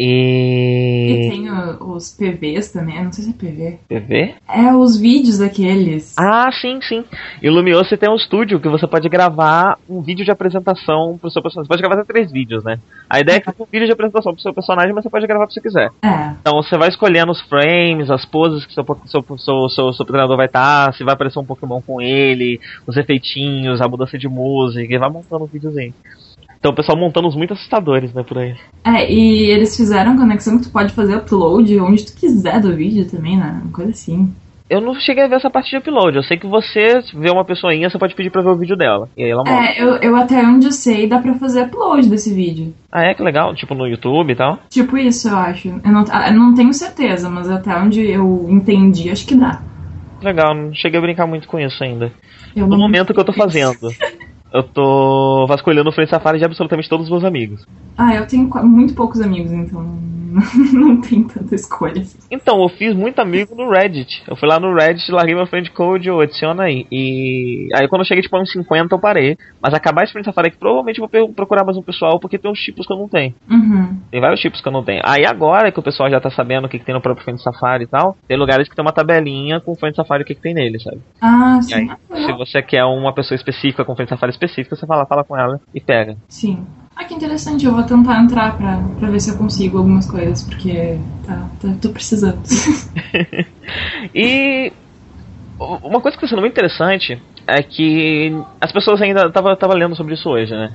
[0.00, 1.30] E E.
[1.30, 3.78] tem o- os PVs também, eu não sei se é PV.
[3.88, 4.34] TV?
[4.48, 6.14] É os vídeos daqueles.
[6.16, 7.04] Ah, sim, sim.
[7.42, 11.18] E o Lumio você tem um estúdio que você pode gravar um vídeo de apresentação
[11.20, 11.66] pro seu personagem.
[11.66, 12.78] Você pode gravar até três vídeos, né?
[13.10, 15.26] A ideia é que fica um vídeo de apresentação pro seu personagem, mas você pode
[15.26, 15.90] gravar o que você quiser.
[16.02, 16.30] É.
[16.40, 20.36] Então você vai escolhendo os frames, as poses que seu, seu, seu, seu, seu treinador
[20.36, 24.94] vai estar, se vai aparecer um Pokémon com ele, os efeitinhos, a mudança de música,
[24.94, 25.94] e vai montando um videozinho.
[26.58, 28.54] Então o pessoal montando uns muito assustadores, né, por aí.
[28.84, 33.08] É, e eles fizeram conexão que tu pode fazer upload onde tu quiser do vídeo
[33.08, 33.60] também, né?
[33.62, 34.32] Uma coisa assim.
[34.70, 36.16] Eu não cheguei a ver essa parte de upload.
[36.16, 39.08] Eu sei que você vê uma pessoinha, você pode pedir pra ver o vídeo dela.
[39.16, 39.64] E aí ela mostra.
[39.64, 42.74] É, eu, eu até onde eu sei dá pra fazer upload desse vídeo.
[42.92, 43.14] Ah, é?
[43.14, 43.54] Que legal.
[43.54, 44.58] Tipo no YouTube e tal.
[44.68, 45.68] Tipo isso, eu acho.
[45.68, 49.62] Eu não, eu não tenho certeza, mas até onde eu entendi, acho que dá.
[50.20, 52.12] Legal, não cheguei a brincar muito com isso ainda.
[52.54, 53.88] Eu No momento que eu tô fazendo,
[54.52, 57.64] eu tô vasculhando o Frente Safari de absolutamente todos os meus amigos.
[57.96, 59.98] Ah, eu tenho muito poucos amigos, então
[60.72, 62.02] não tem tanta escolha.
[62.30, 64.22] Então, eu fiz muito amigo no Reddit.
[64.28, 66.86] Eu fui lá no Reddit, larguei meu friend code, eu adiciona aí.
[66.90, 69.36] E aí quando eu cheguei tipo a uns 50 eu parei.
[69.60, 72.50] Mas acabar esse Frente Safari aqui, provavelmente eu vou procurar mais um pessoal, porque tem
[72.50, 73.34] uns tipos que eu não tenho.
[73.50, 73.98] Uhum.
[74.10, 75.02] Tem vários tipos que eu não tenho.
[75.04, 77.42] Aí agora que o pessoal já tá sabendo o que, que tem no próprio Frente
[77.42, 80.34] Safari e tal, tem lugares que tem uma tabelinha com o Frente Safari o que,
[80.34, 81.00] que tem nele, sabe?
[81.20, 81.74] Ah, sim.
[81.74, 85.36] aí, se você quer uma pessoa específica com Frente Safari específica, você fala, fala com
[85.36, 86.16] ela e pega.
[86.28, 86.66] Sim.
[86.98, 90.42] Ah, que interessante, eu vou tentar entrar pra, pra ver se eu consigo algumas coisas,
[90.42, 92.40] porque tá, tá, tô precisando.
[94.14, 94.72] E
[95.60, 99.94] uma coisa que está sendo muito interessante é que as pessoas ainda tava, tava lendo
[99.94, 100.74] sobre isso hoje, né?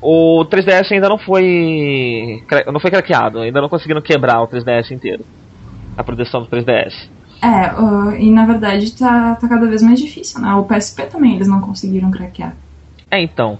[0.00, 2.40] O 3DS ainda não foi
[2.72, 5.24] não foi craqueado, ainda não conseguiram quebrar o 3DS inteiro.
[5.96, 6.94] A produção do 3DS.
[7.42, 10.54] é, ah, e na verdade tá, tá cada vez mais difícil, né?
[10.54, 12.54] O PSP também eles não conseguiram craquear.
[13.10, 13.58] É, então.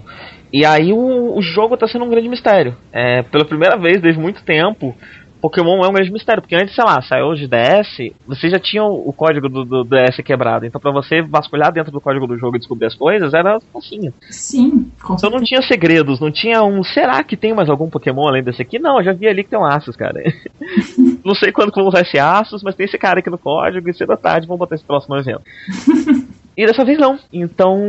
[0.53, 2.77] E aí o, o jogo tá sendo um grande mistério.
[2.91, 4.95] É, pela primeira vez desde muito tempo,
[5.41, 6.43] Pokémon é um grande mistério.
[6.43, 9.83] Porque antes, sei lá, saiu de DS, você já tinha o o código do, do
[9.83, 10.65] DS quebrado.
[10.65, 14.13] Então pra você vasculhar dentro do código do jogo e descobrir as coisas, era facinho.
[14.29, 16.83] Sim, com Então não tinha segredos, não tinha um.
[16.83, 18.77] Será que tem mais algum Pokémon além desse aqui?
[18.77, 20.21] Não, eu já vi ali que tem um Aços, cara.
[21.25, 23.89] não sei quando que vão usar esse Aços, mas tem esse cara aqui no código
[23.89, 25.41] e cedo da tarde vão botar esse próximo evento.
[26.55, 27.17] E dessa vez não.
[27.31, 27.79] Então,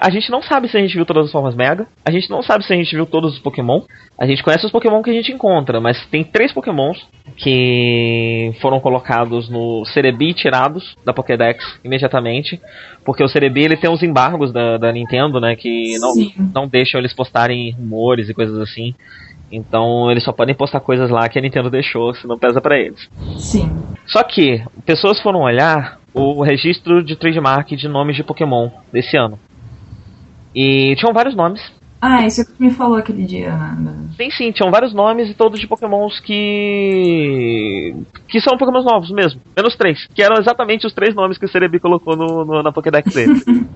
[0.00, 1.86] a gente não sabe se a gente viu todas as formas Mega.
[2.04, 3.82] A gente não sabe se a gente viu todos os Pokémon.
[4.18, 8.78] A gente conhece os Pokémon que a gente encontra, mas tem três Pokémons que foram
[8.78, 12.60] colocados no Cerebi tirados da Pokédex imediatamente.
[13.04, 15.56] Porque o Cerebi ele tem os embargos da, da Nintendo, né?
[15.56, 16.32] Que não, Sim.
[16.54, 18.94] não deixam eles postarem rumores e coisas assim.
[19.50, 23.08] Então eles só podem postar coisas lá que a Nintendo deixou, senão pesa pra eles.
[23.38, 23.70] Sim.
[24.06, 29.38] Só que pessoas foram olhar o registro de trademark de nomes de Pokémon desse ano.
[30.54, 31.60] E tinham vários nomes.
[32.00, 33.92] Ah, isso que tu me falou aquele dia, né?
[34.16, 37.94] Sim, sim, tinham vários nomes e todos de Pokémons que.
[38.28, 39.40] que são Pokémons novos mesmo.
[39.56, 40.06] Menos três.
[40.14, 43.40] Que eram exatamente os três nomes que o Cerebi colocou no, no- na Pokédex dele.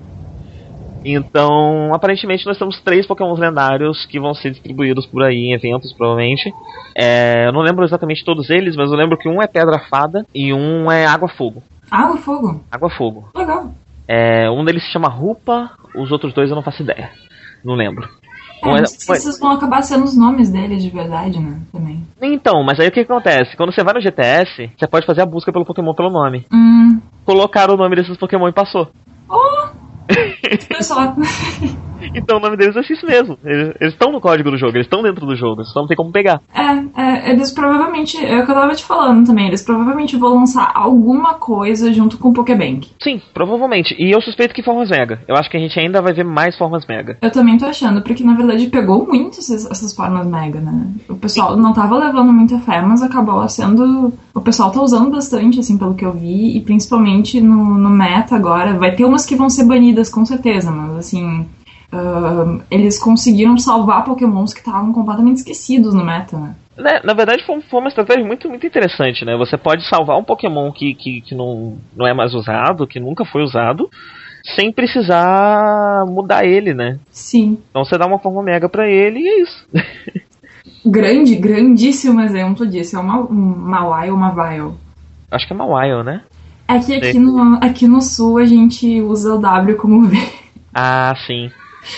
[1.05, 5.91] Então, aparentemente nós temos três Pokémons lendários que vão ser distribuídos por aí em eventos,
[5.91, 6.49] provavelmente.
[6.97, 10.25] É, eu não lembro exatamente todos eles, mas eu lembro que um é Pedra Fada
[10.33, 11.61] e um é Água Fogo.
[11.93, 12.63] Água fogo.
[12.71, 13.29] Água Fogo.
[13.35, 13.71] Legal.
[14.07, 17.11] É, um deles se chama Rupa, os outros dois eu não faço ideia.
[17.63, 18.09] Não lembro.
[18.63, 21.61] É, sei se esses vão acabar sendo os nomes deles de verdade, né?
[21.71, 22.03] Também.
[22.19, 23.55] Então, mas aí o que acontece?
[23.55, 26.47] Quando você vai no GTS, você pode fazer a busca pelo Pokémon pelo nome.
[26.51, 26.99] Hum.
[27.25, 28.89] Colocaram o nome desses Pokémon e passou.
[29.29, 29.67] Oh!
[30.67, 31.15] Pessoal.
[32.13, 33.37] Então o nome deles é isso mesmo.
[33.43, 36.11] Eles estão no código do jogo, eles estão dentro do jogo, só não tem como
[36.11, 36.41] pegar.
[36.53, 38.23] É, é, eles provavelmente.
[38.23, 39.47] É o que eu tava te falando também.
[39.47, 42.89] Eles provavelmente vão lançar alguma coisa junto com o Pokébank.
[43.01, 43.95] Sim, provavelmente.
[43.97, 45.21] E eu suspeito que formas Mega.
[45.27, 47.17] Eu acho que a gente ainda vai ver mais formas Mega.
[47.21, 50.87] Eu também tô achando, porque na verdade pegou muito essas, essas formas mega, né?
[51.09, 54.13] O pessoal não tava levando muita fé, mas acabou sendo.
[54.33, 58.35] O pessoal tá usando bastante, assim, pelo que eu vi, e principalmente no, no meta
[58.35, 58.73] agora.
[58.73, 61.45] Vai ter umas que vão ser banidas, com certeza, mas assim.
[61.93, 66.55] Ahn, eles conseguiram salvar pokémons que estavam completamente esquecidos no meta, né?
[66.75, 69.37] Né, Na verdade, foi, foi uma estratégia muito, muito interessante, né?
[69.37, 73.23] Você pode salvar um Pokémon que, que, que não, não é mais usado, que nunca
[73.25, 73.89] foi usado,
[74.55, 76.97] sem precisar mudar ele, né?
[77.11, 77.59] Sim.
[77.69, 79.67] Então você dá uma forma mega pra ele e é isso.
[80.85, 82.95] Grande, grandíssimo exemplo disso.
[82.97, 84.73] É uma, um Mawai ou Mawile.
[85.31, 86.21] Acho que é Mawile, né?
[86.67, 87.19] É que aqui Sei.
[87.19, 90.17] no, aqui no sul a gente usa o W como V.
[90.73, 91.51] Ah, sim.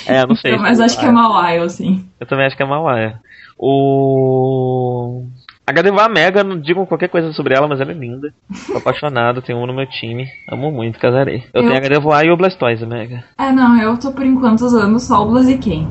[0.07, 0.57] É, eu não sei.
[0.57, 2.05] mas acho que é Mawile, assim.
[2.19, 3.15] Eu também acho que é Mawile.
[3.57, 5.25] O.
[5.67, 8.31] A Gardevoir Mega, não digo qualquer coisa sobre ela, mas ela é linda.
[8.67, 10.27] Tô apaixonado, tenho um no meu time.
[10.51, 11.43] Amo muito, casarei.
[11.53, 13.23] Eu, Eu- tenho a Gardevoir e o Blastoise Mega.
[13.38, 15.88] É, não, eu tô por enquanto usando só o Blaziken.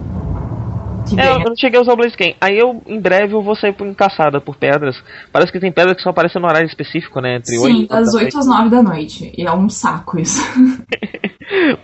[1.19, 2.35] É, eu não cheguei a usar o Blaziken.
[2.41, 4.97] Aí eu, em breve, eu vou sair por caçada por pedras.
[5.33, 7.37] Parece que tem pedras que só aparecem no horário específico, né?
[7.37, 9.33] Entre Sim, 8 das 8 às 9 da noite.
[9.37, 10.41] E é um saco isso.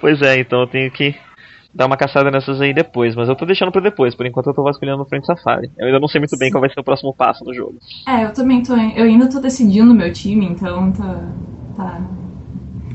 [0.01, 1.15] Pois é, então eu tenho que
[1.75, 3.15] dar uma caçada nessas aí depois.
[3.15, 4.15] Mas eu tô deixando pra depois.
[4.15, 5.71] Por enquanto eu tô vasculhando no Frente Safari.
[5.79, 7.75] Eu ainda não sei muito bem qual vai ser o próximo passo no jogo.
[8.07, 8.75] é, eu também tô.
[8.75, 11.25] Eu ainda tô decidindo o meu time, então tá.
[11.77, 12.01] Tá,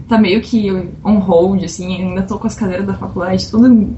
[0.07, 0.69] tá meio que
[1.03, 2.09] on hold, assim.
[2.09, 3.95] Ainda tô com as cadeiras da faculdade, tudo.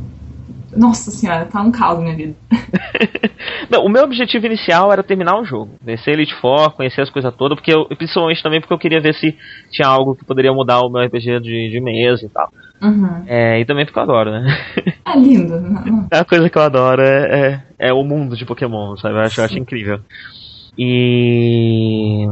[0.75, 2.35] Nossa senhora, tá um caos minha vida.
[3.69, 5.71] Não, o meu objetivo inicial era terminar o jogo.
[5.81, 9.13] Descer Elite Four, conhecer as coisas todas, porque eu, principalmente também porque eu queria ver
[9.13, 9.35] se
[9.71, 12.49] tinha algo que poderia mudar o meu RPG de, de mesa e tal.
[12.81, 13.23] Uhum.
[13.27, 14.45] É, e também porque eu adoro, né?
[15.05, 15.59] É lindo.
[15.59, 19.15] não- não- A coisa que eu adoro é, é, é o mundo de Pokémon, sabe?
[19.15, 19.99] Eu acho, eu acho incrível.
[20.77, 22.25] E.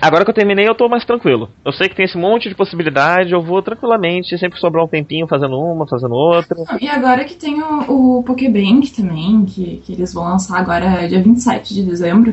[0.00, 1.50] Agora que eu terminei, eu tô mais tranquilo.
[1.64, 5.26] Eu sei que tem esse monte de possibilidade, eu vou tranquilamente, sempre sobrar um tempinho
[5.26, 6.56] fazendo uma, fazendo outra.
[6.80, 11.22] E agora que tem o, o Pokébank também, que, que eles vão lançar agora dia
[11.22, 12.32] 27 de dezembro.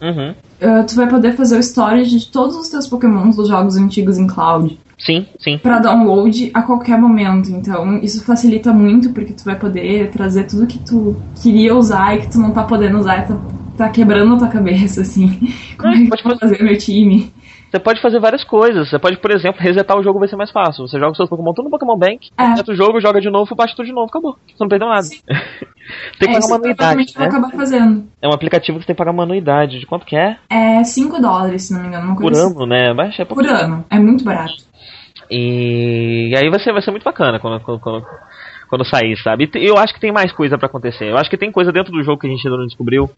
[0.00, 0.30] Uhum.
[0.30, 4.18] Uh, tu vai poder fazer o storage de todos os teus pokémons dos jogos antigos
[4.18, 5.58] em cloud Sim, sim.
[5.58, 7.50] para download a qualquer momento.
[7.50, 12.20] Então, isso facilita muito porque tu vai poder trazer tudo que tu queria usar e
[12.22, 13.36] que tu não tá podendo usar, tá
[13.76, 15.52] tá quebrando a tua cabeça, assim.
[15.76, 17.32] Como é que pode vou fazer meu time?
[17.70, 18.88] Você pode fazer várias coisas.
[18.88, 20.86] Você pode, por exemplo, resetar o jogo vai ser mais fácil.
[20.86, 22.50] Você joga os seus Pokémon tudo no Pokémon Bank, É.
[22.50, 24.36] reseta o jogo, joga de novo, baixa tudo de novo, acabou.
[24.46, 25.08] Você não perdeu nada.
[26.18, 27.26] Tem que é, pagar uma provavelmente anuidade, né?
[27.26, 28.04] acabar fazendo.
[28.22, 29.80] É um aplicativo que você tem que pagar uma anuidade.
[29.80, 30.38] De quanto que é?
[30.48, 32.40] É 5 dólares, se não me engano, Por assim.
[32.40, 32.94] ano, né?
[32.94, 33.84] Baixa é Por ano.
[33.90, 34.54] É muito barato.
[35.30, 38.06] E, e aí vai ser, vai ser muito bacana quando, quando, quando,
[38.68, 39.50] quando sair, sabe?
[39.54, 41.10] E eu acho que tem mais coisa pra acontecer.
[41.10, 43.10] Eu acho que tem coisa dentro do jogo que a gente ainda não descobriu.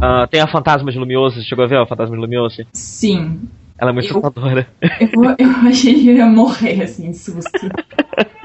[0.00, 2.62] Ah, tem a Fantasma de Lumioso, você chegou a ver a Fantasma de Lumioso?
[2.72, 3.40] Sim.
[3.80, 4.66] Ela é muito Eu- assustadora.
[5.00, 7.50] Eu, eu achei que eu ia morrer, assim, de susto.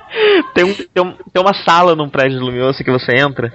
[0.53, 3.51] tem, um, tem, um- tem uma sala num prédio de Lumioso que você entra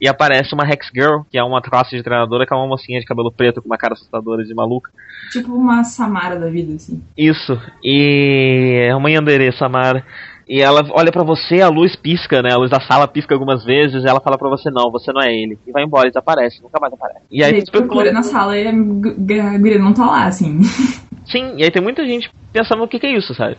[0.00, 3.00] e aparece uma Hex Girl, que é uma classe de treinadora, que é uma mocinha
[3.00, 4.90] de cabelo preto com uma cara assustadora de maluca.
[5.30, 7.02] tipo uma Samara da vida, assim.
[7.16, 7.58] Isso.
[7.82, 10.04] E é uma Yandere, Samara.
[10.48, 12.50] E ela olha pra você, a luz pisca, né?
[12.52, 15.22] A luz da sala pisca algumas vezes, e ela fala pra você, não, você não
[15.22, 15.56] é ele.
[15.66, 17.20] E vai embora, e desaparece, nunca mais aparece.
[17.30, 20.60] E aí você tu procura na sala e a guria não tá lá, assim.
[21.26, 23.56] Sim, e aí tem muita gente pensando o que, que é isso, sabe?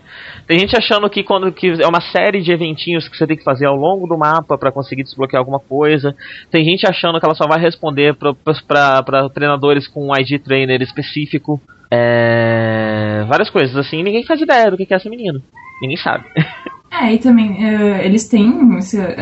[0.48, 3.44] Tem gente achando que quando que é uma série de eventinhos que você tem que
[3.44, 6.16] fazer ao longo do mapa pra conseguir desbloquear alguma coisa.
[6.52, 11.60] Tem gente achando que ela só vai responder pra treinadores com um ID trainer específico.
[11.92, 13.26] É...
[13.28, 15.42] Várias coisas assim, ninguém faz ideia do que que é essa menina.
[15.82, 16.26] Ninguém sabe.
[16.94, 18.52] É, e também eh, eles têm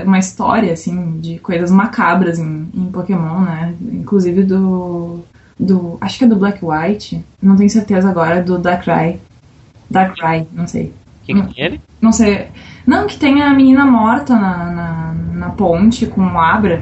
[0.06, 3.74] uma história, assim, de coisas macabras em, em Pokémon, né?
[3.82, 5.22] Inclusive do.
[5.58, 5.98] do.
[6.02, 7.24] Acho que é do Black White.
[7.42, 9.22] Não tenho certeza agora, do Darkrai.
[9.92, 10.94] Darkrai, não sei.
[11.24, 11.82] Quem que é ele?
[12.02, 12.48] Não sei.
[12.86, 16.82] Não, que tem a menina morta na, na, na ponte com o Abra.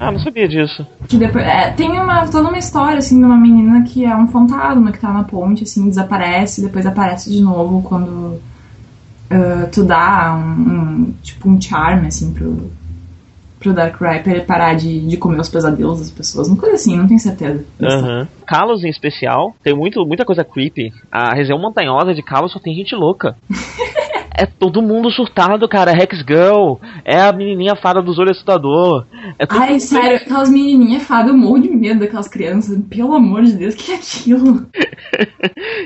[0.00, 0.86] Ah, não sabia disso.
[1.08, 4.28] Que depois, é, tem uma, toda uma história, assim, de uma menina que é um
[4.28, 8.40] fantasma que tá na ponte, assim, desaparece, depois aparece de novo quando
[9.30, 12.70] ah, tu dá um, um, tipo, um charme, assim, pro,
[13.58, 16.48] pro Darkrai pra ele parar de, de comer os pesadelos das pessoas.
[16.48, 17.64] Uma coisa assim, não tenho certeza.
[17.82, 18.28] Aham.
[18.46, 20.92] Kalos em especial, tem muito, muita coisa creepy.
[21.10, 23.36] A região montanhosa de Kalos só tem gente louca.
[24.38, 25.90] é todo mundo surtado, cara.
[25.90, 29.04] É Hex Girl, é a menininha fada dos olhos assustador.
[29.36, 32.78] É todo Ai, sério, aquelas menininhas fadas, eu morro de medo daquelas crianças.
[32.88, 34.66] Pelo amor de Deus, o que é aquilo?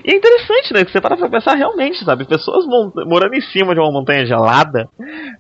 [0.05, 0.85] E é interessante, né?
[0.85, 2.27] Que você para pra pensar realmente, sabe?
[2.27, 2.67] Pessoas
[3.07, 4.89] morando em cima de uma montanha gelada,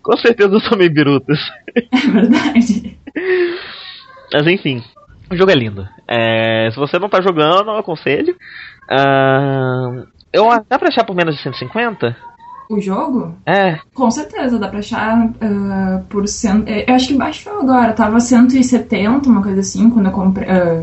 [0.03, 1.39] com certeza são meio birutas.
[1.77, 2.97] É verdade.
[4.33, 4.83] Mas enfim,
[5.31, 5.87] o jogo é lindo.
[6.09, 8.37] É, se você não tá jogando, eu aconselho.
[8.89, 12.17] Ah, eu, dá pra achar por menos de 150?
[12.71, 13.35] O jogo?
[13.47, 16.69] É, Com certeza, dá pra achar ah, por cento.
[16.69, 20.49] é, Eu acho que baixou agora, tava 170, uma coisa assim, quando eu comprei.
[20.49, 20.83] ah,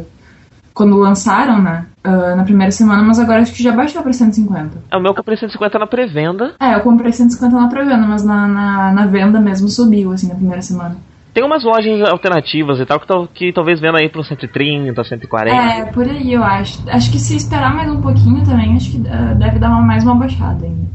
[0.74, 1.86] quando lançaram, né?
[2.04, 4.78] ah, na primeira semana, mas agora acho que já baixou pra 150.
[4.92, 6.54] é o meu eu comprei 150 na pré-venda.
[6.62, 10.36] É, eu comprei 150 na pré-venda, mas na, na, na venda mesmo subiu, assim, na
[10.36, 10.96] primeira semana.
[11.34, 15.56] Tem umas lojas alternativas e tal que, tal- que talvez venda aí pro 130, 140.
[15.56, 16.80] É, por aí eu acho.
[16.90, 20.04] Acho que se esperar mais um pouquinho também, acho que ah, deve dar uma- mais
[20.04, 20.88] uma baixada ainda.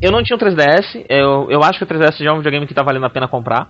[0.00, 2.66] Eu não tinha um 3DS, eu, eu acho que o 3DS já é um videogame
[2.66, 3.68] que tá valendo a pena comprar.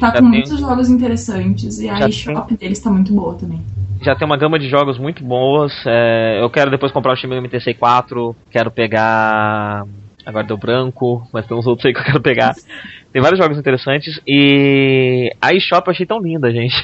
[0.00, 3.60] Tá Já com tem- muitos jogos interessantes e a eShop deles tá muito boa também.
[4.02, 5.72] Já tem uma gama de jogos muito boas.
[5.86, 8.34] é, eu quero depois comprar o Shin Megami Tensei 4.
[8.50, 9.84] Quero pegar.
[10.24, 12.54] Agora deu branco, mas tem uns outros aí que eu quero pegar.
[13.10, 14.20] Tem vários jogos interessantes.
[14.26, 16.74] E a eShop eu achei tão linda, gente.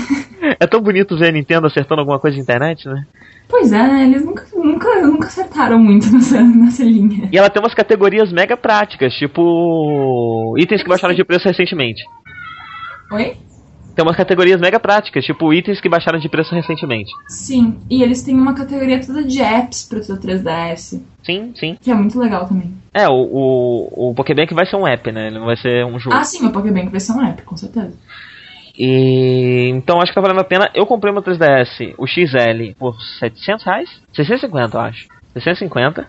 [0.58, 3.04] é tão bonito ver a Nintendo acertando alguma coisa na internet, né?
[3.50, 4.04] Pois é, né?
[4.04, 7.28] Eles nunca, nunca, nunca acertaram muito nessa, nessa linha.
[7.32, 10.54] E ela tem umas categorias mega práticas, tipo.
[10.56, 12.02] itens que baixaram de preço recentemente.
[13.12, 13.36] Oi?
[13.94, 17.10] Tem umas categorias mega práticas, tipo itens que baixaram de preço recentemente.
[17.28, 21.76] Sim, e eles têm uma categoria toda de apps pro seu 3DS, Sim, sim.
[21.80, 22.72] que é muito legal também.
[22.94, 25.26] É, o, o, o Pokébank vai ser um app, né?
[25.26, 26.14] Ele não vai ser um jogo.
[26.16, 27.92] Ah, sim, o Pokébank vai ser um app, com certeza.
[28.78, 30.70] E então acho que tá valendo a pena.
[30.74, 33.88] Eu comprei meu 3DS, o XL, por 700 reais?
[34.14, 35.06] 650, eu acho.
[35.34, 36.06] 650.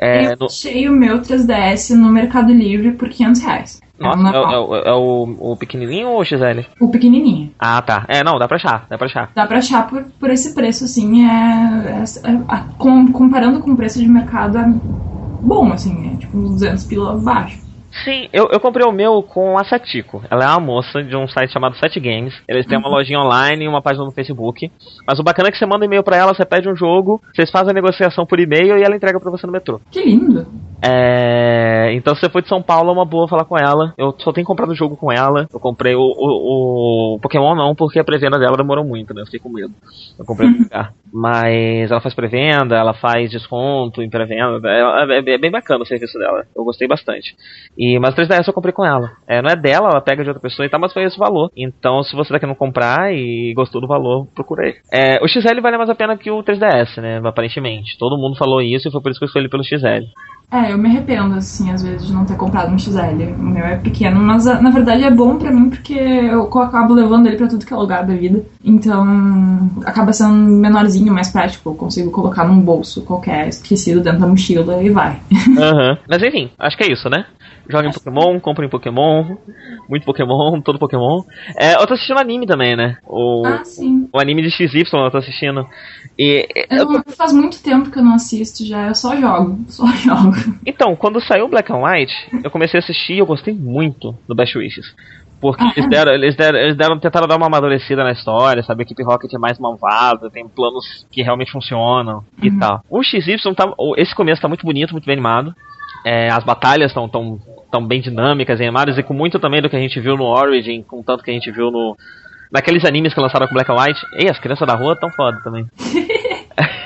[0.00, 3.80] É, eu no- achei o meu 3DS no Mercado Livre por 500 reais.
[4.00, 6.66] É o nossa, é, o- é é o, o pequenininho ou o XL?
[6.80, 7.52] O pequenininho.
[7.58, 8.04] Ah, tá.
[8.08, 9.30] É, não, dá pra achar, dá pra achar.
[9.34, 13.76] Dá pra achar por, por esse preço, assim, é, é- é- com- comparando com o
[13.76, 14.64] preço de mercado, é
[15.40, 17.63] bom, assim, é tipo uns 200 pila baixo.
[18.02, 20.22] Sim, eu, eu comprei o meu com a Satiko.
[20.28, 22.34] Ela é uma moça de um site chamado Sat Games.
[22.48, 24.70] Eles têm uma lojinha online e uma página no Facebook.
[25.06, 27.22] Mas o bacana é que você manda um e-mail pra ela, você pede um jogo,
[27.32, 29.80] vocês fazem a negociação por e-mail e ela entrega pra você no metrô.
[29.90, 30.46] Que lindo.
[30.82, 33.94] É, então, se você for de São Paulo, é uma boa falar com ela.
[33.96, 35.46] Eu só tenho comprado o jogo com ela.
[35.52, 39.22] Eu comprei o, o, o Pokémon não, porque a pré-venda dela demorou muito, né?
[39.22, 39.72] Eu fiquei com medo.
[40.18, 40.92] Eu comprei no lugar.
[41.12, 44.60] Mas ela faz pré-venda, ela faz desconto em pré-venda.
[44.68, 46.44] É, é- é bem bacana o serviço dela.
[46.56, 47.36] Eu gostei bastante.
[47.78, 49.12] E, mas o 3DS eu comprei com ela.
[49.28, 51.20] É, não é dela, ela pega de outra pessoa e tal, mas foi esse o
[51.20, 51.50] valor.
[51.56, 54.74] Então, se você tá querendo comprar e gostou do valor, procurei.
[54.92, 57.20] É, o XL vale mais a pena que o 3DS, né?
[57.24, 57.96] Aparentemente.
[57.96, 60.04] Todo mundo falou isso e foi por isso que eu escolhi pelo XL.
[60.54, 63.34] É, eu me arrependo, assim, às vezes, de não ter comprado um XL.
[63.38, 67.26] O meu é pequeno, mas na verdade é bom pra mim porque eu acabo levando
[67.26, 68.44] ele pra tudo que é lugar da vida.
[68.64, 69.04] Então,
[69.84, 71.70] acaba sendo menorzinho, mais prático.
[71.70, 75.20] Eu consigo colocar num bolso qualquer esquecido dentro da mochila e vai.
[75.58, 75.98] Aham.
[76.08, 77.24] Mas enfim, acho que é isso, né?
[77.68, 79.24] Joguem Pokémon, comprem Pokémon,
[79.88, 81.22] muito Pokémon, todo Pokémon.
[81.58, 82.96] É, eu tô assistindo anime também, né?
[83.06, 84.06] O, Ah, sim.
[84.12, 85.66] o anime de XY eu tô assistindo.
[86.18, 89.86] E Eu não- faz muito tempo que eu não assisto já, eu só jogo, só
[89.86, 90.34] jogo.
[90.66, 94.34] Então, quando saiu Black and White, eu comecei a assistir e eu gostei muito do
[94.34, 94.94] Best Wishes.
[95.40, 98.82] Porque eles, deram, eles, deram, eles deram, tentaram dar uma amadurecida na história, sabe?
[98.82, 102.58] A equipe Rocket é mais malvada, tem planos que realmente funcionam e Uhum.
[102.58, 102.80] tal.
[102.88, 105.54] O XY, tá, esse começo tá muito bonito, muito bem animado.
[106.06, 107.38] É, as batalhas estão tão,
[107.70, 110.24] tão bem dinâmicas e animadas, e com muito também do que a gente viu no
[110.24, 111.94] Origin, com tanto que a gente viu no.
[112.52, 114.00] Naqueles animes que lançaram com Black and White.
[114.14, 115.66] Ei, as crianças da rua tão foda também.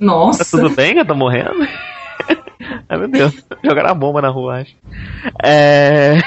[0.00, 0.56] Tá Nossa.
[0.56, 0.96] tudo bem?
[0.96, 1.50] Eu tô morrendo?
[2.88, 4.74] Ai meu Deus, jogaram a bomba na rua, acho.
[5.44, 6.18] É.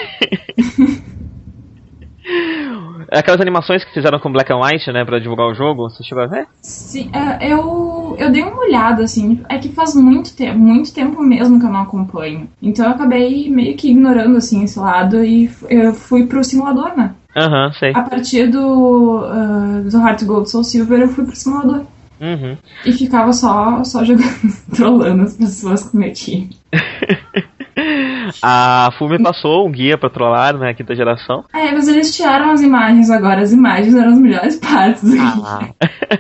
[3.12, 6.24] Aquelas animações que fizeram com Black and White, né, pra divulgar o jogo, você chegou
[6.24, 6.48] a ver?
[6.62, 11.22] Sim, é, eu, eu dei uma olhada, assim, é que faz muito tempo, muito tempo
[11.22, 12.48] mesmo que eu não acompanho.
[12.62, 17.14] Então eu acabei meio que ignorando, assim, esse lado e eu fui pro simulador, né?
[17.36, 17.92] Aham, sei.
[17.94, 21.86] A partir do, ah, do Heart Gold Soul Silver eu fui pro simulador.
[22.24, 22.58] Uhum.
[22.86, 24.32] E ficava só, só jogando,
[24.74, 26.50] trollando as pessoas com meu time.
[28.42, 31.44] A Fumi passou um guia pra trollar, né, quinta geração.
[31.54, 35.70] É, mas eles tiraram as imagens agora, as imagens eram as melhores partes do Ah.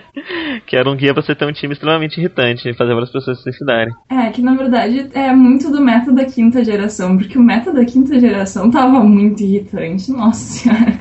[0.68, 3.38] que era um guia pra você ter um time extremamente irritante e fazer várias pessoas
[3.38, 3.94] se suicidarem.
[4.10, 7.86] É, que na verdade é muito do meta da quinta geração, porque o meta da
[7.86, 11.00] quinta geração tava muito irritante, nossa senhora.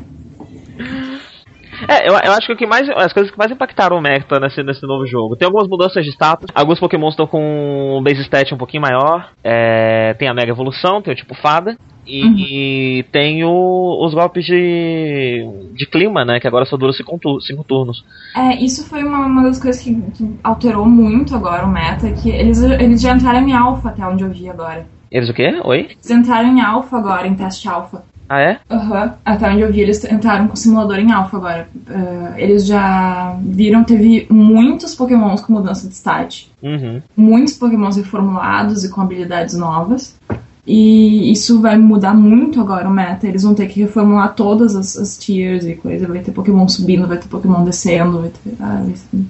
[1.88, 4.38] É, eu, eu acho que o que mais, as coisas que mais impactaram o meta
[4.38, 5.36] nesse, nesse novo jogo.
[5.36, 6.48] Tem algumas mudanças de status.
[6.54, 9.30] Alguns Pokémon estão com um base stat um pouquinho maior.
[9.42, 11.76] É, tem a Mega Evolução, tem o tipo Fada.
[12.04, 16.40] E, e tem o- os golpes de, de clima, né?
[16.40, 17.18] Que agora só dura 5
[17.66, 18.04] turnos.
[18.36, 22.28] É, isso foi uma, uma das coisas que, que alterou muito agora o meta, que
[22.28, 24.84] eles, eles já entraram em alfa até onde eu vi agora.
[25.12, 25.60] Eles o quê?
[25.64, 25.90] Oi?
[25.90, 28.02] Eles entraram em alfa agora, em teste alfa.
[28.28, 28.60] Ah, é?
[28.70, 31.68] Aham, até onde eu vi, eles entraram com o simulador em alfa agora.
[31.88, 36.50] Ah, eles já viram, teve muitos pokémons com mudança de stat.
[36.62, 37.02] Uhum.
[37.16, 40.16] muitos pokémons reformulados e com habilidades novas.
[40.64, 43.26] E isso vai mudar muito agora o meta.
[43.26, 46.06] Eles vão ter que reformular todas as, as tiers e coisa.
[46.06, 48.54] Vai ter Pokémon subindo, vai ter Pokémon descendo, vai ter.
[48.60, 49.24] Ah, vai, ser-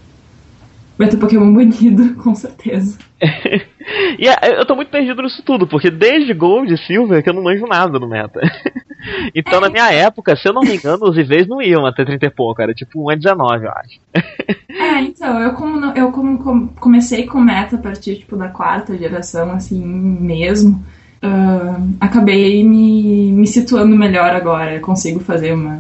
[0.99, 2.99] vai ter Pokémon banido, com certeza.
[4.19, 7.35] E é, eu tô muito perdido nisso tudo, porque desde Gold e Silver que eu
[7.35, 8.41] não manjo nada no meta.
[9.35, 12.27] então, na minha época, se eu não me engano, os IVs não iam até 30
[12.27, 14.01] e pouco, era tipo 1 a 19, eu acho.
[14.75, 18.49] É, então, eu como, não- eu como com- comecei com meta a partir tipo, da
[18.49, 20.83] quarta geração, assim, mesmo.
[21.23, 24.75] ah, acabei me, me situando melhor agora.
[24.75, 25.79] Eu consigo fazer uma.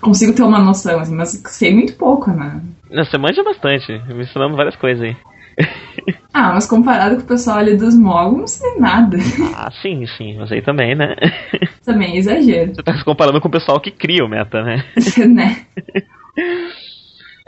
[0.00, 2.60] Consigo ter uma noção, assim, mas sei muito pouco, né?
[2.90, 5.16] Você manja bastante, me ensinando várias coisas aí.
[6.32, 9.16] Ah, mas comparado com o pessoal ali dos não sei nada.
[9.56, 11.16] Ah, sim, sim, mas aí também, né?
[11.84, 14.84] Também é exagero, Você tá se comparando com o pessoal que cria o meta, né?
[15.28, 15.66] né?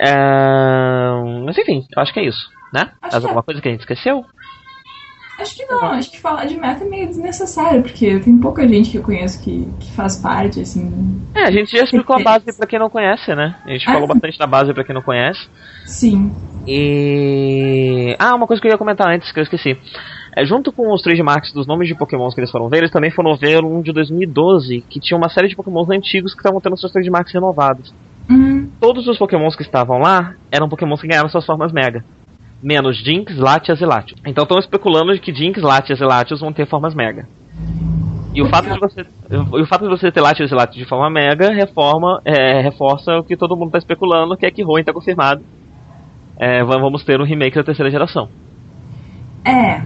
[0.00, 0.12] É...
[1.44, 2.90] Mas enfim, eu acho que é isso, né?
[3.00, 3.28] Acho que é.
[3.28, 4.24] alguma coisa que a gente esqueceu?
[5.40, 8.90] Acho que não, acho que falar de meta é meio desnecessário, porque tem pouca gente
[8.90, 11.20] que eu conheço que, que faz parte, assim.
[11.34, 13.56] É, a gente já explicou a base pra quem não conhece, né?
[13.64, 15.40] A gente Ah, falou bastante da base pra quem não conhece.
[15.86, 16.30] Sim.
[16.66, 18.16] E.
[18.18, 19.78] Ah, uma coisa que eu ia comentar antes que eu esqueci.
[20.36, 23.10] É, junto com os trademarks dos nomes de pokémons que eles foram ver, eles também
[23.10, 26.76] foram ver um de 2012, que tinha uma série de pokémons antigos que estavam tendo
[26.78, 27.92] seus trademarks renovados.
[28.30, 32.04] Hum, Todos os pokémons que estavam lá eram pokémons que ganharam suas formas mega.
[32.62, 34.20] Menos Jinx, Latias e Latios.
[34.26, 37.26] Então estão especulando que Jinx, Latias e Latios vão ter formas mega.
[38.34, 39.04] E o fato de você,
[39.52, 43.24] o fato de você ter Latios e Latios de forma mega reforma, é, reforça o
[43.24, 45.42] que todo mundo está especulando, que é que Hoenn está confirmado.
[46.38, 48.28] É, va- vamos ter um remake da terceira geração.
[49.44, 49.78] é,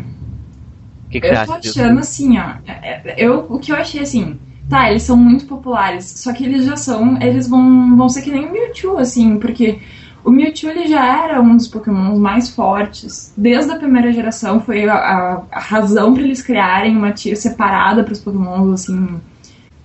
[1.07, 1.81] O que, que você eu tô acha disso?
[1.81, 2.51] achando assim, ó.
[2.66, 4.37] é, é, Eu, o que eu achei assim.
[4.68, 7.20] Tá, eles são muito populares, só que eles já são.
[7.20, 9.79] Eles vão, vão ser que nem o Mewtwo, assim, porque
[10.25, 13.33] O Mewtwo ele já era um dos pokémons mais fortes.
[13.37, 18.12] Desde a primeira geração foi a, a- razão para eles criarem uma tier separada para
[18.12, 19.20] os pokémons, assim,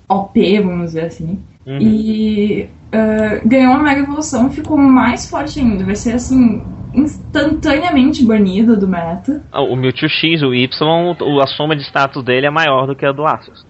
[0.07, 1.39] OP, vamos dizer assim.
[1.67, 1.77] Uhum.
[1.81, 5.83] E ah, ganhou uma mega evolução e ficou mais forte ainda.
[5.83, 6.63] Vai ser, assim,
[6.93, 9.41] instantaneamente banido do meta.
[9.51, 13.05] Ah, O Mewtwo X, o Y, a soma de status dele é maior do que
[13.05, 13.65] a do Latios.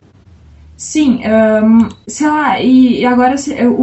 [0.82, 3.74] Sim, ahn, sei lá, e, e agora se- o,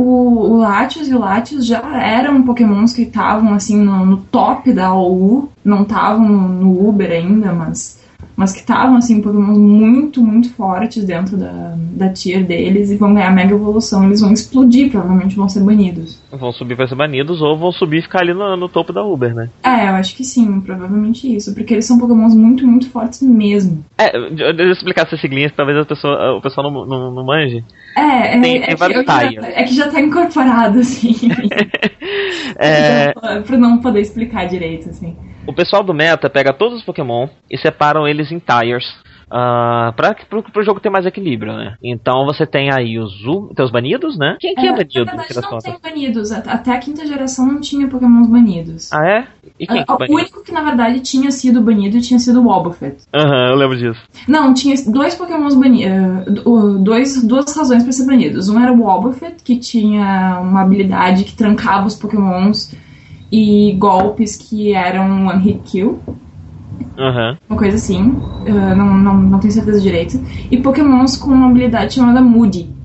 [0.52, 4.94] o Latios e o Latios já eram pokémons que estavam assim no, no top da
[4.94, 7.95] OU, não estavam no, no Uber ainda, mas,
[8.36, 13.14] mas que estavam assim, pokémons muito, muito fortes dentro da, da tier deles e vão
[13.14, 16.20] ganhar mega evolução, eles vão explodir, provavelmente vão ser banidos.
[16.30, 19.02] Vão subir pra ser banidos ou vão subir e ficar ali no, no topo da
[19.02, 19.48] Uber, né?
[19.64, 23.84] É, eu acho que sim, provavelmente isso, porque eles são pokémons muito, muito fortes mesmo.
[23.96, 27.24] É, deixa eu explicar essas siglinhas que talvez a pessoa, o pessoal não, não, não
[27.24, 27.64] manje.
[27.96, 29.44] É, é, Tem- é, tem que, vários eu já, tiers.
[29.46, 31.14] é que já tá incorporado, assim.
[32.58, 35.14] É, pra não poder explicar direito, assim.
[35.46, 38.84] O pessoal do meta pega todos os Pokémon e separam eles em tires.
[39.26, 41.74] Uh, pra, pro, pro jogo ter mais equilíbrio, né?
[41.82, 43.12] Então você tem aí os,
[43.56, 44.36] tem os banidos, né?
[44.38, 45.00] Quem, quem é, na banido?
[45.00, 46.30] no verdade, não tem banidos.
[46.30, 48.92] At- Até a quinta geração não tinha pokémons banidos.
[48.92, 49.26] Ah, é?
[49.58, 52.46] E quem que é o único que, na verdade, tinha sido banido tinha sido o
[52.46, 52.98] Wobbuffet.
[53.12, 54.00] Aham, eu lembro disso.
[54.28, 56.44] Não, tinha dois pokémons banidos.
[56.84, 58.48] Dois, duas razões para ser banidos.
[58.48, 62.72] Um era o Wobbuffet, que tinha uma habilidade que trancava os pokémons
[63.30, 66.02] e golpes que eram one hit kill.
[66.98, 67.36] Aham.
[67.48, 68.22] Uma coisa assim.
[68.46, 70.18] Ah, não, não, não tenho certeza direito.
[70.50, 72.76] E pokémons com uma habilidade chamada Moody.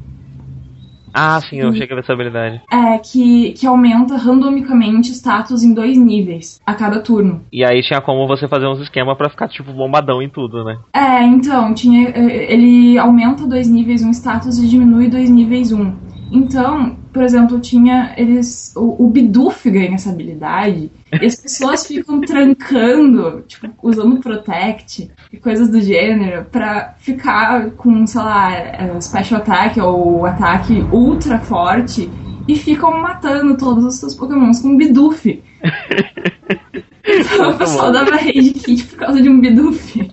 [1.14, 2.62] Ah, sim, eu cheguei a ver essa habilidade.
[2.72, 7.42] É, que, que aumenta randomicamente status em dois níveis a cada turno.
[7.52, 10.80] E aí tinha como você fazer uns esquemas pra ficar, tipo, bombadão em tudo, né?
[10.96, 15.94] É, então, tinha, eh, ele aumenta dois níveis um status e diminui dois níveis um.
[16.32, 18.74] Então, por exemplo, tinha eles.
[18.76, 20.90] O, o Bidoof ganha essa habilidade.
[21.12, 28.08] E as pessoas ficam trancando, tipo, usando Protect e coisas do gênero pra ficar com,
[28.08, 32.10] sei lá, eh, Special Attack ou ataque ultra forte
[32.48, 35.44] e ficam matando todos os seus pokémons com um Bidoof.
[37.04, 40.08] Então o pessoal dava rage kit por causa de um Bidoof.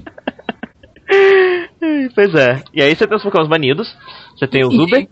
[2.15, 2.63] Pois é.
[2.75, 3.97] E aí você tem os Pokémon banidos.
[4.37, 5.09] Você tem os E Uber.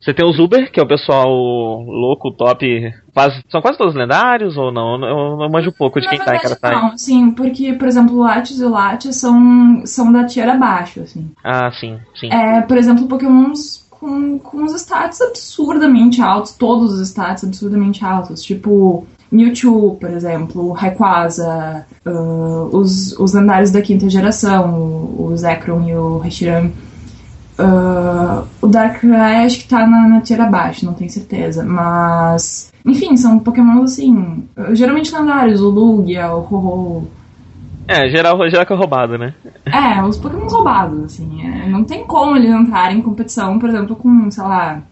[0.00, 1.28] Você tem os Uber, que é o pessoal
[1.82, 2.94] louco, top.
[3.12, 4.94] Quase, são quase todos lendários ou não?
[5.04, 6.74] Eu eu manjo pouco de Na quem tá em cada verdade.
[6.76, 11.00] Não, sim, porque, por exemplo, o Latios e o Latias são, são da tier abaixo,
[11.00, 11.30] assim.
[11.42, 12.32] Ah, sim, sim.
[12.32, 18.42] É, por exemplo, Pokémons com, com os status absurdamente altos, todos os status absurdamente altos,
[18.42, 25.88] tipo Mewtwo, por exemplo, Rayquaza, ah, os, os lendários da quinta geração, o, o Zekrom
[25.88, 26.72] e o Reshiram.
[27.58, 32.70] Ah, o Darkrai acho que tá na, na tier abaixo, não tenho certeza, mas...
[32.86, 37.12] Enfim, são Pokémons assim, geralmente lendários, o Lugia, o Ho-Ho,
[37.86, 39.34] É, geral, geral que é roubado, né?
[39.70, 41.42] é, os Pokémon roubados, assim.
[41.42, 44.82] é, não tem como eles entrarem em competição, por exemplo, com, sei lá,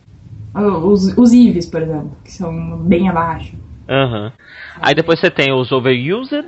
[0.54, 3.56] os, os Eevees, por exemplo, que são bem abaixo.
[3.88, 4.32] Aham.
[4.80, 6.46] Aí depois você tem os Overused.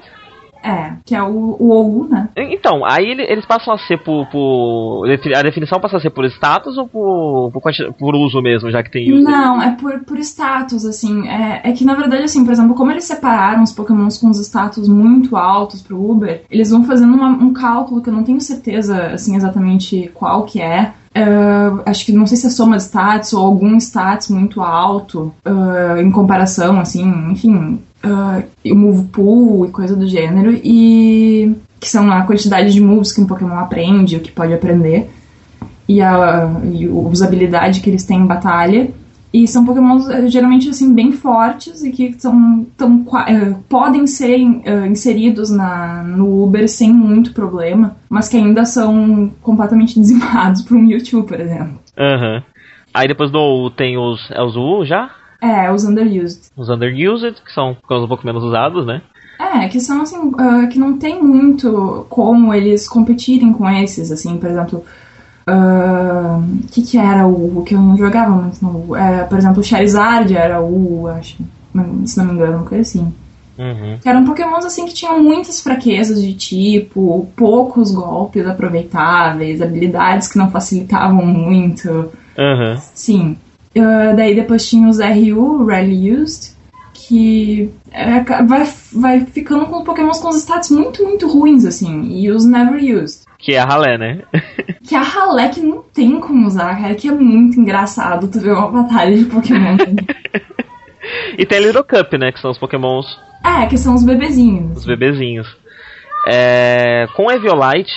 [0.62, 2.28] É, que é o, o OU, né?
[2.36, 5.04] Então, aí ele- eles passam a ser por, por.
[5.36, 7.62] A definição passa a ser por status ou por, por,
[7.98, 9.22] por uso mesmo, já que tem user?
[9.24, 11.28] Não, é por, por status, assim.
[11.28, 14.38] É, é que, na verdade, assim, por exemplo, como eles separaram os pokémons com os
[14.40, 18.40] status muito altos pro Uber, eles vão fazendo uma- um cálculo que eu não tenho
[18.40, 20.92] certeza, assim, exatamente qual que é.
[21.14, 21.24] É,
[21.86, 26.02] acho que não sei se é soma de status ou algum status muito alto é,
[26.02, 27.02] em comparação, assim,
[27.32, 33.12] enfim, o move pool e coisa do gênero, e que são a quantidade de moves
[33.12, 35.08] que um Pokémon aprende, o que pode aprender
[35.88, 38.90] e a e a usabilidade que eles têm em batalha.
[39.32, 44.40] E são pokémons eh, geralmente assim bem fortes e que são, tão, eh, podem ser
[44.64, 50.78] eh, inseridos na, no Uber sem muito problema, mas que ainda são completamente dizimados por
[50.78, 51.78] um Mewtwo, por exemplo.
[51.98, 52.42] Aham.
[52.94, 54.30] Aí depois do tem os.
[54.30, 55.10] É os U já?
[55.40, 56.50] É, os underused.
[56.56, 59.02] Os Underused, que são um pouco menos usados, né?
[59.38, 64.36] É, que são assim, ah, que não tem muito como eles competirem com esses, assim,
[64.36, 64.84] por exemplo.
[65.50, 68.94] O que, que era o, o que eu não jogava muito no.
[68.94, 71.38] É, por exemplo, o Charizard era o, acho,
[72.04, 73.14] se não me engano, uma coisa assim.
[73.56, 73.98] Uhum.
[74.00, 80.36] Que eram pokémons assim que tinham muitas fraquezas de tipo, poucos golpes aproveitáveis, habilidades que
[80.36, 82.10] não facilitavam muito.
[82.36, 82.76] Aham.
[82.94, 83.36] Sim.
[83.80, 86.52] Ah, daí depois tinha os RU, Rarely Used,
[86.94, 92.08] que é, vai, vai ficando com pokémons com os status muito, muito ruins, assim.
[92.10, 93.22] E os Never Used.
[93.38, 94.22] Que é a ralé, né?
[94.88, 98.52] Que a ralé que não tem como usar, cara, que é muito engraçado tu ver
[98.52, 99.76] uma batalha de pokémon.
[101.38, 102.32] E tem a Little Cup, né?
[102.32, 103.06] Que são os pokémons,
[103.44, 104.78] É, que são os bebezinhos.
[104.78, 105.46] os bebezinhos.
[106.26, 107.92] É, com Eviolite,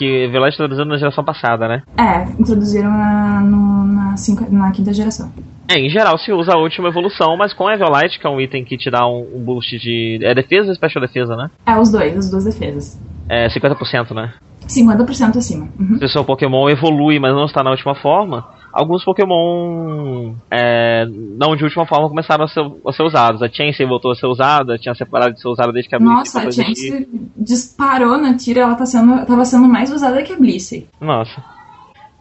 [0.00, 1.82] que Eviolite traduzido na geração passada, né?
[1.98, 5.30] É, introduziram na, no- na, cinco- na quinta geração.
[5.70, 8.64] É, em geral se usa a última evolução, mas com Eviolite, que é um item
[8.64, 10.18] que te dá um, um boost de.
[10.22, 11.50] É defesa e special defesa, né?
[11.66, 12.98] É, os dois, as duas defesas.
[13.28, 14.32] É 50%, né?
[14.66, 15.68] 50% acima.
[15.78, 15.98] Uhum.
[15.98, 18.42] Se o seu Pokémon evolui, mas não está na última forma,
[18.72, 23.42] alguns Pokémon é, não de última forma começaram a ser, a ser usados.
[23.42, 26.16] A Chansey voltou a ser usada, tinha separado de ser usada desde que a Blissey
[26.16, 26.52] Nossa, a.
[26.52, 30.86] Chance disparou na tira, ela tá sendo, tava sendo mais usada que a Blissey.
[31.00, 31.59] Nossa.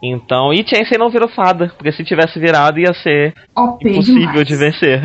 [0.01, 4.47] Então, e Chansey não virou fada, porque se tivesse virado ia ser OP impossível demais.
[4.47, 5.01] de vencer.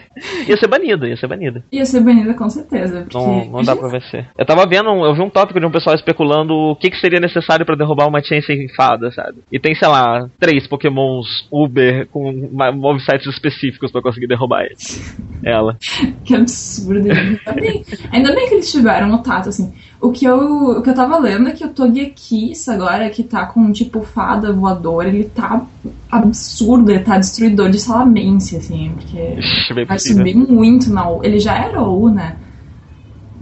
[0.48, 1.64] ia ser banida, ia ser banida.
[1.70, 3.02] Ia ser banida com certeza.
[3.02, 3.18] Porque...
[3.18, 4.26] Não, não dá pra vencer.
[4.38, 7.20] Eu tava vendo, eu vi um tópico de um pessoal especulando o que, que seria
[7.20, 9.38] necessário pra derrubar uma Chansey fada, sabe?
[9.52, 12.32] E tem, sei lá, três pokémons Uber com
[12.74, 14.76] movesites específicos pra conseguir derrubar ele.
[15.44, 15.76] ela.
[16.24, 17.08] Que absurdo.
[17.10, 19.72] Ainda bem, ainda bem que eles tiveram o tato, assim.
[20.00, 23.44] O que, eu, o que eu tava lendo é que o Togekiss agora, que tá
[23.44, 25.62] com tipo fada voadora, ele tá
[26.10, 29.38] absurdo, ele tá destruidor de Salamence, assim, porque
[29.74, 30.18] bem vai possível.
[30.18, 31.24] subir muito na U.
[31.24, 32.36] Ele já era U, né?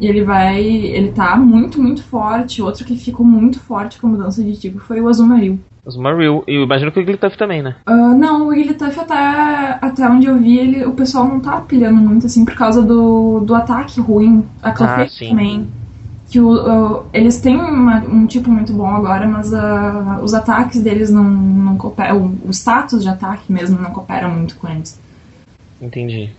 [0.00, 0.60] E ele vai.
[0.62, 2.62] Ele tá muito, muito forte.
[2.62, 5.58] Outro que ficou muito forte com mudança de tipo foi o Azumarill.
[5.88, 6.44] Os Marill.
[6.46, 7.76] E eu imagino que o Wigglytuff também, né?
[7.86, 11.96] Ah, não, o Wigglytuff até, até onde eu vi, ele, o pessoal não tá pilhando
[11.96, 14.44] muito, assim, por causa do, do ataque ruim.
[14.62, 15.28] A Clefairy sim.
[15.30, 15.68] também.
[16.30, 20.82] Que o, o- eles têm uma- um tipo muito bom agora, mas ah, os ataques
[20.82, 22.18] deles não, não cooperam.
[22.44, 25.00] O, o status de ataque mesmo não coopera muito com eles.
[25.80, 26.30] Entendi.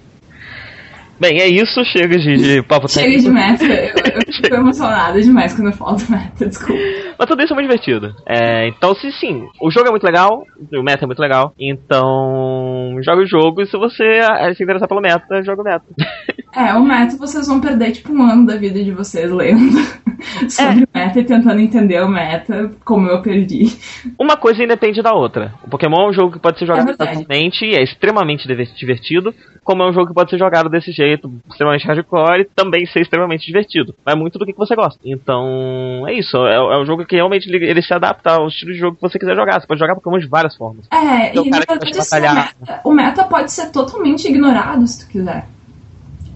[1.20, 3.66] Bem, é isso, chega de, de papo Chega de meta.
[3.66, 6.82] Eu, eu fico emocionada demais quando eu falo do meta, desculpa.
[7.18, 8.16] Mas tudo isso é muito divertido.
[8.26, 10.44] É, então, se sim, o jogo é muito legal,
[10.74, 14.88] o meta é muito legal, então joga o jogo e se você eh, se interessar
[14.88, 15.86] pelo meta, joga o meta.
[16.56, 19.78] É, o meta vocês vão perder tipo um ano da vida de vocês lendo
[20.50, 23.78] sobre meta e tentando entender o meta, como eu perdi.
[24.20, 25.54] Uma coisa independe da outra.
[25.64, 27.12] O Pokémon é um jogo que pode ser jogado É verdade.
[27.14, 30.92] facilmente e é extremamente diver- divertido, como é um jogo que pode ser jogado desse
[30.92, 33.94] jeito, extremamente hardcore e também ser extremamente divertido.
[34.04, 35.00] Vai muito do que você gosta.
[35.06, 36.36] Então, é isso.
[36.48, 39.20] É, é um jogo que realmente ele, se adapta ao estilo de jogo que você
[39.20, 39.62] quiser jogar.
[39.62, 40.88] Você pode jogar Pokémon de várias formas.
[40.92, 44.28] É, Tem o e na cara que assim, o, meta, o meta pode ser totalmente
[44.28, 45.46] ignorado se tu quiser.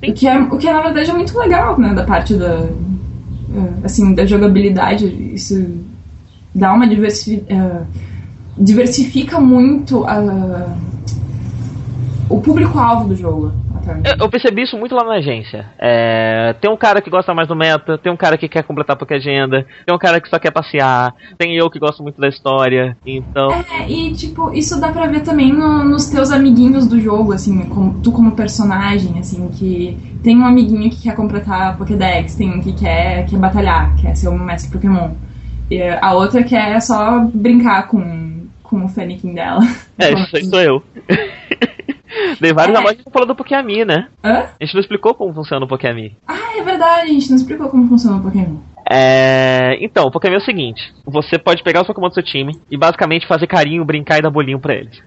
[0.07, 2.67] O que, é, o que na verdade é muito legal, né, da parte da,
[3.55, 5.05] eh, assim, da jogabilidade.
[5.34, 5.65] Isso
[6.53, 7.81] dá uma diversi eh,
[8.57, 10.75] diversifica muito a-
[12.30, 13.51] o público-alvo do jogo.
[13.91, 15.65] Onde- Eu, eu percebi isso muito lá na agência.
[15.80, 18.95] É, tem um cara que gosta mais do meta, tem um cara que quer completar
[18.95, 22.27] porque agenda, tem um cara que só quer passear, tem eu que gosto muito da
[22.27, 23.51] história, então.
[23.51, 27.64] É, e tipo, isso dá pra ver também no- nos teus amiguinhos do jogo, assim,
[27.69, 32.61] como, tu como personagem, assim, que tem um amiguinho que quer completar Pokédex, tem um
[32.61, 35.11] que quer, quer batalhar, quer ser um mestre Pokémon.
[35.69, 39.61] E a outra quer só brincar com, com o Fennekin dela.
[39.97, 40.84] É, isso aí sou eu.
[42.40, 42.80] Dei vários É.
[42.80, 44.08] amores e falou do Pokémon, né?
[44.24, 44.45] Hã?
[44.60, 46.10] A gente não explicou como funciona o Pokémon.
[46.28, 48.58] Ah, é verdade, a gente não explicou como funciona o Pokémon.
[48.90, 49.78] É...
[49.82, 52.78] Então, o Pokémon é o seguinte: você pode pegar os Pokémon do seu time e
[52.78, 55.02] basicamente fazer carinho, brincar e dar bolinho pra eles.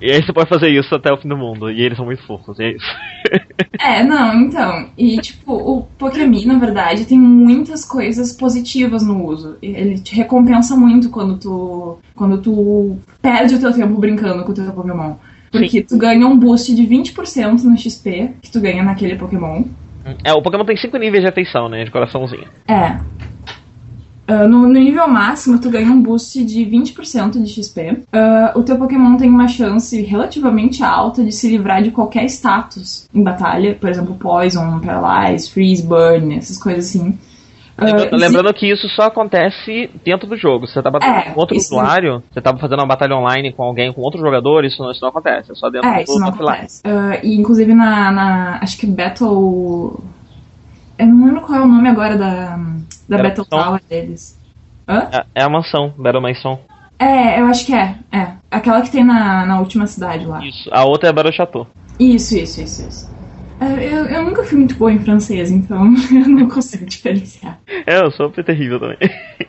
[0.00, 1.70] E aí você pode fazer isso até o fim do mundo.
[1.70, 2.86] E eles são muito fofos, e é isso.
[3.80, 4.88] É, não, então.
[4.96, 9.56] E, tipo, o Pokémon, na verdade, tem muitas coisas positivas no uso.
[9.60, 14.54] Ele te recompensa muito quando tu, quando tu perde o teu tempo brincando com o
[14.54, 15.14] teu Pokémon.
[15.58, 19.64] Porque tu ganha um boost de 20% no XP que tu ganha naquele Pokémon.
[20.22, 21.84] É, o Pokémon tem 5 níveis de afeição, né?
[21.84, 22.46] De coraçãozinho.
[22.68, 22.98] É.
[24.26, 28.02] Ah, no, no nível máximo, tu ganha um boost de 20% de XP.
[28.12, 33.06] Ah, o teu Pokémon tem uma chance relativamente alta de se livrar de qualquer status
[33.14, 33.74] em batalha.
[33.74, 37.18] Por exemplo, Poison, Paralyze, Freeze, Burn, essas coisas assim.
[37.76, 40.66] Ah, Lembrando, exi- lembrando que isso só acontece dentro do jogo.
[40.66, 43.64] Se você tá batendo É, com outro usuário, você tá fazendo uma batalha online com
[43.64, 45.50] alguém, com outro jogador, isso não, isso não acontece.
[45.50, 46.50] É só dentro É, do isso não offline.
[46.50, 46.80] acontece.
[46.84, 50.00] Ah, e inclusive na, na- Acho que Battle.
[50.96, 52.56] Eu não lembro qual é o nome agora da,
[53.08, 53.46] da Era Battle?
[53.46, 54.38] Tower deles.
[54.88, 55.08] Hã?
[55.12, 56.58] É, é a mansão, Battle Mansion.
[56.96, 57.96] É, eu acho que é.
[58.12, 58.28] É.
[58.48, 60.44] Aquela que tem na, na última cidade lá.
[60.44, 60.70] Isso.
[60.72, 61.66] A outra é Battle Chateau.
[61.98, 63.13] Isso, isso, isso, isso.
[63.64, 67.58] É, Eu, eu nunca fui muito boa em francês, então eu não consigo diferenciar.
[67.86, 68.98] É, eu sou terrível também.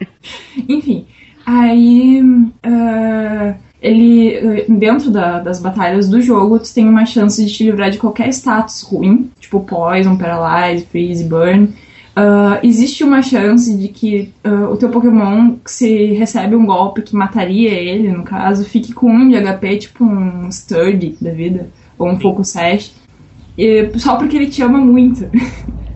[0.68, 1.06] Enfim,
[1.46, 2.22] aí
[2.64, 7.92] ah, ele dentro da- das batalhas do jogo, tu tem uma chance de te livrar
[7.92, 11.70] de qualquer status ruim, tipo Poison, Paralyze, Freeze, Burn.
[12.16, 17.16] Ah, existe uma chance de que ah, o teu Pokémon, se recebe um golpe que
[17.16, 21.70] mataria ele, no caso, fique com um de HP, tipo um Sturdy da vida.
[21.98, 22.92] ou um Focussash,
[23.58, 25.30] e- só porque ele te ama muito.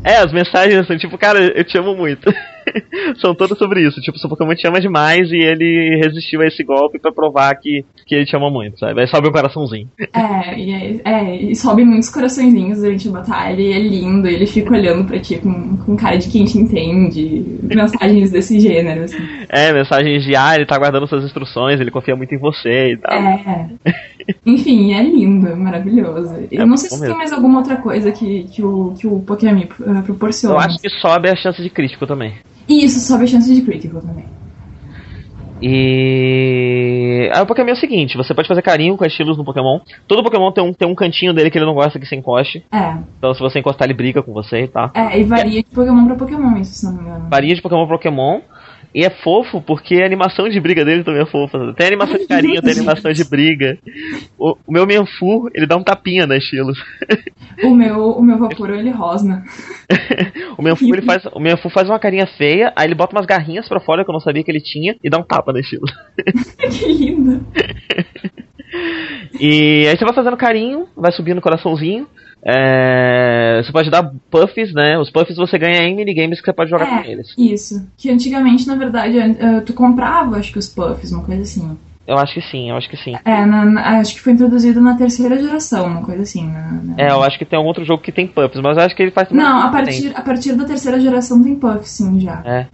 [0.04, 2.34] É, as mensagens são tipo, cara, eu te amo muito.
[3.20, 4.02] são todas sobre isso.
[4.02, 7.86] Tipo, seu Pokémon te ama demais e ele resistiu a esse golpe pra provar que,
[8.06, 9.02] que ele te ama muito, sabe?
[9.02, 9.88] Aí sobe um coraçãozinho.
[10.14, 14.46] É, e, é, é, e sobe muitos coraçõezinhos durante a batalha, e é lindo, ele
[14.46, 19.18] fica olhando pra ti com, com cara de quem te entende, mensagens desse gênero, assim.
[19.50, 22.98] É, mensagens de ah, ele tá guardando suas instruções, ele confia muito em você e
[22.98, 23.14] tal.
[23.14, 23.70] É.
[24.46, 26.36] Enfim, é lindo, maravilhoso.
[26.52, 27.08] Eu É não sei se mesmo.
[27.08, 30.56] tem mais alguma outra coisa que, que o, que o Pokémon eh, proporciona.
[30.56, 32.34] Eu acho que sobe a chance de crítico também.
[32.70, 34.26] E isso sobe a chance de critical também.
[35.62, 37.30] E.
[37.34, 39.80] Aí o Pokémon é o seguinte: você pode fazer carinho com estilos no Pokémon.
[40.08, 42.64] Todo Pokémon tem um, tem um cantinho dele que ele não gosta que você encoste.
[42.72, 44.90] É, Então se você encostar, ele briga com você e tal.
[44.94, 47.28] é, e varia de Pokémon pra Pokémon, isso, se não me engano.
[47.30, 48.40] Varia de Pokémon pra Pokémon.
[48.94, 51.74] E é fofo porque a animação de briga dele também é fofa.
[51.76, 53.78] Tem animação de carinho, tem animação de briga.
[54.38, 56.78] O, o meu Menfu, ele dá um tapinha na estilos.
[57.62, 59.44] O meu, o meu Vaporeon, ele rosna.
[60.58, 63.68] O Menfu, ele faz, o Menfu faz uma carinha feia, aí ele bota umas garrinhas
[63.68, 65.92] pra fora que eu não sabia que ele tinha e dá um tapa na estilos.
[66.58, 67.46] que lindo.
[69.40, 72.08] E aí você vai fazendo carinho, vai subindo o coraçãozinho.
[72.44, 74.98] É, você pode dar puffs, né?
[74.98, 77.04] Os puffs você ganha em minigames que você pode jogar É.
[77.04, 77.28] com eles.
[77.38, 77.86] Isso.
[77.98, 81.78] Que antigamente, na verdade, eh, tu comprava, acho que os puffs, uma coisa assim.
[82.08, 83.14] Eu acho que sim, eu acho que sim.
[83.24, 86.48] É, na- na- acho que foi introduzido na terceira geração, uma coisa assim.
[86.50, 88.96] na- É, eu acho que tem algum outro jogo que tem puffs, mas eu acho
[88.96, 89.72] que ele faz Não, a tem.
[89.72, 92.42] partir, a partir da terceira geração tem puff, sim, já.
[92.46, 92.66] É.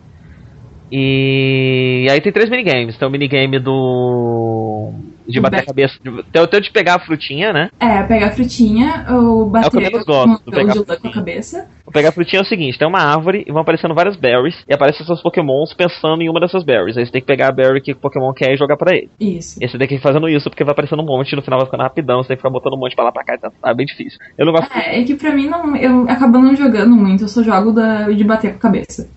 [0.92, 2.98] E aí tem três minigames.
[2.98, 4.92] Tem o minigame do.
[5.28, 5.96] De bater a cabeça.
[6.04, 7.70] de- Tem o teu de pegar a frutinha, né?
[7.80, 10.82] É, pegar a frutinha, ou bater É o que eu menos gosto, do pegar com
[10.82, 11.14] a frutinha.
[11.14, 11.68] cabeça.
[11.86, 14.56] O pegar a frutinha é o seguinte: tem uma árvore e vão aparecendo várias berries.
[14.68, 16.98] E aparecem seus pokémons pensando em uma dessas berries.
[16.98, 19.10] Aí você tem que pegar a berry que o pokémon quer e jogar pra ele.
[19.20, 19.58] Isso.
[19.62, 21.36] E você tem que ir fazendo isso porque vai aparecendo um monte.
[21.36, 22.22] No final vai ficando rapidão.
[22.22, 23.38] Você tem que ficar botando um monte pra lá pra cá.
[23.38, 24.20] Tá, tá bem difícil.
[24.38, 24.72] Eu não gosto.
[24.78, 25.76] É, é que pra mim não.
[25.76, 29.10] Eu acabo não jogando muito, eu só jogo da, de bater com a cabeça.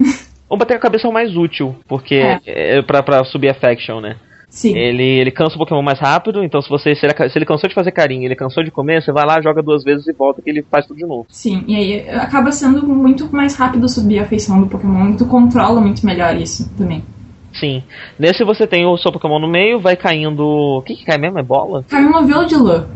[0.49, 1.77] O bater a cabeça é o mais útil.
[1.87, 2.41] Porque É.
[2.79, 4.17] é, pra, pra subir a faction, né?
[4.49, 4.77] Sim.
[4.77, 7.69] Ele, ele cansa o Pokémon mais rápido, então se você se ele, se ele cansou
[7.69, 10.41] de fazer carinho, ele cansou de comer, você vai lá, joga duas vezes e volta
[10.41, 11.27] que ele faz tudo de novo.
[11.29, 15.81] Sim, e aí acaba sendo muito mais rápido subir a feição do Pokémon, tu controla
[15.81, 17.05] muito melhor isso também.
[17.53, 17.83] Sim.
[18.19, 20.45] Nesse você tem o seu Pokémon no meio, vai caindo.
[20.45, 21.39] O que, que cai mesmo?
[21.39, 21.85] É bola?
[21.89, 22.87] Cai um novelo de lã.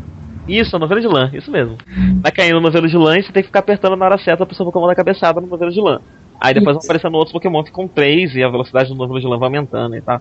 [0.47, 1.77] Isso, é novelo de lã, isso mesmo.
[2.21, 4.45] Vai caindo no novelo de lã e você tem que ficar apertando na hora certa
[4.45, 6.01] pro seu Pokémon dar cabeçada no novelo de lã.
[6.39, 9.27] Aí depois vão aparecendo outros Pokémon que com 3 e a velocidade do novelo de
[9.27, 10.19] lã vai aumentando e tal.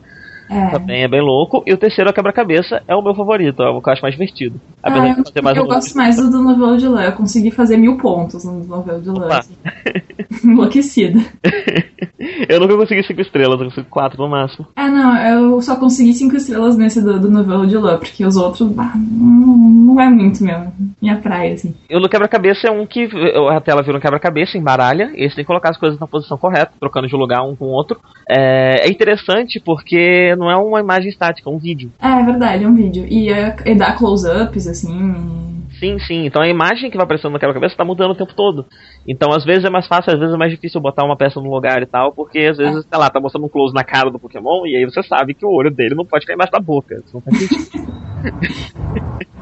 [0.52, 0.70] É.
[0.70, 1.62] Também é bem louco.
[1.66, 4.14] E o terceiro, a quebra-cabeça, é o meu favorito, é o que eu acho mais
[4.14, 4.60] divertido.
[4.82, 7.02] Apesar Ah, de fazer mais eu gosto mais do, do novelo de lã.
[7.04, 9.28] Eu consegui fazer mil pontos no novelo de lã.
[9.28, 9.54] Assim.
[10.44, 11.20] Enlouquecida.
[12.48, 14.66] eu nunca consegui 5 estrelas, eu consegui 4 no máximo.
[14.76, 18.36] É, não, eu só consegui cinco estrelas nesse do, do novelo de lã, porque os
[18.36, 20.66] outros, bah, não, não é muito meu,
[21.00, 21.74] minha praia, assim.
[21.88, 23.08] E o do quebra-cabeça é um que
[23.50, 26.38] a tela vira um quebra-cabeça, embaralha, e você tem que colocar as coisas na posição
[26.38, 28.00] correta, trocando de lugar um com o outro.
[28.28, 31.92] É, é interessante porque não é uma imagem estática, é um vídeo.
[32.00, 33.06] É, é verdade, é um vídeo.
[33.08, 35.61] E, é, e dá close-ups, assim.
[35.82, 36.26] Sim, sim.
[36.26, 38.64] Então a imagem que vai aparecendo no quebra-cabeça tá mudando o tempo todo.
[39.04, 41.52] Então às vezes é mais fácil, às vezes é mais difícil botar uma peça no
[41.52, 44.20] lugar e tal, porque às vezes, sei lá, tá mostrando um close na cara do
[44.20, 46.94] Pokémon e aí você sabe que o olho dele não pode cair embaixo da boca.
[47.04, 47.92] Isso não faz sentido.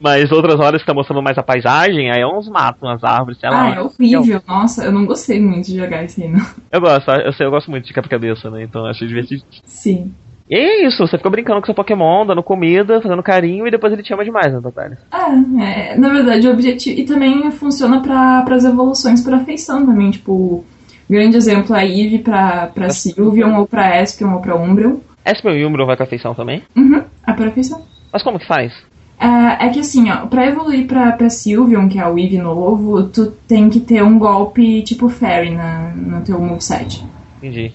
[0.00, 3.38] Mas outras horas que tá mostrando mais a paisagem, aí é uns matos, umas árvores,
[3.38, 3.62] sei lá.
[3.62, 4.42] Ah, é horrível.
[4.46, 6.44] Nossa, eu não gostei muito de jogar esse aí, não.
[6.70, 8.62] Eu gosto, eu sei, eu gosto muito de quebra-cabeça, né?
[8.62, 9.42] Então eu achei divertido.
[9.64, 10.12] Sim.
[10.50, 13.92] E é isso, você fica brincando com seu Pokémon, dando comida, fazendo carinho e depois
[13.92, 14.98] ele te ama demais na batalha.
[15.12, 16.98] É, é, na verdade, o objetivo.
[16.98, 20.10] E também funciona para as evoluções para afeição também.
[20.10, 20.64] Tipo,
[21.08, 24.96] grande exemplo é a Eve pra, pra Sylveon, ou pra Espion, ou pra Umbreon.
[25.24, 26.62] Esper e Umbro vai com a feição também.
[26.74, 27.82] Uhum, a perfeição.
[28.10, 28.72] Mas como que faz?
[29.20, 33.02] É, é que assim, ó, pra evoluir pra, pra Sylveon, que é o Eevee novo,
[33.02, 37.04] tu tem que ter um golpe tipo Fairy na, no teu moveset.
[37.36, 37.74] Entendi.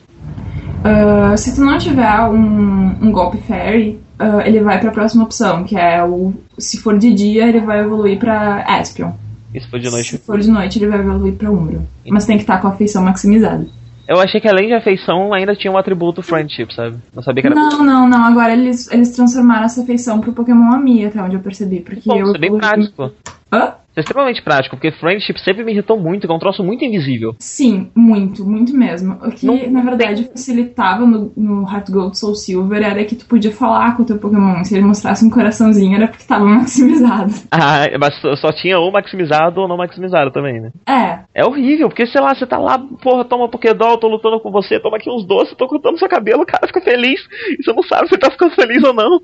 [0.84, 5.64] Ah, se tu não tiver um, um golpe Fairy, ah, ele vai pra próxima opção,
[5.64, 6.34] que é o.
[6.58, 9.12] Se for de dia, ele vai evoluir pra Espion.
[9.54, 10.10] Isso foi de noite.
[10.10, 11.82] Se for de noite, ele vai evoluir pra Umbreon.
[12.08, 13.66] Mas tem que estar com a feição maximizada.
[14.08, 16.98] Eu achei que além de afeição ainda tinha um atributo friendship, sabe?
[17.16, 17.56] Não sabia que era.
[17.56, 18.26] Não, não, não.
[18.26, 21.80] Agora eles, eles transformaram essa feição pro Pokémon Ami, até onde eu percebi.
[21.80, 23.12] Porque Bom, eu isso é bem prático.
[23.52, 23.74] Hã?
[23.94, 26.84] Isso é extremamente prático, porque Friendship sempre me irritou muito, que é um troço muito
[26.84, 27.36] invisível.
[27.38, 29.14] Sim, muito, muito mesmo.
[29.24, 33.28] O que, Não na verdade, facilitava no, no Heart Gold Soul Silver era que tu
[33.28, 34.64] podia falar com o teu Pokémon.
[34.64, 37.32] Se ele mostrasse um coraçãozinho, era porque tava maximizado.
[37.52, 40.72] Ah, mas só- tinha ou maximizado ou não maximizado também, né?
[40.88, 44.49] É, É horrível, porque sei lá, você tá lá, porra, toma Pokédoll, tô lutando com
[44.52, 47.20] você, toma aqui uns doces, tô cortando seu cabelo, o cara fica feliz,
[47.60, 49.22] e você não sabe se tá ficando feliz ou não.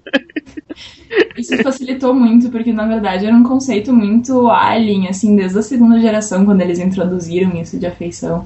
[1.37, 5.99] isso facilitou muito, porque na verdade era um conceito muito alien, assim, desde a segunda
[5.99, 8.45] geração, quando eles introduziram isso de afeição.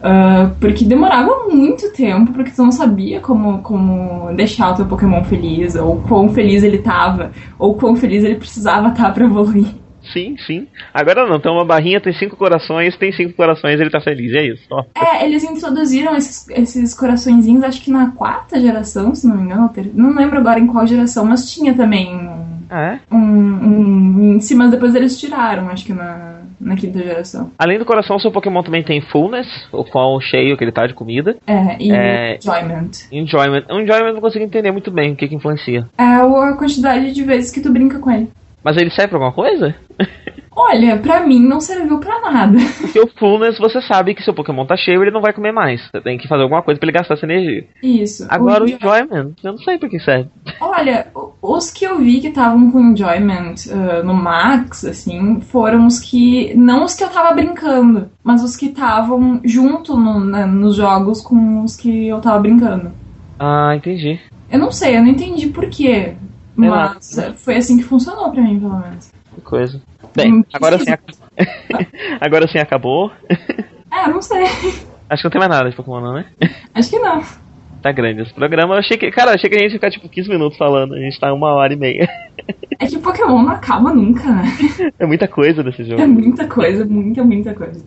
[0.00, 5.24] Ah, porque demorava muito tempo, porque tu não sabia como, como deixar o teu Pokémon
[5.24, 9.66] feliz, ou quão feliz ele tava, ou quão feliz ele precisava estar pra evoluir.
[10.12, 10.66] Sim, sim.
[10.92, 14.46] Agora não, tem uma barrinha, tem cinco corações, tem cinco corações, ele tá feliz, é
[14.46, 14.62] isso.
[14.70, 14.84] Ó.
[14.94, 19.70] É, eles introduziram esses, esses coraçõezinhos, acho que na quarta geração, se não me engano,
[19.94, 23.00] não lembro agora em qual geração, mas tinha também um, Ah, é?
[23.14, 27.50] um, um em cima, depois eles tiraram, acho que na, na quinta geração.
[27.58, 30.94] Além do coração, seu Pokémon também tem fullness, o qual cheio que ele tá de
[30.94, 31.36] comida.
[31.46, 32.36] É, e É.
[32.36, 32.90] enjoyment.
[33.12, 33.64] Enjoyment.
[33.70, 35.86] O enjoyment eu não consigo entender muito bem o que que influencia.
[35.98, 38.28] É a quantidade de vezes que tu brinca com ele.
[38.66, 39.76] Mas ele serve pra alguma coisa?
[40.58, 42.58] Olha, pra mim não serviu pra nada.
[42.80, 45.80] Porque o fullness, você sabe que seu Pokémon tá cheio, ele não vai comer mais.
[45.88, 47.64] Você tem que fazer alguma coisa pra ele gastar essa energia.
[47.80, 48.26] Isso.
[48.28, 50.28] Agora o O- enjoyment, eu não sei pra que serve.
[50.60, 51.06] Olha,
[51.40, 56.52] os que eu vi que estavam com enjoyment ah, no max, assim, foram os que.
[56.56, 61.20] Não os que eu tava brincando, mas os que estavam junto no- na- nos jogos
[61.20, 62.90] com os que eu tava brincando.
[63.38, 64.18] Ah, entendi.
[64.50, 66.14] Eu não sei, eu não entendi por quê.
[66.56, 69.12] Mas eh, foi assim que funcionou pra mim, pelo menos.
[69.34, 69.80] Que coisa.
[70.14, 70.90] Bem, agora sim,
[72.20, 73.12] agora sim acabou.
[73.88, 74.44] É, não sei.
[75.08, 76.26] Acho que não tem mais nada de Pokémon, não, né?
[76.74, 77.22] Acho que não.
[77.80, 78.74] Tá grande esse programa.
[78.74, 80.94] Eu achei que, cara, achei que a gente ia ficar tipo 15 minutos falando.
[80.94, 82.08] A gente tá uma hora e meia.
[82.78, 84.44] É que Pokémon não acaba nunca, né?
[84.98, 86.02] É muita coisa desse jogo.
[86.02, 87.82] É muita coisa, muita, muita coisa.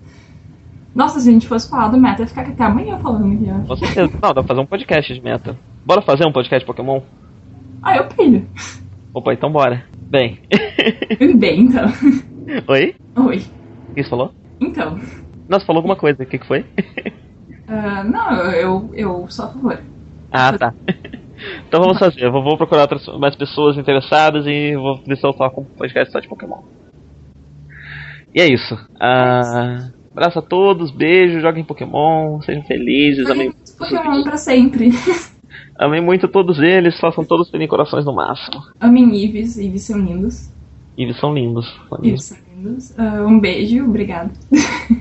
[0.96, 3.68] Nossa, se a gente fosse falar do meta, ia ficar até amanhã falando aqui, ó.
[3.68, 4.12] Com certeza.
[4.14, 5.58] Não, dá pra fazer um podcast de meta.
[5.86, 7.02] Bora fazer um podcast de Pokémon?
[7.82, 8.48] Ah, eu pilho.
[9.14, 9.86] Opa, então bora.
[10.02, 10.40] Bem.
[11.38, 11.86] Bem, então.
[12.68, 12.96] Oi?
[13.16, 13.46] Oi.
[13.90, 14.34] O que você falou?
[14.60, 15.00] Então.
[15.48, 16.24] Nossa, falou alguma coisa.
[16.24, 16.66] O que, que foi?
[17.68, 19.80] ah, não, eu, eu sou a favor.
[20.32, 20.74] Ah, tá.
[21.68, 22.24] Então vamos fazer.
[22.24, 25.64] Eu vou, vou procurar outras, mais pessoas interessadas e vou ver se eu toco um
[25.64, 26.62] podcast só de Pokémon.
[28.36, 28.78] E é isso.
[29.00, 34.90] Ah, abraço a todos, beijo, joguem Pokémon, sejam felizes, amem, Pokémon pra sempre.
[35.80, 38.62] Amem muito todos eles, façam todos terem corações no máximo.
[38.80, 40.50] Amem Ives, Ives são lindos.
[40.98, 41.66] Eles são lindos.
[42.04, 43.00] Ives são lindos.
[43.00, 44.32] Ah, um beijo, obrigado.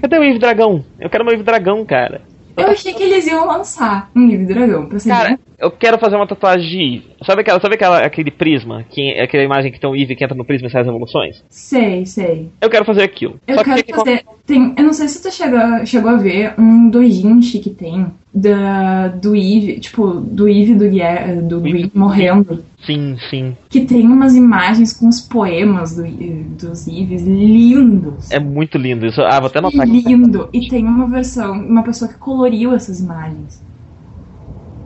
[0.00, 0.84] Cadê o Eve Dragão?
[1.00, 2.22] Eu quero meu Eve Dragão, cara.
[2.56, 5.38] Eu achei que eles iam lançar um livro dragão, pra ser Cara, bem.
[5.58, 7.06] Eu quero fazer uma tatuagem de Eve.
[7.24, 8.84] Sabe aquela, sabe aquela, aquele prisma?
[8.88, 11.42] Que, aquela imagem que tem um Eve que entra no prisma e sai as evoluções?
[11.50, 12.48] Sei, sei.
[12.60, 13.40] Eu quero fazer aquilo.
[13.46, 14.24] Eu Só que quero que- fazer.
[14.46, 19.08] Tem, eu não sei se tu chegou, chegou a ver um dojinshi que tem da,
[19.08, 22.64] do Eve, tipo, do Eve do, do Green morrendo.
[22.86, 23.56] Sim, sim.
[23.68, 28.30] Que tem umas imagens com os poemas do, dos Eves lindos.
[28.30, 29.20] É muito lindo isso.
[29.20, 29.90] Ah, vou até anotar aqui.
[29.90, 30.48] Lindo.
[30.52, 33.60] E tem uma versão, uma pessoa que coloriu essas imagens.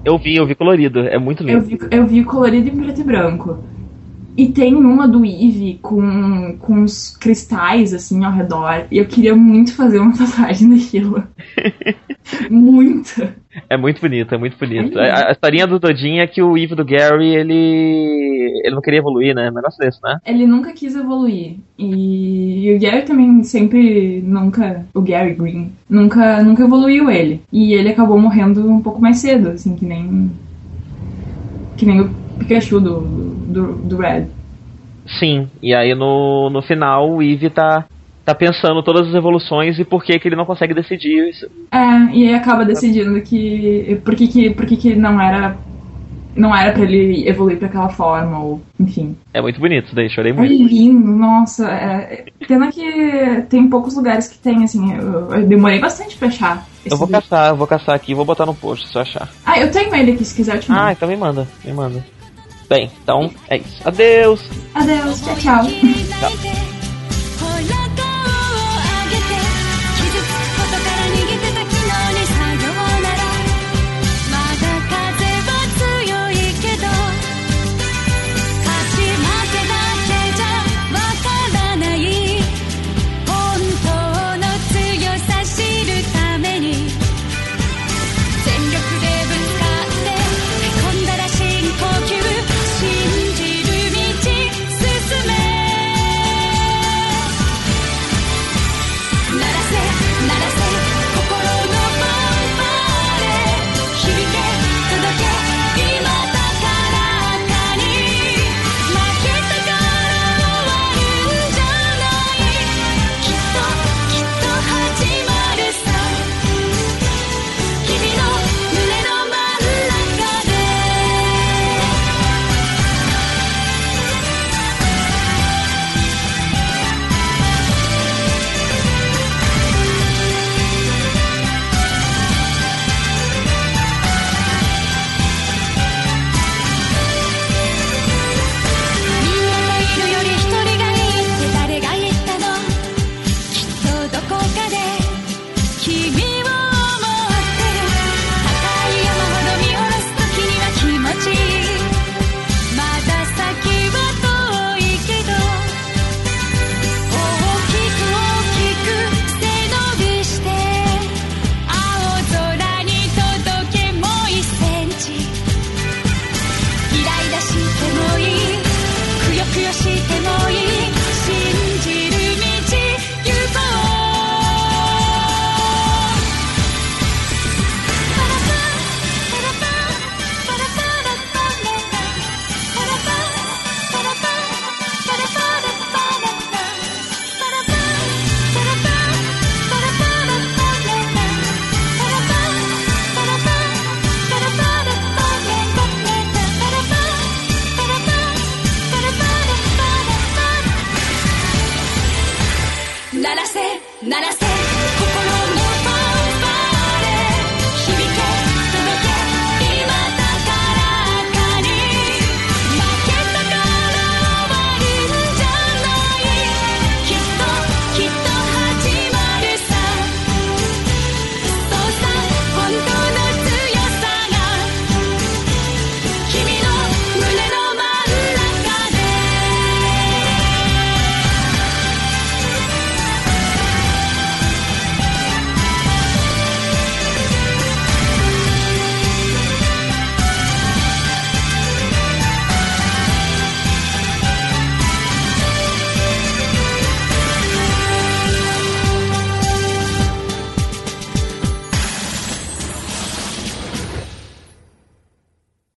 [0.04, 1.00] Eu vi, eu vi colorido.
[1.00, 1.66] É muito Eu lindo.
[1.66, 3.58] vi, eu vi colorido em preto e branco.
[4.36, 8.86] E tem uma do Eve com, com uns cristais assim ao redor.
[8.90, 11.22] E eu queria muito fazer uma tatuagem daquilo.
[12.50, 13.34] Muita.
[13.68, 14.98] É muito bonito, é muito bonito.
[14.98, 15.10] É.
[15.10, 18.62] A, a historinha do Dodin é que o Eve do Gary, ele.
[18.64, 19.50] ele não queria evoluir, né?
[19.50, 20.16] Um negócio desse, né?
[20.24, 21.56] Ele nunca quis evoluir.
[21.78, 24.86] E, e o Gary também sempre nunca.
[24.94, 27.42] O Gary Green nunca, nunca evoluiu ele.
[27.52, 30.30] E ele acabou morrendo um pouco mais cedo, assim, que nem.
[31.76, 34.26] Que nem o Pikachu do, do, do Red.
[35.18, 35.48] Sim.
[35.62, 37.84] E aí no, no final o Eve tá.
[38.24, 41.44] Tá pensando todas as evoluções e por que, que ele não consegue decidir isso.
[41.72, 44.00] É, e aí acaba decidindo que.
[44.04, 45.56] Por que, que, por que, que não era.
[46.36, 48.62] Não era pra ele evoluir pra aquela forma, ou.
[48.78, 49.16] Enfim.
[49.34, 50.52] É muito bonito isso daí, chorei É muito.
[50.54, 51.68] lindo, nossa.
[51.68, 54.94] É, pena que tem poucos lugares que tem, assim.
[54.94, 56.64] Eu, eu demorei bastante pra achar.
[56.86, 57.22] Eu vou livro.
[57.22, 59.28] caçar, eu vou caçar aqui e vou botar no post se eu achar.
[59.44, 60.80] Ah, eu tenho ele aqui, se quiser eu te mando.
[60.80, 62.04] Ah, então me manda, me manda.
[62.72, 63.86] Bem, então é isso.
[63.86, 64.40] Adeus!
[64.74, 65.64] Adeus, tchau, tchau.
[66.22, 66.81] 泣